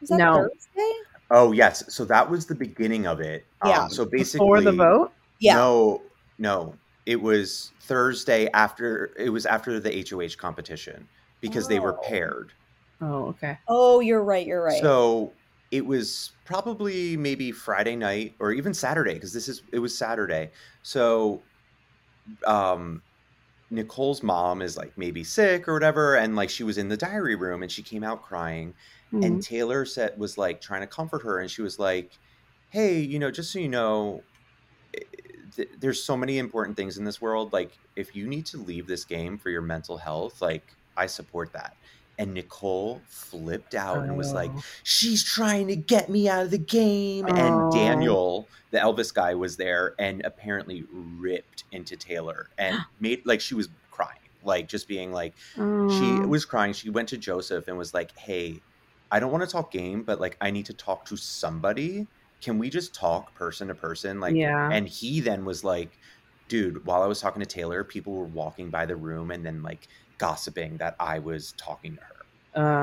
Was 0.00 0.10
that 0.10 0.18
No. 0.18 0.34
Thursday? 0.34 0.92
Oh 1.30 1.52
yes. 1.52 1.84
So 1.88 2.04
that 2.04 2.28
was 2.28 2.44
the 2.44 2.54
beginning 2.54 3.06
of 3.06 3.20
it. 3.20 3.46
Yeah. 3.64 3.84
Um, 3.84 3.90
so 3.90 4.04
basically, 4.04 4.44
before 4.46 4.60
the 4.60 4.72
vote? 4.72 5.12
Yeah. 5.38 5.54
No, 5.56 6.02
no. 6.38 6.74
It 7.06 7.20
was 7.22 7.74
Thursday 7.82 8.48
after. 8.52 9.14
It 9.18 9.30
was 9.30 9.46
after 9.46 9.78
the 9.80 9.96
HOH 9.96 10.36
competition 10.36 11.08
because 11.40 11.68
they 11.68 11.80
were 11.80 11.94
Oh. 11.94 12.00
paired. 12.02 12.54
Oh, 13.00 13.26
okay. 13.30 13.58
Oh, 13.68 14.00
you're 14.00 14.24
right. 14.24 14.46
You're 14.46 14.62
right. 14.64 14.82
So 14.82 15.38
it 15.70 15.86
was 15.86 16.38
probably 16.44 17.16
maybe 17.16 17.52
Friday 17.52 17.96
night 17.96 18.36
or 18.40 18.52
even 18.52 18.74
Saturday 18.74 19.14
because 19.14 19.32
this 19.32 19.48
is 19.48 19.62
it 19.72 19.78
was 19.80 19.96
Saturday. 19.96 20.52
So 20.82 21.46
um 22.46 23.02
Nicole's 23.70 24.22
mom 24.22 24.62
is 24.62 24.76
like 24.76 24.98
maybe 24.98 25.24
sick 25.24 25.68
or 25.68 25.74
whatever 25.74 26.16
and 26.16 26.36
like 26.36 26.50
she 26.50 26.64
was 26.64 26.78
in 26.78 26.88
the 26.88 26.96
diary 26.96 27.36
room 27.36 27.62
and 27.62 27.72
she 27.72 27.82
came 27.82 28.04
out 28.04 28.22
crying 28.22 28.74
Mhm. 29.12 29.22
and 29.22 29.42
Taylor 29.42 29.84
said 29.86 30.14
was 30.18 30.38
like 30.38 30.60
trying 30.60 30.82
to 30.82 30.86
comfort 30.88 31.22
her 31.24 31.40
and 31.40 31.50
she 31.50 31.62
was 31.62 31.78
like 31.78 32.18
hey 32.70 33.00
you 33.00 33.18
know 33.18 33.30
just 33.30 33.52
so 33.52 33.58
you 33.60 33.68
know 33.68 34.26
eh, 34.96 35.00
th- 35.56 35.70
there's 35.80 36.02
so 36.02 36.16
many 36.16 36.38
important 36.38 36.76
things 36.76 36.98
in 36.98 37.04
this 37.04 37.20
world 37.20 37.52
like 37.52 37.70
if 37.96 38.14
you 38.16 38.26
need 38.26 38.46
to 38.46 38.58
leave 38.58 38.86
this 38.86 39.04
game 39.04 39.38
for 39.38 39.50
your 39.50 39.62
mental 39.62 39.96
health 39.96 40.40
like 40.42 40.66
I 40.96 41.06
support 41.06 41.52
that 41.52 41.76
and 42.18 42.32
Nicole 42.32 43.00
flipped 43.08 43.74
out 43.74 43.98
and 44.04 44.16
was 44.16 44.32
like 44.32 44.50
Oh. 44.54 44.62
she's 44.84 45.22
trying 45.24 45.66
to 45.68 45.76
get 45.76 46.08
me 46.08 46.28
out 46.28 46.44
of 46.44 46.50
the 46.50 46.58
game 46.58 47.26
Oh. 47.28 47.34
and 47.34 47.72
Daniel 47.72 48.46
the 48.70 48.78
Elvis 48.78 49.12
guy 49.12 49.34
was 49.34 49.56
there 49.56 49.94
and 49.98 50.24
apparently 50.24 50.84
ripped 50.92 51.64
into 51.72 51.96
Taylor 51.96 52.48
and 52.58 52.78
made 53.00 53.24
like 53.26 53.40
she 53.40 53.54
was 53.54 53.68
crying 53.90 54.18
like 54.44 54.68
just 54.68 54.86
being 54.88 55.12
like 55.12 55.34
she 55.56 55.60
Oh. 55.62 56.26
was 56.26 56.44
crying. 56.44 56.72
She 56.72 56.90
went 56.90 57.08
to 57.10 57.16
Joseph 57.16 57.66
and 57.68 57.78
was 57.78 57.94
like, 57.94 58.16
"Hey, 58.18 58.60
I 59.10 59.18
don't 59.20 59.30
want 59.32 59.42
to 59.44 59.50
talk 59.50 59.70
game, 59.72 60.02
but 60.02 60.20
like 60.20 60.36
I 60.40 60.50
need 60.50 60.66
to 60.66 60.74
talk 60.74 61.06
to 61.06 61.16
somebody. 61.16 62.06
Can 62.44 62.58
we 62.58 62.68
just 62.70 62.94
talk 62.94 63.34
person 63.34 63.68
to 63.68 63.74
person?" 63.74 64.20
Like, 64.20 64.34
Yeah. 64.34 64.68
and 64.70 64.86
he 64.86 65.20
then 65.20 65.44
was 65.44 65.64
like, 65.64 65.90
"Dude, 66.48 66.84
while 66.86 67.02
I 67.02 67.06
was 67.06 67.20
talking 67.20 67.40
to 67.40 67.46
Taylor, 67.46 67.82
people 67.82 68.12
were 68.14 68.26
walking 68.26 68.68
by 68.70 68.84
the 68.86 68.94
room 68.96 69.30
and 69.30 69.44
then 69.44 69.62
like 69.62 69.88
gossiping 70.18 70.76
that 70.76 70.94
I 71.00 71.18
was 71.18 71.52
talking 71.56 71.96
to 71.96 72.02
her. 72.02 72.10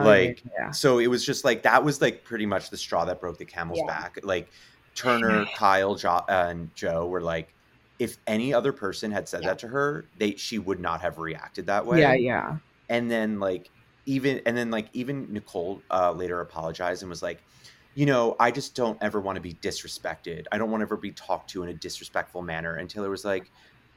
Uh, 0.01 0.03
like, 0.03 0.43
yeah. 0.57 0.71
So 0.71 0.97
it 0.99 1.07
was 1.07 1.25
just 1.25 1.45
like 1.45 1.61
that 1.63 1.83
was 1.83 2.01
like 2.01 2.23
pretty 2.23 2.45
much 2.45 2.69
the 2.71 2.77
straw 2.77 3.05
that 3.05 3.21
broke 3.21 3.37
the 3.37 3.45
camel's 3.45 3.79
Yeah. 3.79 3.85
back. 3.87 4.19
Like 4.23 4.49
Turner, 4.95 5.45
Kyle, 5.55 5.95
jo- 5.95 6.25
and 6.27 6.73
Joe 6.75 7.05
were 7.07 7.21
like." 7.21 7.53
If 7.99 8.17
any 8.25 8.51
other 8.51 8.73
person 8.73 9.11
had 9.11 9.29
said 9.29 9.43
Yeah. 9.43 9.49
that 9.49 9.59
to 9.59 9.67
her, 9.67 10.05
they 10.17 10.31
she 10.35 10.57
would 10.57 10.79
not 10.79 11.01
have 11.01 11.19
reacted 11.19 11.67
that 11.67 11.85
way 11.85 11.99
Yeah, 11.99 12.13
yeah. 12.13 12.57
and 12.89 13.11
then 13.11 13.39
like 13.39 13.69
even 14.07 14.41
and 14.47 14.57
then 14.57 14.71
like 14.71 14.87
even 14.93 15.31
nicole 15.31 15.83
uh, 15.91 16.11
later 16.11 16.41
apologized 16.41 17.03
and 17.03 17.11
was 17.11 17.21
like 17.21 17.43
you 17.95 18.05
know 18.05 18.35
i 18.39 18.49
just 18.51 18.75
don't 18.75 18.97
ever 19.01 19.19
want 19.19 19.35
to 19.35 19.41
be 19.41 19.53
disrespected 19.55 20.45
i 20.51 20.57
don't 20.57 20.71
want 20.71 20.81
to 20.81 20.85
ever 20.85 20.97
be 20.97 21.11
talked 21.11 21.49
to 21.49 21.63
in 21.63 21.69
a 21.69 21.73
disrespectful 21.73 22.41
manner 22.41 22.75
and 22.75 22.89
taylor 22.89 23.09
was 23.09 23.25
like 23.25 23.51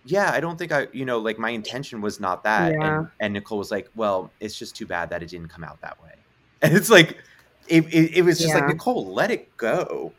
yeah 0.04 0.30
i 0.32 0.40
don't 0.40 0.58
think 0.58 0.72
i 0.72 0.86
you 0.92 1.04
know 1.04 1.18
like 1.18 1.38
my 1.38 1.50
intention 1.50 2.00
was 2.00 2.20
not 2.20 2.42
that 2.44 2.72
Yeah. 2.72 2.98
and, 2.98 3.08
and 3.20 3.32
nicole 3.34 3.58
was 3.58 3.70
like 3.70 3.88
well 3.94 4.30
it's 4.40 4.58
just 4.58 4.74
too 4.76 4.86
bad 4.86 5.10
that 5.10 5.22
it 5.22 5.28
didn't 5.28 5.48
come 5.48 5.64
out 5.64 5.80
that 5.82 6.02
way 6.02 6.14
and 6.62 6.74
it's 6.74 6.90
like 6.90 7.18
it, 7.68 7.84
it, 7.94 8.16
it 8.18 8.22
was 8.22 8.38
just 8.38 8.50
Yeah. 8.54 8.60
like 8.60 8.68
nicole 8.68 9.12
let 9.12 9.30
it 9.30 9.56
go 9.56 10.12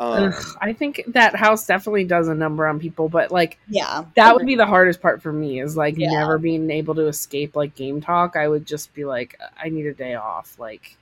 um, 0.00 0.24
Ugh, 0.24 0.44
I 0.60 0.72
think 0.72 1.02
that 1.06 1.36
house 1.36 1.68
definitely 1.68 2.02
does 2.02 2.26
a 2.26 2.34
number 2.34 2.66
on 2.66 2.80
people, 2.80 3.08
but 3.08 3.30
like 3.30 3.58
yeah. 3.68 4.04
that 4.16 4.34
would 4.34 4.44
be 4.44 4.56
the 4.56 4.66
hardest 4.66 5.00
part 5.00 5.22
for 5.22 5.32
me 5.32 5.60
is 5.60 5.76
like 5.76 5.96
Yeah. 5.96 6.10
never 6.10 6.36
being 6.36 6.68
able 6.68 6.96
to 6.96 7.06
escape 7.06 7.54
like 7.54 7.76
game 7.76 8.00
talk. 8.00 8.34
I 8.34 8.48
would 8.48 8.66
just 8.66 8.92
be 8.92 9.04
like, 9.04 9.38
I 9.56 9.68
need 9.68 9.86
a 9.86 9.94
day 9.94 10.16
off. 10.16 10.58
Like, 10.58 10.96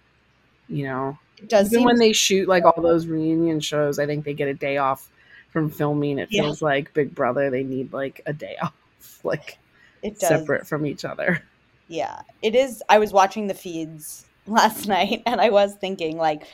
you 0.69 0.85
know, 0.85 1.19
It 1.32 1.32
does 1.49 1.69
even 1.69 1.81
seem 1.81 1.85
when 1.87 1.99
they 1.99 2.13
shoot 2.13 2.49
like 2.49 2.65
all 2.65 2.81
those 2.83 3.07
reunion 3.07 3.61
shows, 3.61 3.99
I 3.99 4.07
think 4.07 4.25
they 4.25 4.35
get 4.35 4.49
a 4.49 4.55
day 4.55 4.77
off 4.79 5.09
from 5.51 5.69
filming. 5.71 6.19
It 6.19 6.29
Yeah. 6.31 6.43
feels 6.43 6.63
like 6.63 6.93
Big 6.95 7.15
Brother, 7.15 7.51
they 7.51 7.63
need 7.63 7.93
like 7.93 8.21
a 8.27 8.33
day 8.33 8.57
off, 8.63 8.75
like 9.25 9.59
it 10.03 10.19
does. 10.19 10.29
separate 10.29 10.67
from 10.67 10.87
each 10.87 11.05
other. 11.05 11.43
Yeah, 11.89 12.23
it 12.43 12.55
is. 12.55 12.83
I 12.89 12.99
was 12.99 13.13
watching 13.13 13.47
the 13.49 13.55
feeds 13.55 14.25
last 14.47 14.87
night 14.89 15.23
and 15.27 15.41
I 15.41 15.51
was 15.51 15.75
thinking, 15.75 16.17
like, 16.17 16.45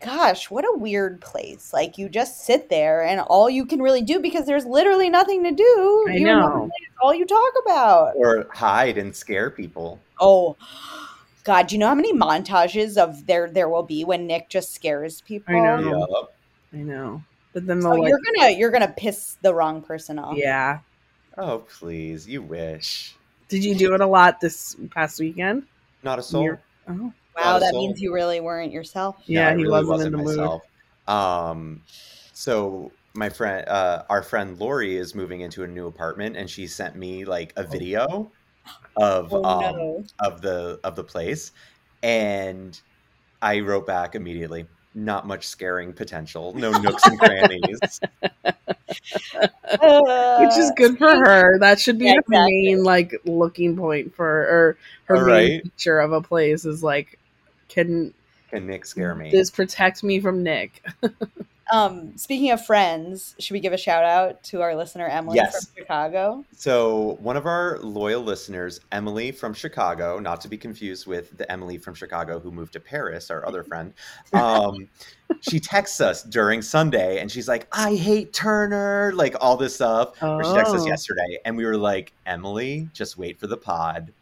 gosh, 0.00 0.48
what 0.50 0.64
a 0.64 0.78
weird 0.78 1.20
place. 1.20 1.72
Like, 1.72 1.98
you 1.98 2.08
just 2.08 2.44
sit 2.44 2.68
there 2.70 3.02
and 3.02 3.20
all 3.20 3.50
you 3.50 3.66
can 3.66 3.82
really 3.82 4.02
do 4.02 4.20
because 4.20 4.46
there's 4.46 4.64
literally 4.64 5.08
nothing 5.10 5.42
to 5.42 5.50
do. 5.50 6.06
I 6.08 6.12
You're 6.12 6.28
know. 6.40 6.70
all 7.02 7.12
you 7.12 7.26
talk 7.26 7.52
about. 7.64 8.12
or 8.16 8.46
hide 8.52 8.96
and 8.98 9.14
scare 9.14 9.50
people 9.50 9.98
Oh, 10.20 10.56
God, 11.48 11.66
do 11.66 11.74
you 11.74 11.78
know 11.78 11.88
how 11.88 11.94
many 11.94 12.12
montages 12.12 12.98
of 12.98 13.26
there 13.26 13.48
there 13.50 13.68
will 13.70 13.82
be 13.82 14.04
when 14.04 14.26
Nick 14.26 14.50
just 14.50 14.74
scares 14.74 15.22
people? 15.22 15.54
I 15.56 15.58
know. 15.60 16.06
Yup. 16.10 16.34
I 16.74 16.76
know. 16.76 17.22
But 17.54 17.66
then 17.66 17.80
So 17.80 17.88
like, 17.90 18.06
you're 18.08 18.20
gonna 18.22 18.50
you're 18.50 18.70
gonna 18.70 18.92
piss 18.94 19.38
the 19.40 19.54
wrong 19.54 19.80
person 19.80 20.18
off. 20.18 20.36
yeah. 20.36 20.80
Oh, 21.38 21.60
please. 21.78 22.28
You 22.28 22.42
wish. 22.42 23.16
Did 23.48 23.64
you 23.64 23.74
do 23.74 23.94
it 23.94 24.02
a 24.02 24.06
lot 24.06 24.40
this 24.40 24.76
past 24.90 25.18
weekend? 25.20 25.62
Not 26.02 26.18
a 26.18 26.22
soul. 26.22 26.42
You're- 26.44 26.58
Oh, 26.86 26.92
Wow, 26.92 27.12
Not 27.52 27.60
that 27.60 27.70
soul. 27.70 27.86
means 27.86 28.00
you 28.00 28.12
really 28.12 28.40
weren't 28.40 28.72
yourself. 28.72 29.16
yeah. 29.26 29.48
I 29.48 29.56
he 29.56 29.62
really 29.62 29.84
wasn't, 29.86 30.14
in 30.14 30.24
the 30.24 30.24
mood. 30.24 30.60
Um, 31.06 31.82
so 32.34 32.92
my 33.14 33.28
friend, 33.30 33.66
uh, 33.68 34.02
our 34.10 34.22
friend 34.22 34.58
Lori 34.58 34.96
is 34.96 35.14
moving 35.14 35.40
into 35.42 35.62
a 35.64 35.66
new 35.66 35.86
apartment, 35.86 36.36
and 36.36 36.50
she 36.50 36.66
sent 36.66 36.96
me 36.96 37.24
like 37.24 37.52
a 37.56 37.62
video 37.62 38.30
of 38.96 39.32
Oh 39.32 39.40
um, 39.44 39.76
no. 39.76 40.04
of 40.20 40.40
the 40.42 40.80
of 40.84 40.96
the 40.96 41.04
place, 41.04 41.52
and 42.02 42.80
I 43.42 43.60
wrote 43.60 43.86
back 43.86 44.14
immediately. 44.14 44.66
Not 44.94 45.26
much 45.26 45.46
scaring 45.46 45.92
potential. 45.92 46.54
No 46.54 46.72
nooks 46.72 47.06
and 47.06 47.18
crannies. 47.20 48.00
Which 50.38 50.56
is 50.56 50.72
good 50.76 50.98
for 50.98 51.06
her. 51.08 51.58
That 51.60 51.78
should 51.78 51.98
be 51.98 52.06
Yeah, 52.06 52.14
the 52.14 52.22
exactly. 52.26 52.62
main 52.64 52.84
like 52.84 53.14
looking 53.24 53.76
point 53.76 54.14
for 54.14 54.26
or 54.26 54.76
her 55.04 55.16
All 55.16 55.22
main 55.22 55.52
right. 55.52 55.62
feature 55.62 56.00
of 56.00 56.12
a 56.12 56.20
place 56.20 56.64
is 56.64 56.82
like, 56.82 57.18
can 57.68 58.12
Can 58.50 58.66
Nick 58.66 58.86
scare 58.86 59.14
me? 59.14 59.30
this 59.30 59.50
protect 59.50 60.02
me 60.02 60.20
from 60.20 60.42
Nick? 60.42 60.82
Um, 61.72 62.16
speaking 62.16 62.50
of 62.50 62.64
friends, 62.64 63.34
should 63.38 63.52
we 63.52 63.60
give 63.60 63.72
a 63.72 63.76
shout 63.78 64.04
out 64.04 64.42
to 64.44 64.62
our 64.62 64.74
listener 64.74 65.06
Emily 65.06 65.36
Yes. 65.36 65.66
from 65.66 65.74
Chicago? 65.82 66.44
So, 66.56 67.18
one 67.20 67.36
of 67.36 67.46
our 67.46 67.78
loyal 67.80 68.22
listeners, 68.22 68.80
Emily 68.92 69.32
from 69.32 69.52
Chicago, 69.54 70.18
not 70.18 70.40
to 70.42 70.48
be 70.48 70.56
confused 70.56 71.06
with 71.06 71.36
the 71.36 71.50
Emily 71.52 71.76
from 71.78 71.94
Chicago 71.94 72.38
who 72.40 72.50
moved 72.50 72.72
to 72.72 72.80
Paris, 72.80 73.30
our 73.30 73.46
other 73.46 73.62
friend, 73.68 73.92
um, 74.32 74.88
she 75.40 75.60
texts 75.60 76.00
us 76.00 76.22
during 76.22 76.62
Sunday 76.62 77.18
and 77.20 77.30
she's 77.30 77.48
like, 77.48 77.66
I 77.72 77.94
hate 77.96 78.32
Turner, 78.32 79.12
like 79.14 79.34
all 79.40 79.56
this 79.56 79.74
stuff. 79.74 80.22
Or 80.22 80.42
she 80.42 80.50
texted 80.50 80.74
us 80.76 80.82
Oh. 80.82 80.86
yesterday 80.86 81.38
and 81.44 81.56
we 81.56 81.66
were 81.66 81.76
like, 81.76 82.12
Emily, 82.26 82.88
just 82.92 83.18
wait 83.18 83.38
for 83.38 83.46
the 83.46 83.56
pod. 83.58 84.12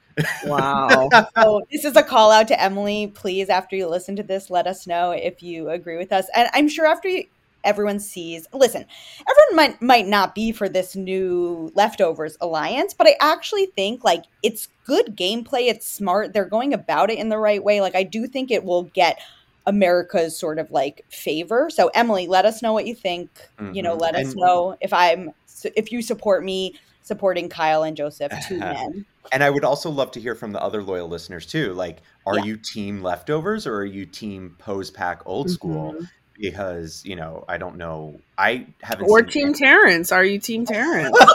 Wow. 0.46 1.08
So 1.36 1.62
this 1.70 1.84
is 1.84 1.94
a 1.96 2.02
call 2.02 2.30
out 2.32 2.48
to 2.48 2.60
Emily. 2.60 3.08
Please, 3.08 3.50
after 3.50 3.76
you 3.76 3.86
listen 3.86 4.16
to 4.16 4.22
this, 4.22 4.48
let 4.50 4.66
us 4.66 4.86
know 4.86 5.10
if 5.10 5.42
you 5.42 5.68
agree 5.68 5.98
with 5.98 6.12
us. 6.12 6.26
And 6.34 6.48
I'm 6.54 6.68
sure 6.68 6.86
after 6.86 7.08
you, 7.08 7.24
everyone 7.66 7.98
sees, 8.00 8.46
listen, 8.54 8.86
everyone 9.28 9.56
might 9.56 9.82
might 9.82 10.06
not 10.06 10.34
be 10.34 10.52
for 10.52 10.68
this 10.68 10.96
new 10.96 11.70
leftovers 11.74 12.38
alliance, 12.40 12.94
but 12.94 13.06
I 13.06 13.16
actually 13.20 13.66
think 13.66 14.04
like 14.04 14.24
it's 14.42 14.68
good 14.86 15.16
gameplay. 15.16 15.68
It's 15.68 15.86
smart. 15.86 16.32
They're 16.32 16.44
going 16.46 16.72
about 16.72 17.10
it 17.10 17.18
in 17.18 17.28
the 17.28 17.38
right 17.38 17.62
way. 17.62 17.80
Like 17.80 17.94
I 17.94 18.02
do 18.04 18.26
think 18.26 18.50
it 18.50 18.64
will 18.64 18.84
get 18.84 19.18
America's 19.66 20.38
sort 20.38 20.58
of 20.58 20.70
like 20.70 21.04
favor. 21.10 21.68
So 21.70 21.88
Emily, 21.94 22.26
let 22.28 22.44
us 22.44 22.62
know 22.62 22.72
what 22.72 22.86
you 22.86 22.94
think. 22.94 23.28
You 23.72 23.82
know, 23.82 23.96
Mhm. 23.96 24.00
let 24.00 24.14
us 24.14 24.28
And- 24.32 24.36
know 24.36 24.76
if 24.80 24.92
I'm 24.92 25.32
if 25.74 25.90
you 25.90 26.02
support 26.02 26.44
me 26.44 26.74
supporting 27.02 27.48
Kyle 27.48 27.82
and 27.82 27.96
Joseph, 27.96 28.32
two 28.48 28.58
men. 28.58 29.04
And 29.32 29.42
I 29.42 29.50
would 29.50 29.64
also 29.64 29.90
love 29.90 30.12
to 30.12 30.20
hear 30.20 30.36
from 30.36 30.52
the 30.52 30.62
other 30.62 30.84
loyal 30.84 31.08
listeners 31.08 31.46
too. 31.46 31.72
Like, 31.74 31.96
are 32.26 32.36
Yeah. 32.38 32.44
you 32.44 32.56
team 32.58 33.02
leftovers 33.02 33.66
or 33.66 33.74
are 33.78 33.84
you 33.84 34.06
team 34.06 34.54
pose 34.60 34.88
pack 34.92 35.20
old 35.26 35.50
school? 35.50 35.94
Mhm. 35.94 36.08
Because, 36.38 37.02
you 37.04 37.16
know, 37.16 37.44
I 37.48 37.58
don't 37.58 37.76
know. 37.76 38.20
I 38.36 38.66
haven't 38.82 39.08
Or 39.08 39.20
seen 39.20 39.28
Team 39.30 39.54
Terrance? 39.54 40.12
Are 40.12 40.24
you 40.24 40.38
Team 40.38 40.66
Terrance? 40.66 41.16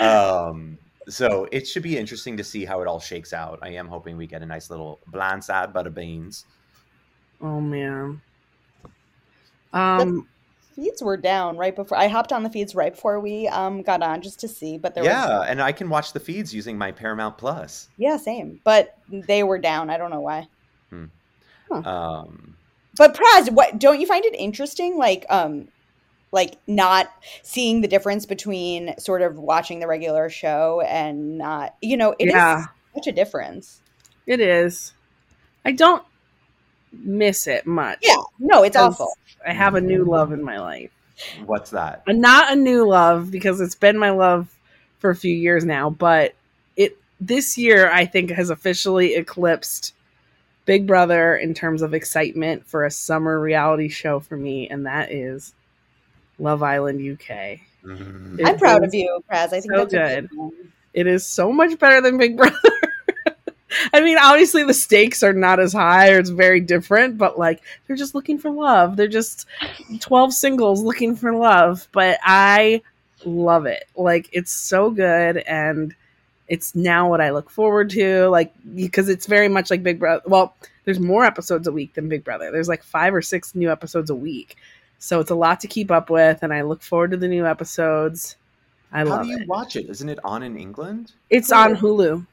um, 0.00 0.78
so 1.08 1.48
it 1.50 1.66
should 1.66 1.82
be 1.82 1.96
interesting 1.98 2.36
to 2.36 2.44
see 2.44 2.64
how 2.64 2.80
it 2.82 2.86
all 2.88 3.00
shakes 3.00 3.32
out. 3.32 3.58
I 3.62 3.70
am 3.70 3.88
hoping 3.88 4.16
we 4.16 4.26
get 4.26 4.42
a 4.42 4.46
nice 4.46 4.70
little 4.70 5.00
blindside 5.10 5.72
butter 5.72 5.90
beans. 5.90 6.44
oh 7.40 7.60
man. 7.60 8.20
Um. 9.72 10.26
feeds 10.74 11.02
were 11.02 11.16
down 11.16 11.56
right 11.56 11.74
before 11.74 11.98
I 11.98 12.06
hopped 12.08 12.32
on 12.32 12.42
the 12.44 12.50
feeds 12.50 12.74
right 12.74 12.94
before 12.94 13.20
we 13.20 13.48
um 13.48 13.82
got 13.82 14.02
on 14.02 14.22
just 14.22 14.40
to 14.40 14.48
see, 14.48 14.78
but 14.78 14.94
there 14.94 15.04
Yeah, 15.04 15.04
was 15.04 15.46
and 15.48 15.60
I 15.60 15.72
can 15.72 15.88
watch 15.88 16.12
the 16.12 16.20
feeds 16.20 16.54
using 16.54 16.78
my 16.78 16.92
Paramount 16.92 17.38
Plus. 17.38 17.88
yeah, 17.96 18.16
same. 18.16 18.60
But 18.64 18.96
they 19.10 19.42
were 19.42 19.58
down. 19.58 19.90
I 19.90 19.98
don't 19.98 20.10
know 20.10 20.20
why. 20.20 20.46
Um, 21.70 22.56
But 22.96 23.14
Praz, 23.16 23.50
what 23.50 23.78
don't 23.78 24.00
you 24.00 24.06
find 24.06 24.24
it 24.24 24.34
interesting 24.34 24.96
like 24.96 25.24
um 25.30 25.68
like 26.32 26.56
not 26.66 27.10
seeing 27.42 27.80
the 27.80 27.88
difference 27.88 28.26
between 28.26 28.98
sort 28.98 29.22
of 29.22 29.38
watching 29.38 29.80
the 29.80 29.86
regular 29.86 30.28
show 30.28 30.82
and 30.86 31.38
not 31.38 31.74
you 31.80 31.96
know, 31.96 32.14
it 32.18 32.26
is 32.28 32.34
Yeah. 32.34 32.64
such 32.94 33.06
a 33.06 33.12
difference. 33.12 33.80
It 34.26 34.40
is. 34.40 34.92
I 35.64 35.72
don't 35.72 36.02
miss 36.92 37.46
it 37.46 37.66
much. 37.66 37.98
Yeah. 38.02 38.16
No, 38.38 38.62
it's 38.62 38.76
awful. 38.76 39.12
I 39.46 39.52
have 39.52 39.74
a 39.74 39.80
new 39.80 40.04
love 40.04 40.32
in 40.32 40.42
my 40.42 40.58
life. 40.58 40.90
what's 41.46 41.70
that? 41.70 42.02
Uh, 42.06 42.12
Not 42.12 42.52
a 42.52 42.56
new 42.56 42.86
love 42.86 43.30
because 43.30 43.60
it's 43.60 43.74
been 43.74 43.98
my 43.98 44.10
love 44.10 44.54
for 44.98 45.10
a 45.10 45.16
few 45.16 45.34
years 45.34 45.64
now, 45.64 45.90
but 45.90 46.34
it 46.76 46.96
this 47.20 47.56
year 47.58 47.90
I 47.90 48.04
think 48.06 48.30
has 48.30 48.50
officially 48.50 49.14
eclipsed 49.14 49.94
Big 50.68 50.86
Brother 50.86 51.34
in 51.34 51.54
terms 51.54 51.80
of 51.80 51.94
excitement 51.94 52.66
for 52.68 52.84
a 52.84 52.90
summer 52.90 53.40
reality 53.40 53.88
show 53.88 54.20
for 54.20 54.36
me, 54.36 54.68
and 54.68 54.84
that 54.84 55.10
is 55.10 55.54
Love 56.38 56.62
Island 56.62 57.00
UK. 57.00 57.60
Mm. 57.82 58.38
It 58.38 58.46
I'm 58.46 58.58
proud 58.58 58.84
of 58.84 58.92
you, 58.92 59.18
Praz. 59.32 59.44
I 59.44 59.60
think 59.60 59.72
so 59.72 59.86
that's 59.86 59.94
a 59.94 60.20
good. 60.20 60.50
It 60.92 61.06
is 61.06 61.24
so 61.24 61.50
much 61.52 61.78
better 61.78 62.02
than 62.02 62.18
Big 62.18 62.36
Brother. 62.36 62.54
I 63.94 64.02
mean, 64.02 64.18
obviously 64.20 64.62
the 64.62 64.74
stakes 64.74 65.22
are 65.22 65.32
not 65.32 65.58
as 65.58 65.72
high 65.72 66.10
or 66.10 66.18
it's 66.18 66.28
very 66.28 66.60
different, 66.60 67.16
but 67.16 67.38
like 67.38 67.62
they're 67.86 67.96
just 67.96 68.14
looking 68.14 68.36
for 68.36 68.50
love. 68.50 68.94
They're 68.96 69.08
just 69.08 69.46
12 70.00 70.34
singles 70.34 70.82
looking 70.82 71.16
for 71.16 71.32
love, 71.32 71.88
but 71.92 72.18
I 72.22 72.82
love 73.24 73.64
it. 73.64 73.84
Like 73.96 74.28
it's 74.32 74.52
so 74.52 74.90
good 74.90 75.38
and 75.38 75.94
it's 76.48 76.74
now 76.74 77.08
what 77.08 77.20
I 77.20 77.30
look 77.30 77.50
forward 77.50 77.90
to 77.90 78.28
like 78.28 78.52
because 78.74 79.08
it's 79.08 79.26
very 79.26 79.48
much 79.48 79.70
like 79.70 79.82
Big 79.82 79.98
Brother. 79.98 80.22
Well, 80.26 80.54
there's 80.84 80.98
more 80.98 81.24
episodes 81.24 81.66
a 81.66 81.72
week 81.72 81.94
than 81.94 82.08
Big 82.08 82.24
Brother. 82.24 82.50
There's 82.50 82.68
like 82.68 82.82
5 82.82 83.14
or 83.14 83.22
6 83.22 83.54
new 83.54 83.70
episodes 83.70 84.10
a 84.10 84.14
week. 84.14 84.56
So 84.98 85.20
it's 85.20 85.30
a 85.30 85.34
lot 85.34 85.60
to 85.60 85.66
keep 85.68 85.90
up 85.90 86.10
with 86.10 86.42
and 86.42 86.52
I 86.52 86.62
look 86.62 86.82
forward 86.82 87.10
to 87.12 87.16
the 87.16 87.28
new 87.28 87.46
episodes. 87.46 88.36
I 88.92 89.02
love 89.02 89.08
How 89.08 89.16
love 89.18 89.26
do 89.26 89.30
you 89.32 89.38
it. 89.38 89.48
watch 89.48 89.76
it? 89.76 89.88
Isn't 89.90 90.08
it 90.08 90.18
on 90.24 90.42
in 90.42 90.56
England? 90.58 91.12
It's 91.30 91.52
on 91.52 91.76
Hulu. 91.76 92.26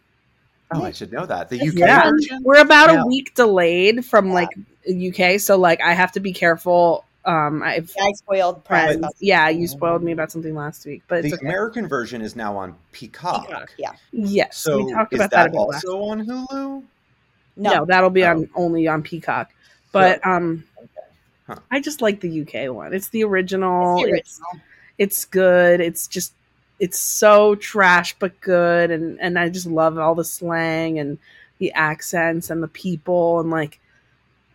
Oh, 0.74 0.84
I 0.84 0.92
should 0.92 1.12
know 1.12 1.26
that. 1.26 1.50
The 1.50 1.60
UK 1.62 1.76
Yeah. 1.76 2.10
version? 2.10 2.40
We're 2.44 2.62
about 2.62 2.90
Yeah. 2.92 3.04
a 3.04 3.06
week 3.06 3.36
delayed 3.36 4.04
from 4.06 4.32
like 4.32 4.50
UK, 4.88 5.38
so 5.40 5.58
like 5.58 5.80
I 5.82 5.94
have 5.94 6.12
to 6.14 6.20
be 6.20 6.34
careful. 6.34 7.05
Um, 7.26 7.64
I've 7.64 7.92
I 8.00 8.12
spoiled 8.14 8.64
Praz. 8.64 8.68
friends. 8.68 8.96
about 8.98 9.16
Yeah, 9.20 9.50
you 9.50 9.68
spoiled 9.68 10.04
me 10.04 10.12
about 10.12 10.32
something 10.32 10.54
last 10.54 10.86
week, 10.86 11.02
but 11.08 11.24
The 11.24 11.34
okay. 11.34 11.46
American 11.46 11.88
version 11.88 12.22
is 12.22 12.36
now 12.36 12.56
on 12.56 12.76
Peacock. 12.92 13.48
Peacock, 13.48 13.72
Yeah. 13.78 13.94
yes, 14.12 14.58
So 14.58 14.84
we 14.86 14.94
talked 14.94 15.14
is 15.14 15.20
about 15.20 15.32
that, 15.32 15.52
that, 15.52 15.58
a 15.58 15.62
last. 15.62 15.86
also 15.86 16.04
on 16.04 16.26
Hulu? 16.26 16.48
No. 16.50 16.84
No. 17.58 17.86
that'll 17.86 18.10
be 18.10 18.24
Oh. 18.26 18.32
on 18.32 18.50
only 18.56 18.88
on 18.88 19.02
Peacock. 19.02 19.52
But 19.92 20.26
um, 20.26 20.64
Huh. 21.48 21.56
I 21.72 21.80
just 21.80 22.02
like 22.02 22.22
the 22.22 22.42
UK 22.42 22.74
one. 22.74 22.94
It's 22.94 23.10
the 23.10 23.24
original. 23.24 23.98
It's 23.98 24.04
the 24.06 24.12
It's 24.18 24.40
original. 24.40 24.62
it's 24.98 25.26
good. 25.26 25.80
It's 25.82 26.08
just 26.08 26.34
it's 26.80 27.00
so 27.00 27.56
trash 27.56 28.16
but 28.20 28.40
good, 28.42 28.92
and 28.92 29.20
and 29.22 29.38
I 29.40 29.50
just 29.50 29.66
love 29.68 29.98
all 29.98 30.16
the 30.16 30.26
slang 30.26 31.00
and 31.00 31.18
the 31.60 31.72
accents 31.74 32.50
and 32.50 32.62
the 32.62 32.68
people 32.68 33.40
and 33.40 33.50
like 33.52 33.80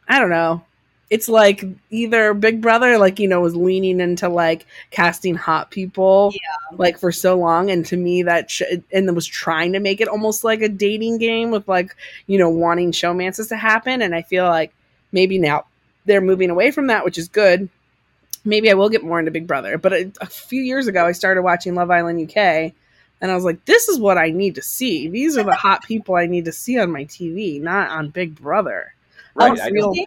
I 0.08 0.18
don't 0.18 0.30
know. 0.30 0.62
It's 1.10 1.28
like 1.28 1.64
either 1.90 2.34
Big 2.34 2.60
Brother, 2.60 2.96
like 2.96 3.18
you 3.18 3.26
know, 3.26 3.40
was 3.40 3.56
leaning 3.56 3.98
into 4.00 4.28
like 4.28 4.64
casting 4.92 5.34
hot 5.34 5.72
people, 5.72 6.32
like 6.78 6.98
for 6.98 7.10
so 7.10 7.36
long, 7.36 7.68
and 7.68 7.84
to 7.86 7.96
me 7.96 8.22
that 8.22 8.48
sh- 8.48 8.62
and 8.92 9.08
then 9.08 9.14
was 9.16 9.26
trying 9.26 9.72
to 9.72 9.80
make 9.80 10.00
it 10.00 10.06
almost 10.06 10.44
like 10.44 10.62
a 10.62 10.68
dating 10.68 11.18
game 11.18 11.50
with 11.50 11.66
like 11.66 11.96
you 12.28 12.38
know 12.38 12.48
wanting 12.48 12.92
showmances 12.92 13.48
to 13.48 13.56
happen, 13.56 14.02
and 14.02 14.14
I 14.14 14.22
feel 14.22 14.44
like 14.46 14.72
maybe 15.10 15.36
now 15.38 15.64
they're 16.04 16.20
moving 16.20 16.48
away 16.48 16.70
from 16.70 16.86
that, 16.86 17.04
which 17.04 17.18
is 17.18 17.26
good. 17.28 17.68
Maybe 18.44 18.70
I 18.70 18.74
will 18.74 18.88
get 18.88 19.02
more 19.04 19.18
into 19.18 19.32
Big 19.32 19.48
Brother, 19.48 19.78
but 19.78 19.92
a, 19.92 20.12
a 20.20 20.26
few 20.26 20.62
years 20.62 20.86
ago 20.86 21.04
I 21.04 21.12
started 21.12 21.42
watching 21.42 21.74
Love 21.74 21.90
Island 21.90 22.22
UK, 22.30 22.36
and 23.20 23.30
I 23.30 23.34
was 23.34 23.44
like, 23.44 23.64
this 23.64 23.88
is 23.88 23.98
what 23.98 24.16
I 24.16 24.30
need 24.30 24.54
to 24.54 24.62
see. 24.62 25.08
These 25.08 25.36
are 25.36 25.42
the 25.42 25.56
hot 25.56 25.82
people 25.82 26.14
I 26.14 26.26
need 26.26 26.44
to 26.44 26.52
see 26.52 26.78
on 26.78 26.92
my 26.92 27.04
TV, 27.04 27.60
not 27.60 27.90
on 27.90 28.10
Big 28.10 28.36
Brother. 28.36 28.94
Right. 29.34 29.58
Oh, 29.58 29.62
I 29.62 29.68
real- 29.70 29.86
don't, 29.86 29.94
Speaking- 29.94 30.06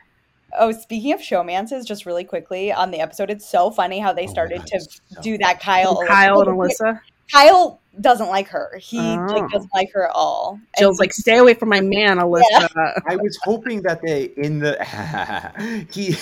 Oh, 0.57 0.71
speaking 0.71 1.13
of 1.13 1.19
showmances, 1.19 1.85
just 1.85 2.05
really 2.05 2.23
quickly 2.23 2.71
on 2.71 2.91
the 2.91 2.99
episode, 2.99 3.29
it's 3.29 3.47
so 3.47 3.71
funny 3.71 3.99
how 3.99 4.13
they 4.13 4.27
Oh 4.27 4.31
started 4.31 4.59
God, 4.59 4.67
to 4.67 4.79
so 4.81 5.21
do 5.21 5.37
that. 5.39 5.59
Kyle, 5.59 6.01
Kyle 6.07 6.41
and 6.41 6.49
Alyssa- 6.49 6.79
Alyssa. 6.81 6.99
Kyle 7.31 7.79
doesn't 8.01 8.27
like 8.29 8.47
her. 8.49 8.77
He 8.79 8.99
Oh. 8.99 9.25
like 9.29 9.49
doesn't 9.49 9.73
like 9.73 9.91
her 9.93 10.05
at 10.07 10.11
all. 10.13 10.53
And 10.75 10.79
Jill's 10.79 10.99
like, 10.99 11.13
stay 11.13 11.37
away 11.37 11.53
from 11.53 11.69
my 11.69 11.81
man, 11.81 12.17
Alyssa. 12.17 12.67
I 13.07 13.15
was 13.15 13.37
hoping 13.43 13.81
that 13.83 14.01
they 14.05 14.25
in 14.37 14.59
the 14.59 15.85
he 15.91 16.15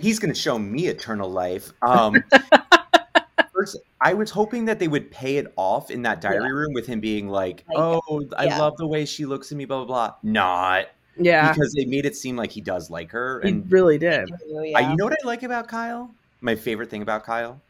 he's 0.00 0.18
going 0.18 0.32
to 0.32 0.38
show 0.40 0.58
me 0.58 0.86
eternal 0.86 1.30
life. 1.30 1.72
Um, 1.82 2.22
first, 3.52 3.76
I 4.00 4.14
was 4.14 4.30
hoping 4.30 4.66
that 4.66 4.78
they 4.78 4.88
would 4.88 5.10
pay 5.10 5.36
it 5.36 5.52
off 5.56 5.90
in 5.90 6.02
that 6.02 6.20
diary 6.20 6.52
room 6.52 6.72
with 6.72 6.86
him 6.86 7.00
being 7.00 7.28
like, 7.28 7.64
Like, 7.68 7.78
"Oh, 7.78 8.22
I 8.36 8.46
love 8.58 8.76
the 8.76 8.86
way 8.86 9.04
she 9.04 9.26
looks 9.26 9.50
at 9.52 9.58
me," 9.58 9.64
blah 9.64 9.84
blah 9.84 9.86
blah. 9.86 10.14
Not 10.22 10.86
Yeah, 11.18 11.52
because 11.52 11.72
they 11.72 11.84
made 11.84 12.06
it 12.06 12.16
seem 12.16 12.36
like 12.36 12.50
he 12.50 12.60
does 12.60 12.90
like 12.90 13.10
her. 13.10 13.40
he 13.42 13.48
And 13.50 13.70
really 13.70 13.98
did. 13.98 14.30
Yeah. 14.46 14.78
I, 14.78 14.90
you 14.90 14.96
know 14.96 15.04
what 15.04 15.12
I 15.12 15.26
like 15.26 15.42
about 15.42 15.68
Kyle? 15.68 16.10
My 16.40 16.54
favorite 16.54 16.88
thing 16.90 17.02
about 17.02 17.24
Kyle, 17.24 17.60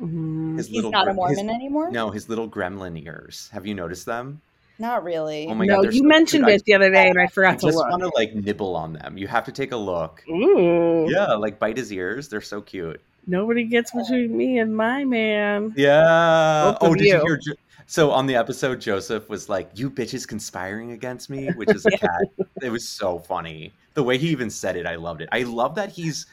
Mhm. 0.00 0.56
his 0.56 0.66
He's 0.66 0.76
little 0.76 0.90
not 0.90 1.08
a 1.08 1.14
Mormon 1.14 1.48
his- 1.48 1.54
anymore? 1.54 1.90
No, 1.90 2.10
his 2.10 2.28
little 2.28 2.48
gremlin 2.48 3.04
ears. 3.04 3.48
Have 3.52 3.66
you 3.66 3.74
noticed 3.74 4.06
them? 4.06 4.40
Not 4.78 5.04
really. 5.04 5.46
Oh 5.46 5.54
my 5.54 5.66
no, 5.66 5.82
God, 5.82 5.92
you 5.94 6.00
so 6.00 6.04
mentioned 6.06 6.44
cute. 6.44 6.52
I- 6.52 6.56
it 6.56 6.64
the 6.64 6.74
other 6.74 6.90
day, 6.90 7.08
and 7.08 7.20
I 7.20 7.24
I 7.24 7.26
forgot 7.28 7.58
to 7.60 7.66
just 7.66 7.76
want 7.78 8.02
to 8.02 8.10
like 8.16 8.34
nibble 8.34 8.74
on 8.74 8.94
them. 8.94 9.16
You 9.16 9.28
have 9.28 9.44
to 9.44 9.52
take 9.52 9.70
a 9.70 9.76
look. 9.76 10.24
Ooh, 10.28 11.06
Yeah, 11.08 11.34
like 11.34 11.58
bite 11.60 11.76
his 11.76 11.92
ears. 11.92 12.28
They're 12.28 12.40
so 12.40 12.60
cute. 12.60 13.00
nobody 13.28 13.62
gets 13.62 13.92
between 13.92 14.36
me 14.36 14.58
and 14.58 14.76
my 14.76 15.04
man. 15.04 15.72
Yeah. 15.76 16.72
Both 16.72 16.78
Oh, 16.80 16.92
of 16.92 16.98
did 16.98 17.06
you 17.06 17.14
you. 17.14 17.20
hear? 17.24 17.40
Jo- 17.82 17.86
So 17.86 18.10
on 18.10 18.26
the 18.26 18.34
episode, 18.36 18.80
Joseph 18.80 19.28
was 19.28 19.48
like, 19.48 19.70
"You 19.74 19.90
bitches 19.90 20.26
conspiring 20.26 20.92
against 20.92 21.30
me," 21.30 21.48
which 21.56 21.70
is 21.74 21.84
a 21.86 21.90
cat. 21.90 22.22
It 22.62 22.70
was 22.70 22.88
so 22.88 23.18
funny. 23.18 23.72
The 23.94 24.02
way 24.02 24.18
he 24.18 24.28
even 24.28 24.50
said 24.50 24.76
it, 24.76 24.86
I 24.86 24.96
loved 24.96 25.20
it. 25.22 25.28
I 25.32 25.42
love 25.42 25.74
that 25.76 25.90
he's 25.90 26.26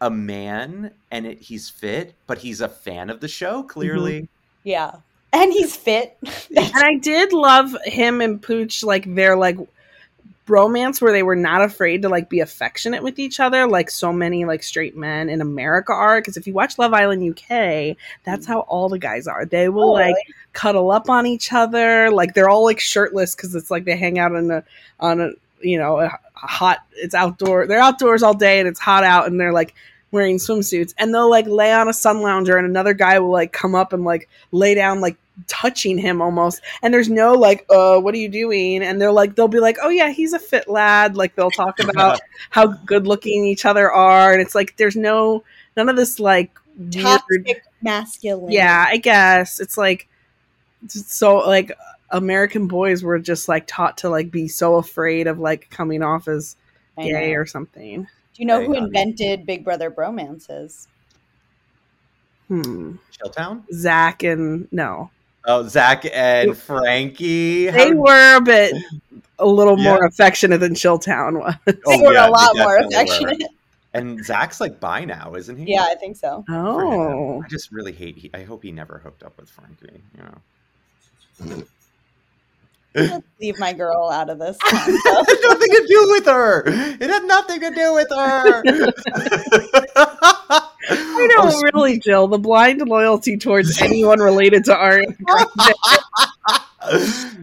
a 0.00 0.10
man 0.10 0.90
and 1.10 1.26
it, 1.26 1.38
he's 1.40 1.68
fit, 1.70 2.14
but 2.26 2.38
he's 2.38 2.60
a 2.60 2.68
fan 2.68 3.08
of 3.10 3.20
the 3.20 3.28
show. 3.28 3.60
Mm-hmm. 3.60 3.68
Clearly, 3.68 4.28
Yeah. 4.64 4.96
And 5.32 5.52
he's 5.52 5.74
fit. 5.76 6.16
And 6.56 6.72
I 6.74 6.96
did 7.00 7.32
love 7.32 7.76
him 7.84 8.20
and 8.20 8.40
Pooch, 8.40 8.82
like 8.84 9.12
their 9.14 9.36
like 9.36 9.56
bromance 10.46 11.00
where 11.02 11.12
they 11.12 11.22
were 11.22 11.36
not 11.36 11.62
afraid 11.62 12.02
to 12.02 12.08
like 12.08 12.28
be 12.28 12.40
affectionate 12.40 13.02
with 13.02 13.18
each 13.18 13.40
other, 13.40 13.66
like 13.66 13.90
so 13.90 14.12
many 14.12 14.44
like 14.44 14.62
straight 14.62 14.96
men 14.96 15.28
in 15.28 15.40
America 15.40 15.92
are. 15.92 16.20
Because 16.20 16.36
if 16.36 16.46
you 16.46 16.52
watch 16.54 16.78
Love 16.78 16.94
Island 16.94 17.22
UK, 17.28 17.96
that's 18.24 18.46
how 18.46 18.60
all 18.60 18.88
the 18.88 18.98
guys 18.98 19.26
are. 19.26 19.44
They 19.44 19.68
will 19.68 19.90
Oh, 19.90 19.92
like 19.92 20.14
really? 20.14 20.24
cuddle 20.52 20.90
up 20.90 21.10
on 21.10 21.26
each 21.26 21.52
other, 21.52 22.10
like 22.10 22.34
they're 22.34 22.48
all 22.48 22.64
like 22.64 22.80
shirtless 22.80 23.34
because 23.34 23.54
it's 23.54 23.70
like 23.70 23.84
they 23.84 23.96
hang 23.96 24.18
out 24.18 24.34
on 24.34 24.50
a 24.50 24.64
on 25.00 25.20
a 25.20 25.30
you 25.60 25.78
know 25.78 25.98
a, 25.98 26.06
a 26.06 26.46
hot. 26.46 26.78
It's 26.92 27.14
outdoor. 27.14 27.66
They're 27.66 27.80
outdoors 27.80 28.22
all 28.22 28.34
day 28.34 28.58
and 28.60 28.68
it's 28.68 28.80
hot 28.80 29.04
out, 29.04 29.26
and 29.26 29.40
they're 29.40 29.52
like 29.52 29.74
wearing 30.12 30.38
swimsuits 30.38 30.94
and 30.98 31.12
they'll 31.12 31.28
like 31.28 31.46
lay 31.46 31.72
on 31.72 31.88
a 31.88 31.92
sun 31.92 32.22
lounger 32.22 32.56
and 32.56 32.66
another 32.66 32.94
guy 32.94 33.18
will 33.18 33.30
like 33.30 33.52
come 33.52 33.74
up 33.74 33.92
and 33.92 34.04
like 34.04 34.28
lay 34.52 34.74
down 34.74 35.00
like 35.00 35.16
touching 35.46 35.98
him 35.98 36.22
almost. 36.22 36.62
And 36.82 36.94
there's 36.94 37.08
no 37.08 37.34
like 37.34 37.66
uh 37.70 37.98
what 37.98 38.14
are 38.14 38.18
you 38.18 38.28
doing? 38.28 38.82
And 38.82 39.00
they're 39.00 39.12
like 39.12 39.34
they'll 39.36 39.48
be 39.48 39.60
like 39.60 39.76
oh 39.82 39.88
yeah 39.88 40.10
he's 40.10 40.32
a 40.32 40.38
fit 40.38 40.68
lad. 40.68 41.16
Like 41.16 41.34
they'll 41.34 41.50
talk 41.50 41.80
about 41.80 42.20
how 42.50 42.66
good 42.66 43.06
looking 43.06 43.44
each 43.44 43.64
other 43.64 43.90
are 43.90 44.32
and 44.32 44.40
it's 44.40 44.54
like 44.54 44.76
there's 44.76 44.96
no 44.96 45.44
none 45.76 45.88
of 45.88 45.96
this 45.96 46.18
like 46.20 46.58
weird 46.78 46.92
Toxic 46.92 47.62
masculinity. 47.82 48.54
yeah 48.54 48.86
i 48.88 48.96
guess. 48.96 49.60
It's 49.60 49.76
like 49.76 50.08
it's 50.84 51.12
so 51.14 51.38
like 51.38 51.72
american 52.10 52.68
boys 52.68 53.02
were 53.02 53.18
just 53.18 53.48
like 53.48 53.66
taught 53.66 53.98
to 53.98 54.08
like 54.08 54.30
be 54.30 54.46
so 54.46 54.76
afraid 54.76 55.26
of 55.26 55.40
like 55.40 55.68
coming 55.70 56.02
off 56.02 56.28
as 56.28 56.54
gay 56.96 57.34
or 57.34 57.44
something 57.44 58.06
Do 58.36 58.42
you 58.42 58.46
know 58.46 58.62
who 58.62 58.74
invented 58.74 59.46
Big 59.46 59.64
Brother 59.64 59.90
bromances? 59.90 60.86
hmm 62.48 62.96
Chilltown. 63.10 63.62
zach 63.72 64.22
and 64.22 64.68
no 64.70 65.10
Oh, 65.48 65.66
Zach 65.68 66.04
and 66.12 66.56
Frankie. 66.56 67.70
they 67.70 67.88
How- 67.90 67.94
were 67.94 68.40
but 68.40 68.72
a 69.38 69.46
little 69.46 69.78
Yeah. 69.78 69.84
more 69.94 70.04
affectionate 70.04 70.58
than 70.58 70.74
chilltown 70.74 71.38
was 71.40 71.54
They 71.64 71.72
Oh, 71.86 72.02
were 72.04 72.12
yeah, 72.12 72.28
a 72.28 72.30
lot 72.30 72.56
more 72.56 72.78
definitely 72.80 72.96
were. 72.96 73.02
affectionate. 73.30 73.50
And 73.94 74.24
Zach's 74.24 74.60
like 74.60 74.80
bi 74.80 75.04
now, 75.06 75.34
isn't 75.34 75.56
he? 75.56 75.72
yeah, 75.72 75.84
I 75.84 75.94
think 75.94 76.16
so. 76.16 76.44
Oh 76.50 77.42
I 77.42 77.48
just 77.48 77.72
really 77.72 77.92
hate. 77.92 78.18
He, 78.18 78.30
I 78.34 78.42
hope 78.42 78.62
he 78.64 78.70
never 78.72 78.98
hooked 78.98 79.22
up 79.22 79.38
with 79.38 79.48
Frankie. 79.48 80.02
You 80.18 80.24
know. 81.54 81.62
Let's 82.96 83.26
leave 83.40 83.58
my 83.58 83.72
girl 83.72 84.10
out 84.10 84.30
of 84.30 84.38
this. 84.38 84.56
it 84.64 85.26
had 85.26 85.38
nothing 85.42 85.70
to 85.70 85.86
do 85.86 86.06
with 86.10 86.26
her. 86.26 86.62
It 86.66 87.10
had 87.10 87.24
nothing 87.24 87.60
to 87.60 87.70
do 87.74 87.94
with 87.94 88.08
her. 88.10 88.62
I 90.88 91.26
know, 91.28 91.36
Oh, 91.38 91.62
really, 91.74 91.98
Jill. 91.98 92.28
The 92.28 92.38
blind 92.38 92.80
loyalty 92.88 93.36
towards 93.36 93.80
anyone 93.82 94.20
related 94.20 94.64
to 94.66 94.76
Ari. 94.76 95.06
What 95.20 95.48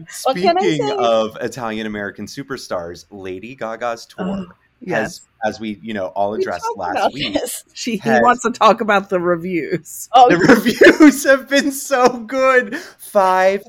Speaking 0.08 0.58
say? 0.60 0.96
of 0.96 1.36
Italian 1.40 1.86
American 1.86 2.26
superstars, 2.26 3.04
Lady 3.10 3.54
Gaga's 3.54 4.06
uh-huh. 4.18 4.24
tour 4.24 4.46
Oh, 4.50 4.54
yes, 4.80 5.20
has, 5.42 5.54
as 5.54 5.60
we 5.60 5.78
you 5.82 5.94
know 5.94 6.06
all 6.08 6.34
addressed 6.34 6.64
talked 6.64 6.78
last 6.78 7.14
week, 7.14 7.34
this. 7.34 7.64
she 7.72 7.96
he 7.96 8.10
wants 8.10 8.42
to 8.42 8.50
talk 8.50 8.80
about 8.80 9.08
the 9.08 9.20
reviews. 9.20 10.08
Oh, 10.12 10.28
the 10.28 10.38
reviews 10.38 11.24
have 11.24 11.48
been 11.48 11.72
so 11.72 12.08
good. 12.08 12.76
Five 12.76 13.62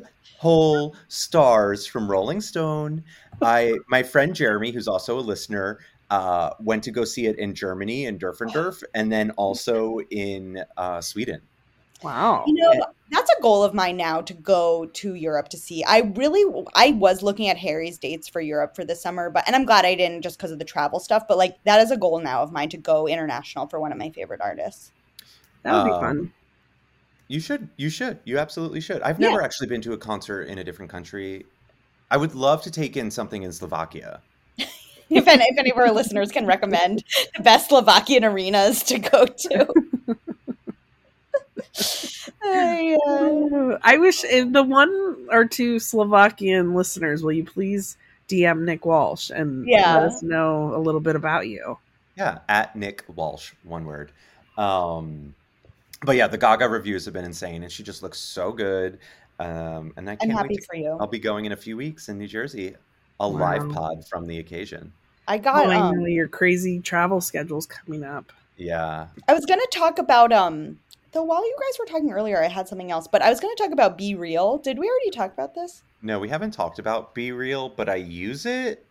whole 0.46 0.96
stars 1.08 1.88
from 1.88 2.10
Rolling 2.10 2.40
Stone. 2.40 3.04
I 3.42 3.78
my 3.88 4.04
friend 4.04 4.36
Jeremy, 4.36 4.72
who's 4.72 4.88
also 4.88 5.18
a 5.18 5.26
listener, 5.34 5.80
uh, 6.12 6.52
went 6.60 6.84
to 6.84 6.92
go 6.92 7.04
see 7.04 7.26
it 7.26 7.38
in 7.40 7.56
Germany 7.56 8.06
in 8.06 8.20
Düsseldorf, 8.20 8.84
and 8.94 9.12
then 9.12 9.32
also 9.32 10.00
in 10.12 10.64
uh, 10.78 11.02
Sweden. 11.02 11.42
Wow. 12.04 12.44
You 12.46 12.54
know, 12.54 12.86
that's 13.10 13.32
a 13.32 13.42
goal 13.42 13.64
of 13.64 13.74
mine 13.74 13.98
now 13.98 14.22
to 14.22 14.34
go 14.34 14.86
to 14.86 15.16
Europe 15.16 15.50
to 15.50 15.58
see. 15.58 15.84
I 15.84 16.12
really, 16.16 16.44
I 16.76 16.92
was 16.92 17.24
looking 17.24 17.48
at 17.48 17.58
Harry's 17.58 17.98
dates 17.98 18.28
for 18.28 18.42
Europe 18.42 18.76
for 18.76 18.86
the 18.86 18.96
summer, 18.96 19.32
but 19.32 19.44
and 19.48 19.56
I'm 19.56 19.66
glad 19.66 19.86
I 19.86 19.96
didn't 19.96 20.22
just 20.22 20.38
because 20.38 20.52
of 20.52 20.60
the 20.60 20.66
travel 20.66 21.00
stuff. 21.00 21.24
But 21.28 21.38
like 21.40 21.58
that 21.64 21.82
is 21.82 21.90
a 21.90 21.98
goal 21.98 22.20
now 22.20 22.44
of 22.44 22.52
mine 22.52 22.70
to 22.70 22.78
go 22.78 23.08
international 23.08 23.68
for 23.68 23.80
one 23.80 23.92
of 23.92 23.98
my 23.98 24.12
favorite 24.12 24.42
artists. 24.42 24.92
That 25.64 25.74
would 25.74 25.86
be 25.86 25.96
Um, 25.96 26.02
fun. 26.02 26.34
You 27.28 27.40
should. 27.40 27.70
You 27.78 27.90
should. 27.90 28.20
You 28.24 28.38
absolutely 28.38 28.82
should. 28.82 29.02
I've 29.02 29.20
Yeah. 29.20 29.30
never 29.30 29.42
actually 29.42 29.68
been 29.68 29.82
to 29.82 29.94
a 29.94 29.98
concert 29.98 30.44
in 30.44 30.58
a 30.60 30.64
different 30.64 30.92
country. 30.92 31.46
I 32.12 32.18
would 32.18 32.36
love 32.36 32.62
to 32.64 32.72
take 32.72 32.96
in 32.96 33.10
something 33.12 33.44
in 33.44 33.52
Slovakia. 33.52 34.22
If 35.08 35.28
any, 35.28 35.44
if 35.44 35.60
any 35.60 35.70
of 35.70 35.78
our 35.78 35.92
listeners 35.92 36.32
can 36.32 36.48
recommend 36.48 37.04
the 37.38 37.44
best 37.44 37.70
Slovakian 37.70 38.26
arenas 38.26 38.82
to 38.86 38.98
go 38.98 39.26
to. 39.28 39.68
I, 42.44 42.98
uh, 43.08 43.78
I 43.84 43.98
wish 43.98 44.24
if 44.24 44.52
the 44.52 44.64
one 44.64 45.28
or 45.30 45.46
two 45.46 45.78
Slovakian 45.80 46.74
listeners, 46.74 47.24
will 47.24 47.34
you 47.34 47.46
please 47.46 47.98
DM 48.28 48.64
Nick 48.66 48.86
Walsh 48.86 49.30
and 49.30 49.68
Yeah. 49.68 49.96
let 49.96 50.04
us 50.06 50.24
know 50.24 50.74
a 50.76 50.80
little 50.80 51.02
bit 51.02 51.16
about 51.16 51.48
you? 51.48 51.78
Yeah, 52.18 52.40
at 52.50 52.76
Nick 52.76 53.04
Walsh, 53.14 53.52
one 53.64 53.86
word. 53.86 54.12
Um, 54.58 55.36
but 56.04 56.16
yeah, 56.16 56.28
the 56.28 56.38
Gaga 56.38 56.68
reviews 56.70 57.06
have 57.06 57.14
been 57.14 57.26
insane, 57.26 57.64
and 57.64 57.72
she 57.72 57.84
just 57.84 58.04
looks 58.04 58.20
so 58.20 58.52
good. 58.52 59.00
Um, 59.40 59.94
and 59.98 60.10
I 60.10 60.14
I'm 60.14 60.18
can't 60.20 60.32
happy 60.34 60.50
wait. 60.50 60.62
To, 60.62 60.66
for 60.68 60.76
you. 60.76 60.98
I'll 61.00 61.08
be 61.08 61.20
going 61.20 61.46
in 61.46 61.52
a 61.52 61.58
few 61.58 61.76
weeks 61.78 62.08
in 62.10 62.18
New 62.18 62.28
Jersey, 62.28 62.76
a 63.20 63.30
Wow. 63.30 63.40
live 63.40 63.70
pod 63.70 64.08
from 64.10 64.28
the 64.28 64.40
occasion. 64.40 64.94
I 65.28 65.38
got. 65.38 65.70
I 65.70 65.76
Um, 65.80 65.98
know 66.00 66.06
your 66.06 66.28
crazy 66.28 66.80
travel 66.80 67.20
schedule's 67.22 67.66
coming 67.66 68.04
up. 68.04 68.32
Yeah, 68.58 69.08
I 69.28 69.34
was 69.34 69.46
gonna 69.46 69.66
talk 69.72 69.98
about 70.00 70.32
um. 70.32 70.80
Though 71.12 71.24
while 71.24 71.46
you 71.46 71.56
guys 71.60 71.80
were 71.80 71.86
talking 71.86 72.12
earlier, 72.12 72.42
I 72.44 72.48
had 72.48 72.68
something 72.68 72.92
else, 72.92 73.08
but 73.08 73.22
I 73.22 73.30
was 73.30 73.40
gonna 73.40 73.56
talk 73.56 73.72
about 73.72 73.98
Be 73.98 74.16
Real. 74.16 74.58
Did 74.58 74.78
we 74.80 74.88
already 74.90 75.12
talk 75.12 75.34
about 75.34 75.56
this? 75.56 75.82
no, 76.02 76.20
we 76.20 76.30
haven't 76.30 76.52
talked 76.52 76.78
about 76.78 77.16
Be 77.16 77.32
Real, 77.32 77.68
but 77.70 77.90
I 77.90 77.96
use 77.96 78.46
it. 78.46 78.85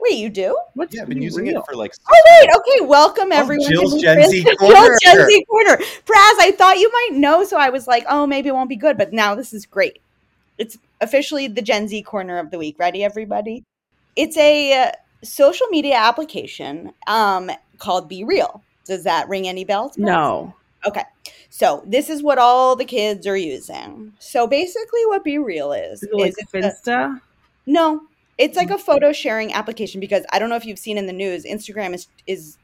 Wait, 0.00 0.16
you 0.18 0.28
do? 0.30 0.56
What's 0.74 0.94
Yeah, 0.94 1.02
I've 1.02 1.08
been 1.08 1.20
using 1.22 1.44
Real? 1.46 1.60
it 1.60 1.66
for 1.66 1.74
like. 1.74 1.92
six 1.94 2.04
Oh 2.10 2.22
wait, 2.40 2.50
okay. 2.56 2.86
Welcome 2.86 3.32
everyone. 3.32 3.66
to 3.66 3.72
Jill's 3.74 3.94
the 3.94 4.00
Gen 4.00 4.16
Chris- 4.16 4.30
Z 4.30 4.42
Jill's 4.44 4.56
Corner. 4.58 4.96
Gen 5.02 5.26
Z 5.26 5.44
corner. 5.48 5.76
Praz, 5.76 6.34
I 6.40 6.54
thought 6.56 6.78
you 6.78 6.90
might 6.92 7.18
know, 7.18 7.44
so 7.44 7.56
I 7.58 7.70
was 7.70 7.86
like, 7.88 8.04
oh, 8.08 8.26
maybe 8.26 8.48
it 8.48 8.52
won't 8.52 8.68
be 8.68 8.76
good, 8.76 8.96
but 8.96 9.12
now 9.12 9.34
this 9.34 9.52
is 9.52 9.66
great. 9.66 10.00
It's 10.56 10.78
officially 11.00 11.48
the 11.48 11.62
Gen 11.62 11.88
Z 11.88 12.02
corner 12.02 12.38
of 12.38 12.50
the 12.50 12.58
week. 12.58 12.76
Ready, 12.78 13.02
everybody? 13.02 13.64
It's 14.16 14.36
a 14.36 14.84
uh, 14.88 14.92
social 15.24 15.66
media 15.68 15.96
application 15.96 16.92
um, 17.06 17.50
called 17.78 18.08
Be 18.08 18.24
Real. 18.24 18.62
Does 18.84 19.04
that 19.04 19.28
ring 19.28 19.48
any 19.48 19.64
bells? 19.64 19.92
Praz? 19.96 19.98
No. 19.98 20.54
Okay. 20.86 21.02
So 21.50 21.82
this 21.86 22.08
is 22.08 22.22
what 22.22 22.38
all 22.38 22.76
the 22.76 22.84
kids 22.84 23.26
are 23.26 23.36
using. 23.36 24.12
So 24.20 24.46
basically, 24.46 25.04
what 25.06 25.24
Be 25.24 25.38
Real 25.38 25.72
is 25.72 26.02
Is 26.04 26.08
it 26.08 26.14
like 26.14 26.28
is 26.30 26.36
it's 26.38 26.54
a- 26.54 26.90
Finsta? 26.90 27.20
no, 27.66 28.02
it's 28.38 28.56
like 28.56 28.68
mm. 28.68 28.76
a 28.76 28.78
photo 28.78 29.12
sharing 29.12 29.52
application 29.52 30.00
because 30.00 30.24
I 30.30 30.38
don't 30.38 30.48
know 30.48 30.56
if 30.56 30.64
you've 30.64 30.78
seen 30.78 30.96
in 30.96 31.06
the 31.06 31.12
news, 31.12 31.44
Instagram 31.44 31.94
is 31.94 32.06
is 32.26 32.56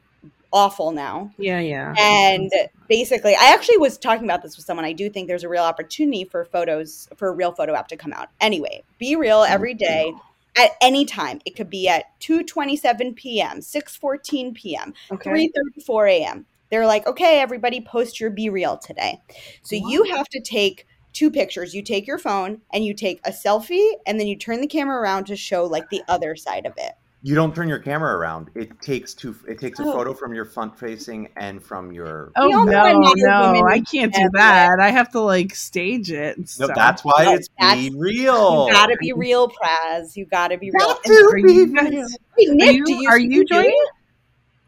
awful 0.53 0.93
now. 0.93 1.33
Yeah, 1.37 1.59
yeah. 1.59 1.95
And 1.99 2.51
basically, 2.89 3.35
I 3.35 3.53
actually 3.53 3.79
was 3.79 3.99
talking 3.99 4.25
about 4.25 4.43
this 4.43 4.57
with 4.57 4.64
someone. 4.64 4.87
I 4.87 4.93
do 4.93 5.11
think 5.11 5.27
there's 5.27 5.45
a 5.45 5.49
real 5.49 5.64
opportunity 5.64 6.25
for 6.25 6.45
photos 6.45 7.09
for 7.16 7.29
a 7.29 7.33
real 7.33 7.53
photo 7.53 7.75
app 7.75 7.89
to 7.89 7.97
come 7.97 8.12
out. 8.12 8.29
Anyway, 8.41 8.85
be 8.99 9.16
real 9.16 9.41
mm. 9.41 9.51
every 9.51 9.75
day 9.75 10.14
at 10.57 10.70
any 10.81 11.05
time. 11.05 11.41
It 11.45 11.57
could 11.57 11.68
be 11.68 11.89
at 11.89 12.05
2:27 12.20 13.16
p.m., 13.16 13.59
6:14 13.59 14.55
p.m., 14.55 14.95
Okay. 15.11 15.51
3:34 15.89 16.11
a.m. 16.11 16.47
They're 16.70 16.87
like, 16.87 17.07
"Okay, 17.07 17.41
everybody 17.41 17.81
post 17.81 18.20
your 18.20 18.31
be 18.31 18.49
real 18.49 18.79
today." 18.79 19.20
So 19.62 19.77
you 19.77 20.05
have 20.05 20.29
to 20.29 20.41
take 20.41 20.87
two 21.14 21.30
pictures. 21.30 21.72
You 21.74 21.82
take 21.82 22.06
your 22.06 22.18
phone 22.18 22.60
and 22.74 22.84
you 22.84 22.92
take 22.92 23.20
a 23.24 23.30
selfie 23.30 23.92
and 24.06 24.20
then 24.20 24.26
you 24.26 24.36
turn 24.36 24.60
the 24.60 24.66
camera 24.66 24.96
around 25.00 25.24
to 25.28 25.36
show 25.36 25.64
like 25.64 25.88
the 25.88 26.02
other 26.08 26.36
side 26.36 26.66
of 26.66 26.74
it. 26.76 26.92
You 27.26 27.34
don't 27.34 27.54
turn 27.54 27.70
your 27.70 27.78
camera 27.78 28.14
around. 28.18 28.50
It 28.54 28.78
takes 28.82 29.14
two. 29.14 29.34
It 29.48 29.58
takes 29.58 29.80
a 29.80 29.84
Oh. 29.84 29.92
photo 29.92 30.12
from 30.12 30.34
your 30.34 30.44
front 30.44 30.78
facing 30.78 31.30
and 31.38 31.62
from 31.62 31.90
your. 31.90 32.32
Oh 32.36 32.52
all 32.54 32.66
know 32.66 32.72
no, 32.92 33.52
no, 33.52 33.66
I 33.66 33.80
can't 33.80 34.12
do 34.12 34.28
that. 34.34 34.78
I 34.78 34.90
have 34.90 35.10
to 35.12 35.20
like 35.20 35.54
stage 35.54 36.12
it 36.12 36.36
and 36.36 36.46
No, 36.60 36.66
that's 36.74 37.02
why 37.02 37.24
No, 37.24 37.32
it's 37.32 37.48
that's- 37.58 37.78
be 37.88 37.94
real. 37.96 38.66
You 38.66 38.74
gotta 38.74 38.98
be 39.00 39.14
real, 39.14 39.48
Praz. 39.48 40.14
You 40.16 40.26
gotta 40.26 40.58
be 40.58 40.70
real. 40.70 40.86
Got 40.86 41.02
to 41.04 41.12
Are 41.14 41.34
be 41.36 41.40
you 41.54 41.64
real. 41.72 41.74
guys- 41.74 42.16
Wait, 42.36 42.50
Are 42.50 42.54
Nick, 42.56 42.76
you, 42.76 42.84
do 42.84 42.92
you 42.92 43.08
are 43.08 43.18
you 43.18 43.46
doing 43.46 43.64
it? 43.70 43.88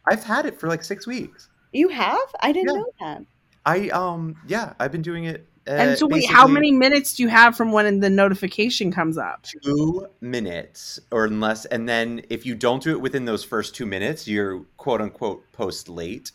I've 0.07 0.25
had 0.25 0.47
it 0.47 0.59
for 0.59 0.67
like 0.69 0.83
six 0.83 1.07
weeks. 1.07 1.51
You 1.73 1.89
have? 1.89 2.19
I 2.41 2.53
didn't 2.53 2.75
Yeah. 2.75 2.81
know 2.81 2.87
that. 3.01 3.23
I 3.67 3.89
um 3.91 4.37
yeah, 4.47 4.73
I've 4.81 4.93
been 4.93 5.03
doing 5.03 5.25
it. 5.25 5.47
Uh, 5.69 5.73
And 5.73 5.99
so, 5.99 6.07
wait, 6.07 6.27
how 6.31 6.47
many 6.47 6.71
minutes 6.71 7.15
do 7.15 7.23
you 7.25 7.29
have 7.29 7.57
from 7.57 7.73
when 7.73 8.01
the 8.01 8.11
notification 8.11 8.93
comes 8.93 9.19
up? 9.19 9.45
Two 9.65 10.07
minutes 10.21 11.01
or 11.11 11.25
unless, 11.25 11.65
and 11.67 11.89
then 11.89 12.23
if 12.31 12.47
you 12.47 12.55
don't 12.55 12.83
do 12.83 12.91
it 12.93 13.01
within 13.01 13.25
those 13.25 13.43
first 13.45 13.75
two 13.75 13.87
minutes, 13.87 14.29
you're 14.29 14.61
quote 14.77 15.01
unquote 15.01 15.43
post 15.53 15.89
late, 15.89 16.31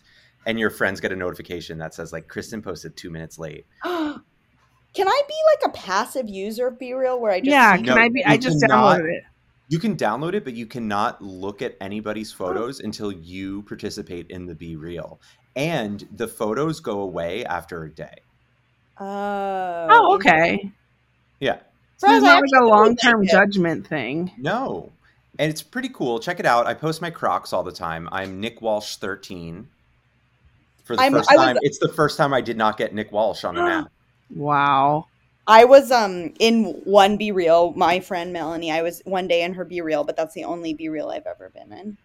and 0.45 0.59
your 0.59 0.69
friends 0.69 0.99
get 0.99 1.11
a 1.11 1.15
notification 1.15 1.77
that 1.77 1.93
says 1.93 2.11
like 2.11 2.27
Kristen 2.27 2.61
posted 2.61 2.97
two 2.97 3.09
minutes 3.09 3.39
late. 3.39 3.65
Can 3.83 5.07
I 5.07 5.21
be 5.27 5.33
like 5.63 5.73
a 5.73 5.77
passive 5.77 6.27
user 6.27 6.67
of 6.67 6.77
Be 6.77 6.93
Real 6.93 7.17
where 7.19 7.31
I 7.31 7.39
just 7.39 7.49
yeah, 7.49 7.77
can 7.77 7.85
No, 7.85 7.95
I 7.95 8.09
be? 8.09 8.25
I 8.25 8.35
just 8.35 8.59
cannot- 8.59 8.97
downloaded 8.99 9.13
it. 9.13 9.23
You 9.69 9.79
can 9.79 9.95
download 9.95 10.33
it, 10.33 10.43
but 10.43 10.53
you 10.53 10.65
cannot 10.65 11.21
look 11.21 11.61
at 11.61 11.71
Oh. 11.79 11.85
anybody's 11.85 12.29
photos 12.33 12.81
until 12.81 13.09
you 13.09 13.61
participate 13.61 14.29
in 14.29 14.45
the 14.45 14.53
Be 14.53 14.75
Real. 14.75 15.21
And 15.55 16.05
the 16.17 16.27
photos 16.27 16.81
go 16.81 16.99
away 16.99 17.45
after 17.45 17.85
a 17.85 17.89
day. 17.89 18.15
Oh, 19.03 19.87
Oh, 19.89 20.15
okay. 20.15 20.71
Yeah. 21.39 21.57
So 21.97 22.07
it's 22.11 22.21
Bros, 22.21 22.23
I 22.23 22.27
not 22.39 22.41
like 22.43 22.61
a 22.61 22.65
long 22.65 22.95
term 22.95 23.25
judgment 23.25 23.87
thing. 23.87 24.31
No. 24.37 24.91
And 25.39 25.49
it's 25.51 25.61
pretty 25.63 25.89
cool. 25.89 26.19
Check 26.19 26.39
it 26.39 26.45
out. 26.45 26.67
I 26.67 26.73
post 26.73 27.01
my 27.01 27.09
Crocs 27.09 27.51
all 27.53 27.63
the 27.63 27.71
time. 27.71 28.07
I'm 28.11 28.39
Nick 28.39 28.61
Walsh 28.61 28.97
13. 28.97 29.67
For 30.83 30.95
the 30.95 31.01
I'm- 31.01 31.13
first 31.13 31.31
I 31.31 31.35
was- 31.35 31.45
time, 31.45 31.57
it's 31.61 31.79
the 31.79 31.87
first 31.89 32.17
time 32.17 32.33
I 32.33 32.41
did 32.41 32.57
not 32.57 32.77
get 32.77 32.93
Nick 32.93 33.11
Walsh 33.11 33.43
on 33.43 33.57
an 33.57 33.67
app. 33.67 33.91
Wow. 34.33 35.07
I 35.47 35.65
was 35.65 35.91
um 35.91 36.33
in 36.39 36.65
one 36.85 37.17
Be 37.17 37.31
Real. 37.33 37.73
My 37.73 37.99
friend 37.99 38.31
Melanie. 38.31 38.71
I 38.71 38.81
was 38.81 39.01
one 39.03 39.27
day 39.27 39.41
in 39.43 39.53
her 39.55 39.65
Be 39.65 39.81
Real, 39.81 40.05
but 40.05 40.15
that's 40.15 40.33
the 40.33 40.45
only 40.45 40.73
Be 40.73 40.87
Real 40.87 41.09
I've 41.09 41.25
ever 41.25 41.49
been 41.49 41.73
in. 41.77 41.97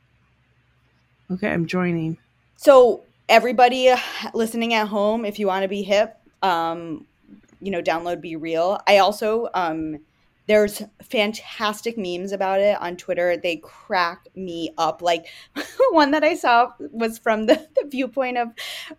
Okay, 1.30 1.48
I'm 1.52 1.66
joining. 1.66 2.16
So 2.56 3.04
everybody 3.28 3.90
uh, 3.90 3.98
listening 4.34 4.74
at 4.74 4.88
home, 4.88 5.24
if 5.24 5.38
you 5.38 5.46
want 5.46 5.62
to 5.62 5.68
be 5.68 5.82
hip, 5.84 6.15
um, 6.42 7.06
you 7.60 7.70
know, 7.70 7.82
download 7.82 8.20
Be 8.20 8.36
Real. 8.36 8.80
I 8.86 8.98
also 8.98 9.48
um, 9.54 9.98
there's 10.46 10.82
fantastic 11.02 11.98
memes 11.98 12.32
about 12.32 12.60
it 12.60 12.80
on 12.80 12.96
Twitter. 12.96 13.36
They 13.36 13.56
crack 13.56 14.28
me 14.34 14.72
up. 14.78 15.02
Like 15.02 15.26
one 15.90 16.12
that 16.12 16.24
I 16.24 16.34
saw 16.34 16.72
was 16.78 17.18
from 17.18 17.46
the, 17.46 17.66
the 17.76 17.88
viewpoint 17.88 18.38
of 18.38 18.48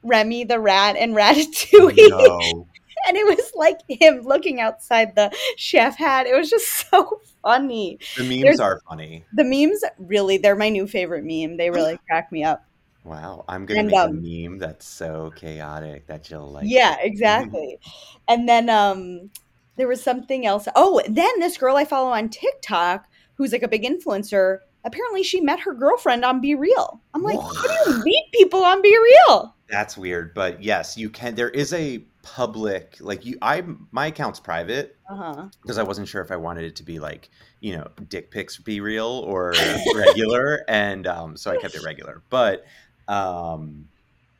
Remy 0.04 0.46
the 0.46 0.60
rat 0.60 0.96
and 0.98 1.16
Ratatouille. 1.16 2.10
No. 2.10 2.68
and 3.08 3.18
it 3.18 3.26
was 3.26 3.52
like 3.56 3.80
him 3.88 4.22
looking 4.22 4.60
outside 4.60 5.16
the 5.16 5.32
chef 5.56 5.98
hat. 5.98 6.28
It 6.28 6.36
was 6.36 6.50
just 6.50 6.68
so 6.92 7.22
funny. 7.42 8.00
The 8.18 8.24
memes 8.24 8.42
There's- 8.42 8.60
are 8.60 8.82
funny. 8.88 9.26
The 9.34 9.44
memes 9.44 9.84
really 9.98 10.38
they're 10.38 10.56
my 10.56 10.70
new 10.70 10.88
favorite 10.88 11.24
meme. 11.24 11.58
They 11.58 11.70
really 11.70 11.98
crack 12.08 12.32
me 12.32 12.44
up. 12.44 12.66
Wow. 13.08 13.46
I'm 13.48 13.66
going 13.66 13.80
And, 13.80 13.88
make 13.90 13.98
um, 13.98 14.18
a 14.18 14.50
meme 14.50 14.58
that's 14.60 14.86
so 14.86 15.32
chaotic 15.36 16.08
that 16.08 16.30
you'll 16.30 16.52
like. 16.52 16.66
yeah, 16.68 16.98
exactly. 17.02 17.80
and 18.28 18.48
then 18.48 18.70
um 18.70 19.30
there 19.78 19.88
was 19.88 20.02
something 20.04 20.46
else. 20.46 20.68
Oh, 20.76 21.02
then 21.08 21.40
this 21.40 21.58
girl 21.58 21.76
I 21.78 21.86
follow 21.86 22.10
on 22.12 22.30
TikTok 22.30 23.08
who's 23.36 23.52
like 23.52 23.62
a 23.64 23.68
big 23.68 23.84
influencer, 23.84 24.60
apparently 24.84 25.22
she 25.24 25.40
met 25.40 25.60
her 25.60 25.74
girlfriend 25.74 26.26
on 26.26 26.42
Be 26.42 26.56
Real. 26.56 27.00
I'm 27.14 27.22
like, 27.22 27.40
how 27.40 27.68
do 27.86 27.92
you 27.92 28.04
meet 28.04 28.26
people 28.34 28.64
on 28.64 28.82
Be 28.82 28.98
Real? 28.98 29.56
That's 29.70 29.96
weird. 29.96 30.34
But 30.34 30.64
yes, 30.64 30.98
you 30.98 31.10
can. 31.12 31.36
There 31.36 31.52
is 31.52 31.72
a 31.74 32.00
public, 32.24 32.98
like, 33.00 33.24
you, 33.26 33.38
I, 33.42 33.64
my 33.92 34.08
account's 34.08 34.40
private. 34.40 34.96
Uh-huh. 35.10 35.48
because 35.62 35.78
I 35.78 35.84
wasn't 35.84 36.08
sure 36.10 36.22
if 36.22 36.32
I 36.32 36.36
wanted 36.36 36.66
it 36.66 36.76
to 36.78 36.84
be 36.84 37.00
like, 37.00 37.30
you 37.62 37.78
know, 37.78 37.88
dick 38.10 38.30
pics 38.32 38.58
be 38.58 38.82
real 38.82 39.06
or 39.26 39.54
regular, 39.96 40.66
and 40.68 41.08
um, 41.08 41.38
so 41.38 41.50
I 41.52 41.58
kept 41.58 41.76
it 41.76 41.84
regular. 41.84 42.24
But 42.30 42.66
um, 43.08 43.88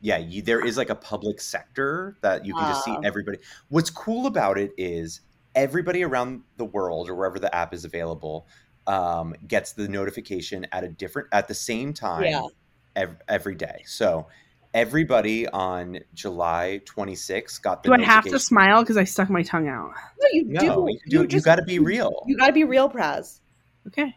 yeah, 0.00 0.18
you, 0.18 0.42
there 0.42 0.64
is 0.64 0.76
like 0.76 0.90
a 0.90 0.94
public 0.94 1.40
sector 1.40 2.16
that 2.22 2.46
you 2.46 2.54
can 2.54 2.66
just 2.66 2.84
see 2.84 2.96
everybody. 3.04 3.38
What's 3.68 3.90
cool 3.90 4.26
about 4.26 4.58
it 4.58 4.72
is 4.78 5.20
everybody 5.54 6.04
around 6.04 6.42
the 6.56 6.64
world 6.64 7.08
or 7.08 7.14
wherever 7.14 7.38
the 7.38 7.52
app 7.54 7.74
is 7.74 7.84
available 7.84 8.46
um, 8.86 9.34
gets 9.46 9.72
the 9.72 9.88
notification 9.88 10.66
at 10.72 10.84
a 10.84 10.88
different 10.88 11.28
at 11.32 11.48
the 11.48 11.54
same 11.54 11.92
time 11.92 12.24
Yeah. 12.24 12.42
ev- 12.96 13.20
every 13.28 13.54
day. 13.54 13.82
So 13.86 14.28
everybody 14.72 15.48
on 15.48 15.98
July 16.14 16.80
26th 16.84 17.60
got 17.60 17.82
the 17.82 17.90
notification. 17.90 17.98
Do 17.98 18.10
I 18.10 18.14
have 18.14 18.24
to 18.24 18.38
smile 18.38 18.82
because 18.82 18.96
I 18.96 19.04
stuck 19.04 19.30
my 19.30 19.42
tongue 19.42 19.68
out? 19.68 19.90
No, 20.20 20.28
you 20.32 20.44
no, 20.46 20.60
do. 20.60 20.66
you, 20.66 20.98
do, 21.08 21.16
you, 21.22 21.26
just 21.26 21.44
got 21.44 21.56
to 21.56 21.64
be 21.64 21.78
real. 21.80 22.22
You 22.26 22.36
gotta 22.36 22.52
be 22.52 22.64
real, 22.64 22.88
Praz. 22.88 23.40
Okay. 23.86 24.14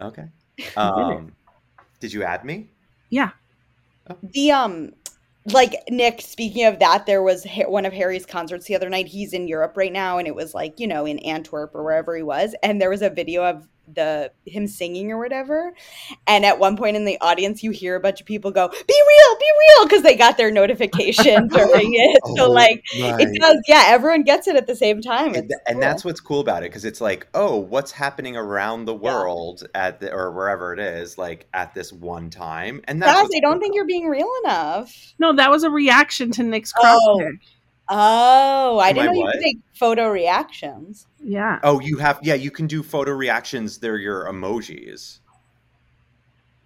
Okay. 0.00 0.24
Um, 0.76 1.32
did 2.00 2.12
you 2.12 2.22
add 2.22 2.44
me? 2.44 2.70
Yeah. 3.08 3.30
The 4.22 4.50
um 4.50 4.92
like 5.46 5.74
Nick, 5.88 6.20
speaking 6.20 6.66
of 6.66 6.78
that, 6.80 7.06
there 7.06 7.22
was 7.22 7.46
one 7.66 7.86
of 7.86 7.92
Harry's 7.92 8.26
concerts 8.26 8.66
the 8.66 8.76
other 8.76 8.90
night. 8.90 9.06
He's 9.06 9.32
in 9.32 9.48
Europe 9.48 9.76
right 9.76 9.92
now, 9.92 10.18
and 10.18 10.28
it 10.28 10.34
was 10.34 10.54
like 10.54 10.78
you 10.78 10.86
know 10.86 11.06
in 11.06 11.18
Antwerp 11.20 11.74
or 11.74 11.82
wherever 11.82 12.16
he 12.16 12.22
was, 12.22 12.54
and 12.62 12.80
there 12.80 12.90
was 12.90 13.02
a 13.02 13.10
video 13.10 13.44
of 13.44 13.66
the 13.94 14.30
him 14.46 14.66
singing 14.66 15.10
or 15.12 15.18
whatever. 15.18 15.72
And 16.26 16.44
at 16.44 16.58
one 16.58 16.76
point 16.76 16.96
in 16.96 17.04
the 17.04 17.18
audience, 17.20 17.62
you 17.62 17.70
hear 17.70 17.96
a 17.96 18.00
bunch 18.00 18.20
of 18.20 18.26
people 18.26 18.50
go, 18.50 18.68
"Be 18.68 18.76
real, 18.78 19.38
be 19.38 19.46
real," 19.60 19.86
because 19.86 20.02
they 20.02 20.16
got 20.16 20.36
their 20.36 20.50
notification 20.50 21.48
during 21.52 21.92
it. 21.94 22.20
So 22.36 22.46
Oh, 22.46 22.50
like 22.50 22.82
right. 23.00 23.20
it 23.20 23.38
does, 23.40 23.56
yeah. 23.68 23.84
Everyone 23.88 24.22
gets 24.22 24.48
it 24.48 24.56
at 24.56 24.66
the 24.66 24.76
same 24.76 25.00
time. 25.00 25.28
and, 25.34 25.36
It's 25.36 25.46
th- 25.48 25.60
and 25.66 25.82
that's 25.82 26.04
what's 26.04 26.20
cool 26.20 26.40
about 26.40 26.62
it 26.62 26.70
because 26.70 26.84
it's 26.84 27.00
like, 27.00 27.26
oh, 27.34 27.56
what's 27.56 27.92
happening 27.92 28.36
around 28.36 28.84
the 28.84 28.94
Yeah. 28.94 29.00
world 29.00 29.66
at 29.74 30.00
the 30.00 30.12
or 30.12 30.32
wherever 30.32 30.72
it 30.72 30.78
is, 30.80 31.18
like 31.18 31.46
at 31.54 31.74
this 31.74 31.92
one 31.92 32.30
time, 32.30 32.80
and 32.84 33.02
that's 33.02 33.12
Praz, 33.18 33.28
I 33.36 33.40
don't 33.40 33.52
cool 33.54 33.60
think 33.60 33.74
you're 33.74 33.86
being 33.86 34.06
real 34.06 34.30
enough. 34.44 35.14
No, 35.18 35.32
that 35.34 35.50
was 35.50 35.62
a 35.64 35.70
reaction 35.70 36.30
to 36.32 36.42
Nick's 36.42 36.72
Crocs 36.72 36.98
Oh. 37.02 37.18
pick. 37.18 37.40
Oh, 37.92 38.78
I 38.78 38.90
Am 38.90 38.94
didn't 38.94 39.08
I 39.08 39.12
know 39.12 39.18
you 39.18 39.30
could 39.32 39.40
take 39.42 39.58
photo 39.74 40.08
reactions. 40.08 41.06
Yeah. 41.22 41.60
Oh, 41.62 41.80
you 41.80 41.98
have 41.98 42.18
yeah, 42.22 42.34
you 42.34 42.50
can 42.50 42.66
do 42.66 42.82
photo 42.82 43.12
reactions. 43.12 43.78
They're 43.78 43.98
your 43.98 44.24
emojis. 44.24 45.18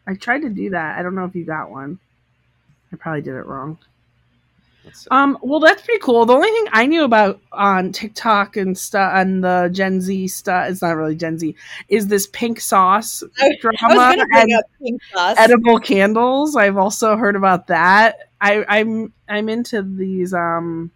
I 0.06 0.14
tried 0.14 0.42
to 0.42 0.50
do 0.50 0.70
that. 0.70 0.98
I 0.98 1.02
don't 1.02 1.14
know 1.14 1.24
if 1.24 1.34
you 1.34 1.44
got 1.44 1.70
one. 1.70 1.98
I 2.92 2.96
probably 2.96 3.22
did 3.22 3.34
it 3.34 3.46
wrong. 3.46 3.78
Um, 5.10 5.38
well, 5.40 5.60
that's 5.60 5.80
pretty 5.80 6.00
cool. 6.00 6.26
The 6.26 6.34
only 6.34 6.50
thing 6.50 6.66
I 6.72 6.84
knew 6.84 7.04
about 7.04 7.40
on 7.52 7.90
TikTok 7.90 8.58
and 8.58 8.76
stuff 8.76 9.12
and 9.14 9.42
the 9.42 9.70
Gen 9.72 10.02
Z 10.02 10.28
stuff, 10.28 10.68
it's 10.70 10.82
not 10.82 10.94
really 10.96 11.16
Gen 11.16 11.38
Z, 11.38 11.56
is 11.88 12.06
this 12.08 12.26
pink 12.26 12.60
sauce 12.60 13.22
I- 13.40 13.46
I 13.46 13.56
drama 13.60 13.94
gonna 14.16 14.26
and 14.34 14.62
pink 14.82 15.00
sauce. 15.12 15.36
edible 15.38 15.78
candles. 15.78 16.54
I've 16.54 16.76
also 16.76 17.16
heard 17.16 17.34
about 17.34 17.68
that. 17.68 18.28
I, 18.42 18.62
I'm 18.68 19.12
I'm 19.26 19.48
into 19.48 19.80
these. 19.82 20.34
Um, 20.34 20.90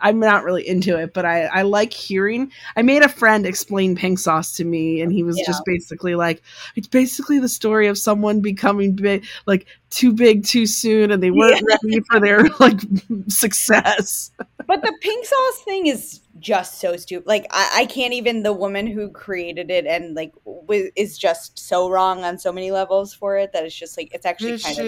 I'm 0.00 0.18
not 0.18 0.44
really 0.44 0.66
into 0.66 0.98
it, 0.98 1.14
but 1.14 1.24
I 1.24 1.44
I 1.44 1.62
like 1.62 1.92
hearing. 1.92 2.50
I 2.76 2.82
made 2.82 3.02
a 3.02 3.08
friend 3.08 3.46
explain 3.46 3.96
pink 3.96 4.18
sauce 4.18 4.52
to 4.54 4.64
me, 4.64 5.00
and 5.00 5.10
he 5.12 5.22
was 5.22 5.38
Yeah. 5.38 5.44
just 5.46 5.64
basically 5.64 6.14
like, 6.14 6.42
it's 6.76 6.88
basically 6.88 7.38
the 7.38 7.48
story 7.48 7.86
of 7.86 7.96
someone 7.96 8.40
becoming 8.40 8.92
big, 8.94 9.24
like 9.46 9.66
too 9.90 10.12
big 10.12 10.44
too 10.44 10.66
soon, 10.66 11.10
and 11.10 11.22
they 11.22 11.30
weren't 11.30 11.62
ready 11.66 12.00
for 12.10 12.20
their 12.20 12.42
like 12.60 12.80
success. 13.28 14.30
But 14.66 14.82
the 14.82 14.92
pink 15.00 15.24
sauce 15.24 15.62
thing 15.64 15.86
is 15.86 16.20
just 16.40 16.80
so 16.80 16.96
stupid. 16.96 17.26
Like 17.26 17.46
I, 17.50 17.70
I 17.82 17.86
can't 17.86 18.12
even. 18.12 18.42
The 18.42 18.52
woman 18.52 18.86
who 18.86 19.08
created 19.10 19.70
it 19.70 19.86
and 19.86 20.14
like 20.14 20.32
w- 20.44 20.90
is 20.96 21.16
just 21.16 21.58
so 21.58 21.88
wrong 21.88 22.24
on 22.24 22.38
so 22.38 22.52
many 22.52 22.70
levels 22.70 23.14
for 23.14 23.38
it 23.38 23.52
that 23.52 23.64
it's 23.64 23.74
just 23.74 23.96
like 23.96 24.12
it's 24.12 24.26
actually 24.26 24.52
Did 24.58 24.62
kind 24.62 24.78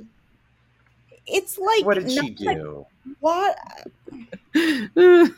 of. 0.00 0.06
It's 1.30 1.58
like 1.58 1.84
What 1.84 1.94
did 1.94 2.10
she 2.10 2.16
not 2.16 2.40
like- 2.40 2.56
do? 2.56 2.86
what? 3.20 3.58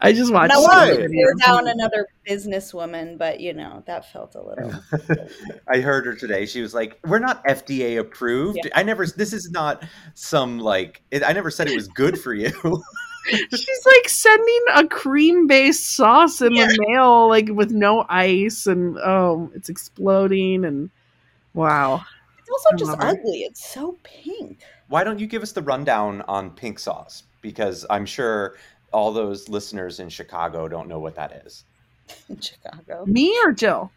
I 0.00 0.12
just 0.12 0.32
watched. 0.32 0.54
Not 0.54 0.62
Why? 0.62 0.76
wanting 0.90 0.94
the 0.96 1.02
to 1.02 1.08
video. 1.08 1.26
tear 1.26 1.34
down 1.46 1.68
another 1.68 2.06
businesswoman, 2.28 3.18
but 3.18 3.40
you 3.40 3.52
know 3.52 3.82
that 3.86 4.10
felt 4.12 4.36
a 4.36 4.42
little. 4.42 4.72
I 5.68 5.80
heard 5.80 6.06
her 6.06 6.14
today. 6.14 6.46
She 6.46 6.60
was 6.62 6.72
like, 6.72 6.98
"We're 7.04 7.18
not 7.18 7.44
FDA 7.44 7.98
approved. 7.98 8.60
Yeah. 8.62 8.70
I 8.74 8.84
never. 8.84 9.06
This 9.06 9.32
is 9.32 9.50
not 9.50 9.82
some 10.14 10.60
like. 10.60 11.02
It, 11.10 11.24
I 11.24 11.32
never 11.32 11.50
said 11.50 11.68
it 11.68 11.74
was 11.74 11.88
good 11.88 12.20
for 12.20 12.32
you." 12.32 12.52
She's 13.28 13.86
like 13.86 14.08
sending 14.08 14.64
a 14.74 14.86
cream 14.86 15.48
based 15.48 15.96
sauce 15.96 16.40
in 16.40 16.52
the 16.54 16.86
mail, 16.88 17.28
like 17.28 17.48
with 17.48 17.72
no 17.72 18.06
ice, 18.08 18.66
and 18.68 18.96
oh, 18.98 19.50
it's 19.54 19.68
exploding. 19.68 20.64
And 20.64 20.90
wow, 21.54 22.04
It's 22.38 22.48
also 22.50 22.68
I 22.72 22.76
just 22.76 22.90
love 22.92 23.00
her. 23.02 23.08
ugly. 23.08 23.40
It's 23.40 23.66
so 23.68 23.98
pink. 24.04 24.60
Why 24.88 25.04
don't 25.04 25.18
you 25.18 25.26
give 25.26 25.42
us 25.42 25.52
the 25.52 25.62
rundown 25.62 26.22
on 26.22 26.50
pink 26.50 26.78
sauce? 26.78 27.24
Because 27.42 27.84
I'm 27.90 28.06
sure 28.06 28.56
all 28.92 29.12
those 29.12 29.48
listeners 29.48 30.00
in 30.00 30.08
Chicago 30.08 30.66
don't 30.66 30.88
know 30.88 30.98
what 30.98 31.14
that 31.14 31.42
is. 31.46 31.64
in 32.28 32.40
Chicago. 32.40 33.04
Me 33.06 33.38
or 33.44 33.52
Jill? 33.52 33.90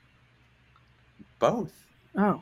Both. 1.39 1.73
Oh. 2.17 2.41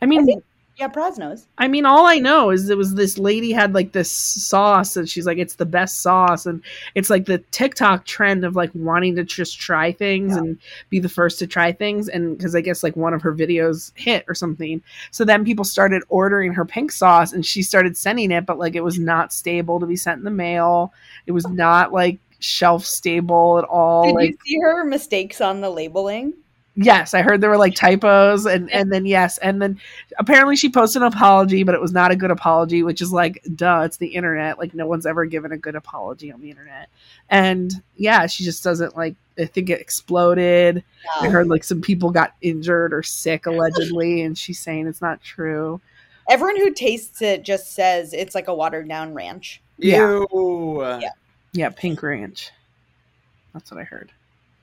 I 0.00 0.06
mean, 0.06 0.26
think- 0.26 0.44
Yeah, 0.76 0.88
Praz 0.88 1.18
knows. 1.18 1.46
I 1.56 1.68
mean, 1.68 1.86
all 1.86 2.04
I 2.04 2.16
know 2.16 2.50
is 2.50 2.68
it 2.68 2.76
was 2.76 2.94
this 2.94 3.16
lady 3.16 3.52
had 3.52 3.74
like 3.74 3.92
this 3.92 4.10
sauce, 4.10 4.96
and 4.96 5.08
she's 5.08 5.24
like, 5.24 5.38
it's 5.38 5.54
the 5.54 5.64
best 5.66 6.02
sauce, 6.02 6.46
and 6.46 6.62
it's 6.96 7.10
like 7.10 7.26
the 7.26 7.38
TikTok 7.52 8.06
trend 8.06 8.44
of 8.44 8.56
like 8.56 8.70
wanting 8.74 9.14
to 9.14 9.22
just 9.22 9.60
try 9.60 9.92
things 9.92 10.32
Yeah. 10.32 10.38
and 10.38 10.58
be 10.90 10.98
the 10.98 11.08
first 11.08 11.38
to 11.38 11.46
try 11.46 11.70
things, 11.70 12.08
and 12.08 12.36
because 12.36 12.56
I 12.56 12.60
guess 12.60 12.82
like 12.82 12.96
one 12.96 13.14
of 13.14 13.22
her 13.22 13.32
videos 13.32 13.92
hit 13.94 14.24
or 14.26 14.34
something, 14.34 14.82
so 15.12 15.24
then 15.24 15.44
people 15.44 15.64
started 15.64 16.02
ordering 16.08 16.52
her 16.52 16.64
pink 16.64 16.90
sauce, 16.90 17.32
and 17.32 17.46
she 17.46 17.62
started 17.62 17.96
sending 17.96 18.32
it, 18.32 18.44
but 18.44 18.58
like 18.58 18.74
it 18.74 18.82
was 18.82 18.98
not 18.98 19.32
stable 19.32 19.78
to 19.78 19.86
be 19.86 19.96
sent 19.96 20.18
in 20.18 20.24
the 20.24 20.30
mail. 20.32 20.92
It 21.26 21.32
was 21.32 21.46
not 21.46 21.92
like 21.92 22.18
shelf 22.40 22.84
stable 22.84 23.58
at 23.58 23.64
all. 23.64 24.06
Did 24.06 24.14
like 24.16 24.30
you 24.30 24.36
see 24.44 24.58
her 24.60 24.84
mistakes 24.84 25.40
on 25.40 25.60
the 25.60 25.70
labeling? 25.70 26.34
Yes, 26.76 27.14
I 27.14 27.22
heard 27.22 27.40
there 27.40 27.50
were 27.50 27.56
like 27.56 27.76
typos 27.76 28.46
and 28.46 28.68
and 28.72 28.92
then 28.92 29.06
yes, 29.06 29.38
and 29.38 29.62
then 29.62 29.78
apparently 30.18 30.56
she 30.56 30.68
posted 30.68 31.02
an 31.02 31.08
apology, 31.08 31.62
but 31.62 31.74
it 31.74 31.80
was 31.80 31.92
not 31.92 32.10
a 32.10 32.16
good 32.16 32.32
apology, 32.32 32.82
which 32.82 33.00
is 33.00 33.12
like 33.12 33.40
duh, 33.54 33.82
it's 33.84 33.98
the 33.98 34.08
internet. 34.08 34.58
Like 34.58 34.74
no 34.74 34.86
one's 34.86 35.06
ever 35.06 35.24
given 35.24 35.52
a 35.52 35.56
good 35.56 35.76
apology 35.76 36.32
on 36.32 36.40
the 36.40 36.50
internet. 36.50 36.88
And 37.30 37.72
yeah, 37.96 38.26
she 38.26 38.42
just 38.42 38.64
doesn't 38.64 38.96
like 38.96 39.14
I 39.38 39.44
think 39.44 39.70
it 39.70 39.80
exploded. 39.80 40.82
I 41.20 41.28
heard 41.28 41.46
like 41.46 41.62
some 41.62 41.80
people 41.80 42.10
got 42.10 42.34
injured 42.42 42.92
or 42.92 43.04
sick 43.04 43.46
allegedly 43.46 44.22
and 44.22 44.36
she's 44.36 44.58
saying 44.58 44.88
it's 44.88 45.02
not 45.02 45.22
true. 45.22 45.80
Everyone 46.28 46.56
who 46.56 46.72
tastes 46.72 47.22
it 47.22 47.44
just 47.44 47.72
says 47.74 48.12
it's 48.12 48.34
like 48.34 48.48
a 48.48 48.54
watered 48.54 48.88
down 48.88 49.14
ranch. 49.14 49.62
Yeah. 49.78 50.24
Ew. 50.32 50.82
Yeah. 50.82 51.10
Yeah, 51.52 51.70
Pink 51.70 52.02
Ranch. 52.02 52.50
That's 53.52 53.70
what 53.70 53.80
I 53.80 53.84
heard. 53.84 54.10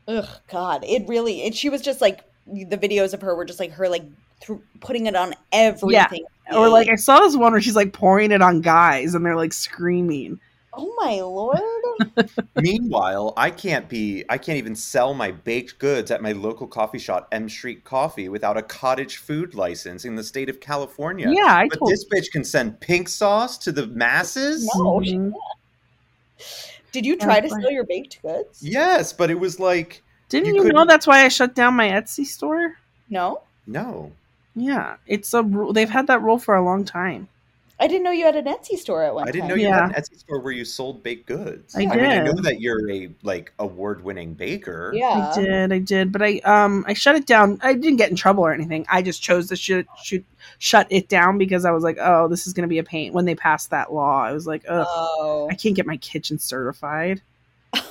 Ugh, 0.07 0.27
God, 0.49 0.83
it 0.85 1.07
really. 1.07 1.43
It, 1.43 1.55
she 1.55 1.69
was 1.69 1.81
just 1.81 2.01
like 2.01 2.23
the 2.47 2.77
videos 2.77 3.13
of 3.13 3.21
her 3.21 3.35
were 3.35 3.45
just 3.45 3.59
like 3.59 3.71
her 3.71 3.87
like 3.87 4.03
th- 4.41 4.59
putting 4.79 5.05
it 5.05 5.15
on 5.15 5.33
everything. 5.51 6.25
Or 6.51 6.67
like 6.67 6.89
I 6.89 6.95
saw 6.95 7.19
this 7.19 7.37
one 7.37 7.51
where 7.53 7.61
she's 7.61 7.75
like 7.75 7.93
pouring 7.93 8.31
it 8.31 8.41
on 8.41 8.61
guys 8.61 9.13
and 9.15 9.25
they're 9.25 9.35
like 9.35 9.53
screaming. 9.53 10.39
oh 10.73 10.93
my 10.97 11.21
lord. 11.21 12.29
Meanwhile, 12.55 13.33
I 13.37 13.51
can't 13.51 13.87
be 13.87 14.25
I 14.29 14.37
can't 14.37 14.57
even 14.57 14.75
sell 14.75 15.13
my 15.13 15.31
baked 15.31 15.79
goods 15.79 16.11
at 16.11 16.21
my 16.21 16.31
local 16.31 16.67
coffee 16.67 16.99
shop, 16.99 17.27
M 17.31 17.47
Street 17.47 17.83
Coffee, 17.83 18.27
without 18.27 18.57
a 18.57 18.61
cottage 18.61 19.17
food 19.17 19.53
license 19.53 20.03
in 20.03 20.15
the 20.15 20.23
state 20.23 20.49
of 20.49 20.59
California. 20.59 21.31
Yeah, 21.31 21.55
I 21.55 21.67
But 21.69 21.79
told 21.79 21.91
this 21.91 22.05
bitch 22.05 22.31
can 22.31 22.43
send 22.43 22.79
pink 22.79 23.07
sauce 23.07 23.57
to 23.59 23.71
the 23.71 23.87
masses? 23.87 24.69
No, 24.75 25.01
she 25.03 25.17
Mhm. 25.17 25.33
Did 26.91 27.05
you 27.05 27.15
try 27.17 27.39
to 27.39 27.47
That's 27.47 27.61
sell 27.61 27.71
your 27.71 27.85
baked 27.85 28.21
goods? 28.21 28.61
Yes, 28.61 29.13
but 29.13 29.29
it 29.31 29.39
was 29.39 29.59
like 29.59 30.01
Didn't 30.29 30.47
You 30.47 30.51
you, 30.55 30.57
know 30.59 30.69
couldn't- 30.69 30.87
that's 30.87 31.07
why 31.07 31.23
I 31.25 31.27
shut 31.29 31.55
down 31.55 31.75
my 31.75 31.89
Etsy 31.89 32.25
store? 32.25 32.77
No, 33.09 33.41
no. 33.67 34.11
Yeah, 34.55 34.97
it's 35.07 35.33
a 35.33 35.43
rule. 35.43 35.71
They've 35.73 35.89
had 35.89 36.07
that 36.07 36.21
rule 36.21 36.37
for 36.37 36.55
a 36.55 36.63
long 36.63 36.83
time. 36.83 37.27
I 37.81 37.87
didn't 37.87 38.03
know 38.03 38.11
you 38.11 38.25
had 38.25 38.35
an 38.35 38.45
Etsy 38.45 38.77
store 38.77 39.03
at 39.03 39.13
one 39.13 39.23
time. 39.23 39.29
I 39.29 39.31
didn't 39.31 39.41
time. 39.41 39.49
know 39.49 39.55
you 39.55 39.67
Yeah. 39.67 39.87
had 39.87 39.95
an 39.95 40.01
Etsy 40.01 40.19
store 40.19 40.39
where 40.39 40.53
you 40.53 40.63
sold 40.63 41.01
baked 41.03 41.25
goods. 41.25 41.75
I 41.75 41.79
mean, 41.79 41.91
I 41.91 42.19
know 42.23 42.33
that 42.43 42.61
you're 42.61 42.89
a 42.91 43.09
like 43.23 43.51
award 43.59 44.03
winning 44.03 44.35
baker. 44.35 44.91
Yeah. 44.95 45.31
I 45.35 45.41
did, 45.41 45.73
I 45.73 45.79
did, 45.79 46.11
but 46.11 46.21
I 46.21 46.37
um 46.45 46.85
I 46.87 46.93
shut 46.93 47.15
it 47.15 47.25
down. 47.25 47.59
I 47.63 47.73
didn't 47.73 47.97
get 47.97 48.11
in 48.11 48.15
trouble 48.15 48.45
or 48.45 48.53
anything. 48.53 48.85
I 48.89 49.01
just 49.01 49.21
chose 49.23 49.47
to 49.49 49.55
shoot, 49.55 49.87
shoot 50.03 50.23
shut 50.59 50.85
it 50.91 51.09
down 51.09 51.37
because 51.39 51.65
I 51.65 51.71
was 51.71 51.83
like, 51.83 51.97
oh, 51.99 52.27
this 52.27 52.45
is 52.45 52.53
going 52.53 52.63
to 52.63 52.69
be 52.69 52.77
a 52.77 52.83
pain. 52.83 53.13
When 53.13 53.25
they 53.25 53.35
passed 53.35 53.71
that 53.71 53.91
law, 53.91 54.21
I 54.23 54.31
was 54.31 54.45
like, 54.45 54.63
oh, 54.69 54.85
Oh, 54.87 55.47
I 55.49 55.55
can't 55.55 55.75
get 55.75 55.87
my 55.87 55.97
kitchen 55.97 56.37
certified. 56.37 57.21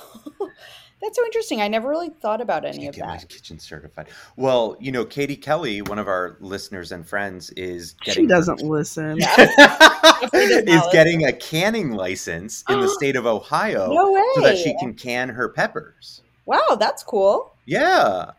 that's 1.03 1.17
so 1.17 1.25
interesting. 1.25 1.61
I 1.61 1.69
never 1.69 1.89
really 1.89 2.11
thought 2.11 2.41
about 2.41 2.65
any 2.65 2.87
of 2.87 2.95
get 2.95 3.07
my 3.07 3.17
that. 3.17 3.29
kitchen 3.29 3.59
certified. 3.59 4.09
Well, 4.37 4.77
you 4.81 4.93
know, 4.93 5.05
Katie 5.05 5.37
Kelly, 5.37 5.81
one 5.83 5.99
of 5.99 6.09
our 6.09 6.37
listeners 6.41 6.93
and 6.93 7.07
friends, 7.07 7.51
is 7.51 7.95
getting 8.05 8.25
She 8.25 8.27
doesn't 8.29 8.63
listen. 8.63 9.19
Yeah. 9.19 9.47
is 10.33 10.65
valid. 10.65 10.93
getting 10.93 11.25
a 11.27 11.33
canning 11.33 11.91
license 11.93 12.63
in 12.69 12.81
the 12.81 12.89
state 12.99 13.17
of 13.17 13.25
Ohio 13.27 13.93
No 13.93 14.13
way. 14.13 14.23
so 14.35 14.41
that 14.43 14.59
she 14.59 14.77
can 14.79 14.95
can 14.95 15.29
her 15.31 15.49
peppers. 15.49 16.23
Wow, 16.47 16.77
that's 16.79 17.03
cool. 17.03 17.55
Yeah, 17.67 18.33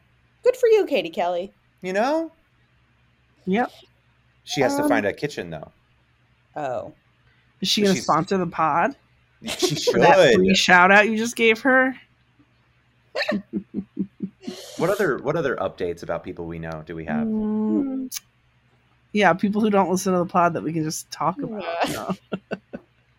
Good 0.43 0.55
for 0.57 0.67
you, 0.67 0.85
Katie 0.85 1.09
Kelly. 1.09 1.53
you 1.81 1.93
know, 1.93 2.31
Yep. 3.45 3.71
she 4.43 4.61
has 4.61 4.75
to 4.75 4.83
Um, 4.83 4.89
find 4.89 5.05
a 5.05 5.13
kitchen 5.13 5.49
though. 5.49 5.71
Oh, 6.55 6.93
Is 7.61 7.69
she 7.69 7.81
going 7.81 7.95
to 7.95 8.01
sponsor 8.01 8.37
the 8.37 8.47
pod 8.47 8.95
She 9.45 9.75
for 9.91 9.99
that 9.99 10.33
free 10.35 10.49
should. 10.49 10.57
shout 10.57 10.91
out 10.91 11.09
you 11.09 11.17
just 11.17 11.35
gave 11.35 11.61
her? 11.61 11.95
What 14.77 14.89
other 14.89 15.17
what 15.19 15.35
other 15.35 15.55
updates 15.57 16.01
about 16.03 16.23
people 16.23 16.45
we 16.45 16.59
know 16.59 16.83
do 16.85 16.95
we 16.95 17.05
have? 17.05 17.27
Mm, 17.27 18.11
yeah, 19.13 19.33
people 19.33 19.61
who 19.61 19.69
don't 19.69 19.89
listen 19.89 20.13
to 20.13 20.19
the 20.19 20.25
pod 20.25 20.53
that 20.53 20.63
we 20.63 20.73
can 20.73 20.83
just 20.83 21.09
talk 21.11 21.41
about. 21.41 21.63
Yeah. 21.89 22.11
No. 22.53 22.57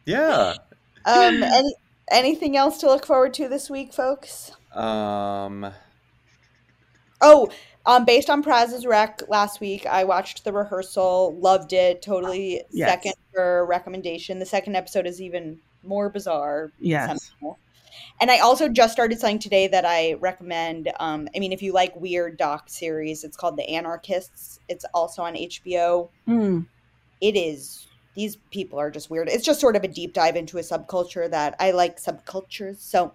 Yeah. 0.05 0.55
um, 1.05 1.43
any, 1.45 1.74
anything 2.11 2.57
else 2.57 2.78
to 2.78 2.86
look 2.86 3.07
forward 3.07 3.32
to 3.34 3.49
this 3.49 3.70
week, 3.70 3.93
folks? 3.95 4.51
Um. 4.74 5.70
Oh, 7.20 7.49
um, 7.86 8.05
based 8.05 8.28
on 8.28 8.43
Praz's 8.43 8.84
rec 8.84 9.22
last 9.28 9.61
week, 9.61 9.86
I 9.86 10.03
watched 10.03 10.43
the 10.43 10.53
rehearsal, 10.53 11.36
loved 11.38 11.72
it, 11.72 12.03
totally 12.03 12.62
Yes. 12.72 12.90
second 12.90 13.12
for 13.32 13.64
recommendation. 13.66 14.40
The 14.40 14.47
second 14.47 14.74
episode 14.74 15.07
is 15.07 15.20
even 15.20 15.61
more 15.84 16.09
bizarre. 16.09 16.72
Yes. 16.80 17.30
somehow. 17.40 17.57
And 18.23 18.31
I 18.31 18.39
also 18.39 18.68
just 18.68 18.93
started 18.93 19.18
something 19.18 19.41
today 19.41 19.66
that 19.66 19.85
I 19.85 20.12
recommend. 20.12 20.93
Um, 21.01 21.29
I 21.35 21.41
mean, 21.41 21.51
if 21.51 21.61
you 21.61 21.73
like 21.73 21.93
weird 21.97 22.37
doc 22.37 22.70
series, 22.70 23.25
it's 23.25 23.37
called 23.37 23.57
The 23.57 23.68
Anarchists. 23.68 24.61
It's 24.68 24.85
also 24.95 25.23
on 25.23 25.35
HBO. 25.35 26.09
Mm, 26.29 26.64
It 27.20 27.37
is. 27.37 27.89
These 28.14 28.37
people 28.53 28.79
are 28.79 28.93
just 28.93 29.11
weird. 29.11 29.29
It's 29.29 29.45
just 29.45 29.61
sort 29.61 29.75
of 29.75 29.83
a 29.83 29.89
deep 29.89 30.12
dive 30.14 30.37
into 30.37 30.59
a 30.59 30.61
subculture 30.61 31.29
that 31.33 31.57
I 31.59 31.73
like 31.73 31.97
subcultures. 31.97 32.79
So 32.79 33.12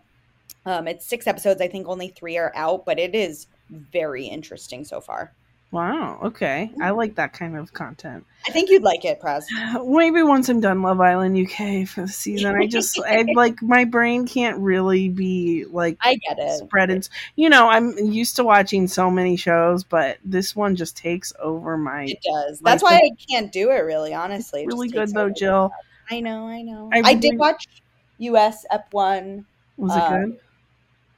um, 0.65 0.89
it's 0.89 1.05
six 1.05 1.25
episodes. 1.25 1.61
I 1.61 1.69
think 1.69 1.87
only 1.87 2.09
three 2.09 2.37
are 2.37 2.51
out, 2.53 2.85
but 2.85 2.99
it 2.99 3.15
is 3.15 3.47
very 3.69 4.25
interesting 4.25 4.83
so 4.83 4.99
far. 4.99 5.31
Wow. 5.71 6.19
Okay. 6.23 6.71
I 6.81 6.91
like 6.91 7.15
that 7.15 7.33
kind 7.33 7.57
of 7.57 7.73
content. 7.73 8.25
I 8.47 8.51
think 8.51 8.69
you'd 8.69 8.83
like 8.83 9.03
it, 9.05 9.19
Praz. 9.19 9.43
Maybe 9.85 10.21
once 10.23 10.47
I'm 10.49 10.61
done 10.61 10.81
Love 10.81 10.99
Island 11.01 11.37
UK 11.37 11.87
for 11.87 12.01
the 12.01 12.07
season, 12.07 12.55
I 12.55 12.67
just 12.67 12.99
I 12.99 13.25
like 13.35 13.61
my 13.61 13.83
brain 13.83 14.25
can't 14.27 14.57
really 14.59 15.09
be 15.09 15.65
like 15.65 15.97
I 16.01 16.15
get 16.15 16.37
it. 16.39 16.59
spread 16.59 16.89
and 16.89 17.07
you 17.35 17.49
know 17.49 17.67
I'm 17.67 17.97
used 17.97 18.35
to 18.37 18.43
watching 18.43 18.87
so 18.87 19.11
many 19.11 19.35
shows, 19.35 19.83
but 19.83 20.17
this 20.23 20.55
one 20.55 20.75
just 20.75 20.95
takes 20.95 21.33
over 21.39 21.77
my. 21.77 22.05
It 22.05 22.19
does. 22.23 22.59
That's 22.59 22.83
why 22.83 22.95
I 22.95 23.09
can't 23.29 23.51
do 23.51 23.71
it. 23.71 23.79
Really, 23.79 24.13
honestly, 24.13 24.61
It 24.63 24.67
Really 24.67 24.89
good 24.89 25.13
though. 25.13 25.29
Jill. 25.29 25.71
I 26.09 26.21
know. 26.21 26.47
I 26.47 26.61
know. 26.61 26.89
I 26.93 27.01
I, 27.03 27.13
did 27.15 27.37
watch 27.37 27.67
US 28.19 28.65
Ep 28.71 28.93
One. 28.93 29.45
Was 29.75 29.91
Uh, 29.91 29.95
it 29.95 30.25
good? 30.25 30.39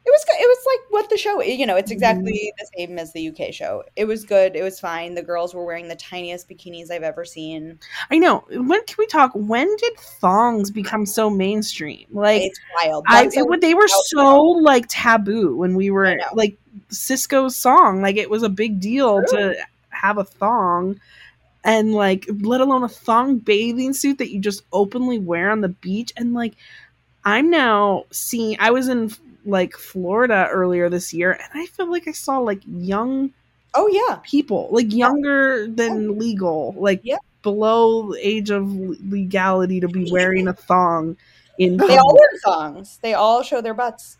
It 0.05 0.09
was 0.11 0.25
good. 0.25 0.41
It 0.41 0.47
was 0.47 0.65
like 0.65 0.91
what 0.91 1.09
the 1.09 1.17
show. 1.17 1.41
You 1.41 1.65
know, 1.65 1.75
it's 1.75 1.91
exactly 1.91 2.31
Mm-hmm. 2.31 2.57
the 2.57 2.69
same 2.87 2.99
as 2.99 3.13
the 3.13 3.27
UK 3.29 3.53
show. 3.53 3.83
It 3.95 4.05
was 4.05 4.23
good. 4.23 4.55
It 4.55 4.63
was 4.63 4.79
fine. 4.79 5.13
The 5.13 5.21
girls 5.21 5.53
were 5.53 5.65
wearing 5.65 5.87
the 5.87 5.95
tiniest 5.95 6.49
bikinis 6.49 6.89
I've 6.89 7.03
ever 7.03 7.25
seen. 7.25 7.79
I 8.09 8.17
know. 8.17 8.43
When 8.49 8.83
can 8.85 8.95
we 8.97 9.05
talk? 9.07 9.31
When 9.35 9.67
did 9.75 9.97
thongs 9.97 10.71
become 10.71 11.05
so 11.05 11.29
mainstream? 11.29 12.07
Like 12.11 12.41
it's 12.43 12.59
wild. 12.75 13.05
I, 13.07 13.29
it, 13.31 13.61
they 13.61 13.73
were 13.73 13.87
so 13.87 14.39
like 14.41 14.85
taboo 14.87 15.55
when 15.57 15.75
we 15.75 15.91
were 15.91 16.17
like 16.33 16.57
Sisqó's 16.89 17.55
song. 17.55 18.01
Like 18.01 18.15
it 18.15 18.29
was 18.29 18.41
a 18.41 18.49
big 18.49 18.79
deal 18.79 19.21
True. 19.27 19.53
to 19.53 19.55
have 19.89 20.17
a 20.17 20.23
thong, 20.23 20.99
and 21.63 21.93
like 21.93 22.25
let 22.41 22.61
alone 22.61 22.83
a 22.83 22.89
thong 22.89 23.37
bathing 23.37 23.93
suit 23.93 24.17
that 24.19 24.31
you 24.31 24.39
just 24.39 24.63
openly 24.71 25.19
wear 25.19 25.51
on 25.51 25.61
the 25.61 25.69
beach. 25.69 26.13
And 26.17 26.33
like 26.33 26.55
I'm 27.25 27.49
now 27.49 28.05
seeing. 28.11 28.57
I 28.59 28.71
was 28.71 28.87
in 28.87 29.11
like 29.45 29.75
Florida 29.75 30.47
earlier 30.51 30.89
this 30.89 31.13
year, 31.13 31.31
and 31.31 31.61
I 31.61 31.65
feel 31.67 31.89
like 31.89 32.07
I 32.07 32.11
saw 32.11 32.39
like 32.39 32.61
young 32.67 33.31
oh 33.73 33.87
yeah. 33.87 34.19
people, 34.23 34.69
like 34.71 34.93
younger 34.93 35.67
than 35.67 36.17
legal, 36.17 36.75
like 36.77 37.01
Yeah. 37.03 37.17
below 37.43 38.13
the 38.13 38.27
age 38.27 38.49
of 38.49 38.71
legality 38.71 39.79
to 39.79 39.87
be 39.87 40.11
wearing 40.11 40.47
a 40.47 40.53
thong. 40.53 41.17
In 41.57 41.75
They 41.77 41.97
all 41.97 42.13
wear 42.13 42.29
thongs. 42.45 42.99
They 43.01 43.13
all 43.13 43.43
show 43.43 43.59
their 43.59 43.73
butts. 43.73 44.17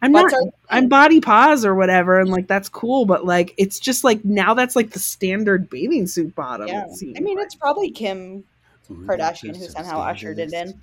I'm 0.00 0.12
not 0.12 0.32
are- 0.32 0.52
I'm 0.70 0.88
body 0.88 1.20
pause 1.20 1.64
or 1.64 1.74
whatever, 1.74 2.20
and 2.20 2.30
like 2.30 2.46
that's 2.46 2.68
cool, 2.68 3.04
but 3.04 3.24
like 3.26 3.54
it's 3.56 3.80
just 3.80 4.04
like 4.04 4.24
now 4.24 4.54
that's 4.54 4.76
like 4.76 4.90
the 4.90 5.00
standard 5.00 5.68
bathing 5.68 6.06
suit 6.06 6.34
bottom. 6.36 6.68
Yeah. 6.68 6.84
I 7.16 7.20
mean, 7.20 7.36
like. 7.36 7.46
it's 7.46 7.56
probably 7.56 7.90
Kim 7.90 8.44
Kardashian 8.90 9.56
who 9.56 9.66
somehow 9.66 10.00
ushered 10.00 10.38
it 10.38 10.52
in. 10.52 10.80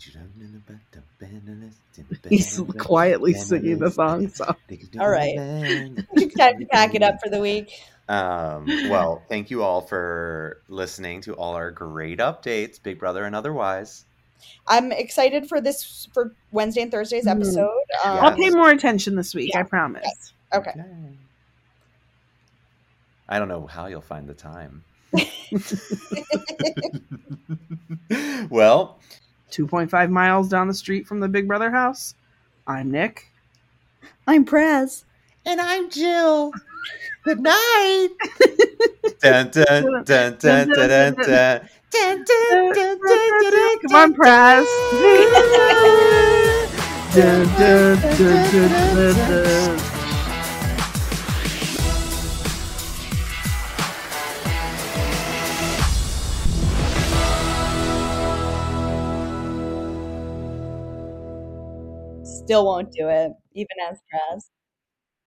he's 2.29 2.59
quietly 2.77 3.33
singing 3.33 3.79
the 3.79 3.89
song. 3.91 4.27
So 4.29 4.55
All 4.99 5.09
right. 5.09 5.35
Time 5.35 5.95
to 6.59 6.65
pack 6.71 6.93
it 6.95 7.01
up 7.01 7.15
for 7.23 7.29
the 7.29 7.39
week. 7.39 7.71
Um, 8.07 8.65
well, 8.89 9.23
thank 9.29 9.49
you 9.49 9.63
all 9.63 9.81
for 9.81 10.61
listening 10.69 11.21
to 11.21 11.33
all 11.33 11.55
our 11.55 11.71
great 11.71 12.19
updates, 12.19 12.81
Big 12.81 12.99
Brother 12.99 13.23
and 13.25 13.35
otherwise. 13.35 14.05
I'm 14.67 14.91
excited 14.91 15.47
for 15.49 15.59
this 15.59 16.07
for 16.13 16.31
Wednesday 16.51 16.83
and 16.83 16.91
Thursday's 16.91 17.25
Mhm. 17.25 17.31
episode. 17.31 17.69
Um, 18.03 18.19
I'll 18.19 18.35
pay 18.35 18.51
more 18.51 18.69
attention 18.69 19.15
this 19.15 19.33
week. 19.33 19.55
I 19.55 19.63
promise. 19.63 20.33
Okay. 20.53 20.73
I 23.27 23.39
don't 23.39 23.47
know 23.47 23.65
how 23.65 23.87
you'll 23.87 24.01
find 24.01 24.27
the 24.27 24.35
time. 24.35 24.83
Well, 28.49 28.99
2.5 29.51 30.09
miles 30.09 30.49
down 30.49 30.67
the 30.67 30.73
street 30.73 31.07
from 31.07 31.19
the 31.19 31.27
Big 31.27 31.47
Brother 31.47 31.71
house. 31.71 32.15
I'm 32.67 32.91
Nick. 32.91 33.31
I'm 34.27 34.45
Praz. 34.45 35.03
and 35.45 35.59
I'm 35.59 35.89
Jill. 35.89 36.51
Good 37.23 37.39
night. 37.39 38.09
dun, 39.21 39.49
dun, 39.49 39.83
Come 43.81 43.95
on, 43.95 44.13
Praz. 44.13 44.65
Dun, 47.13 47.47
dun, 47.57 47.99
dun, 48.17 48.51
dun, 48.51 48.69
dun, 48.95 49.15
dun. 49.15 49.84
Still 62.45 62.65
won't 62.65 62.91
do 62.93 63.09
it, 63.09 63.33
even 63.53 63.77
as 63.89 63.99
Praz. 64.13 64.49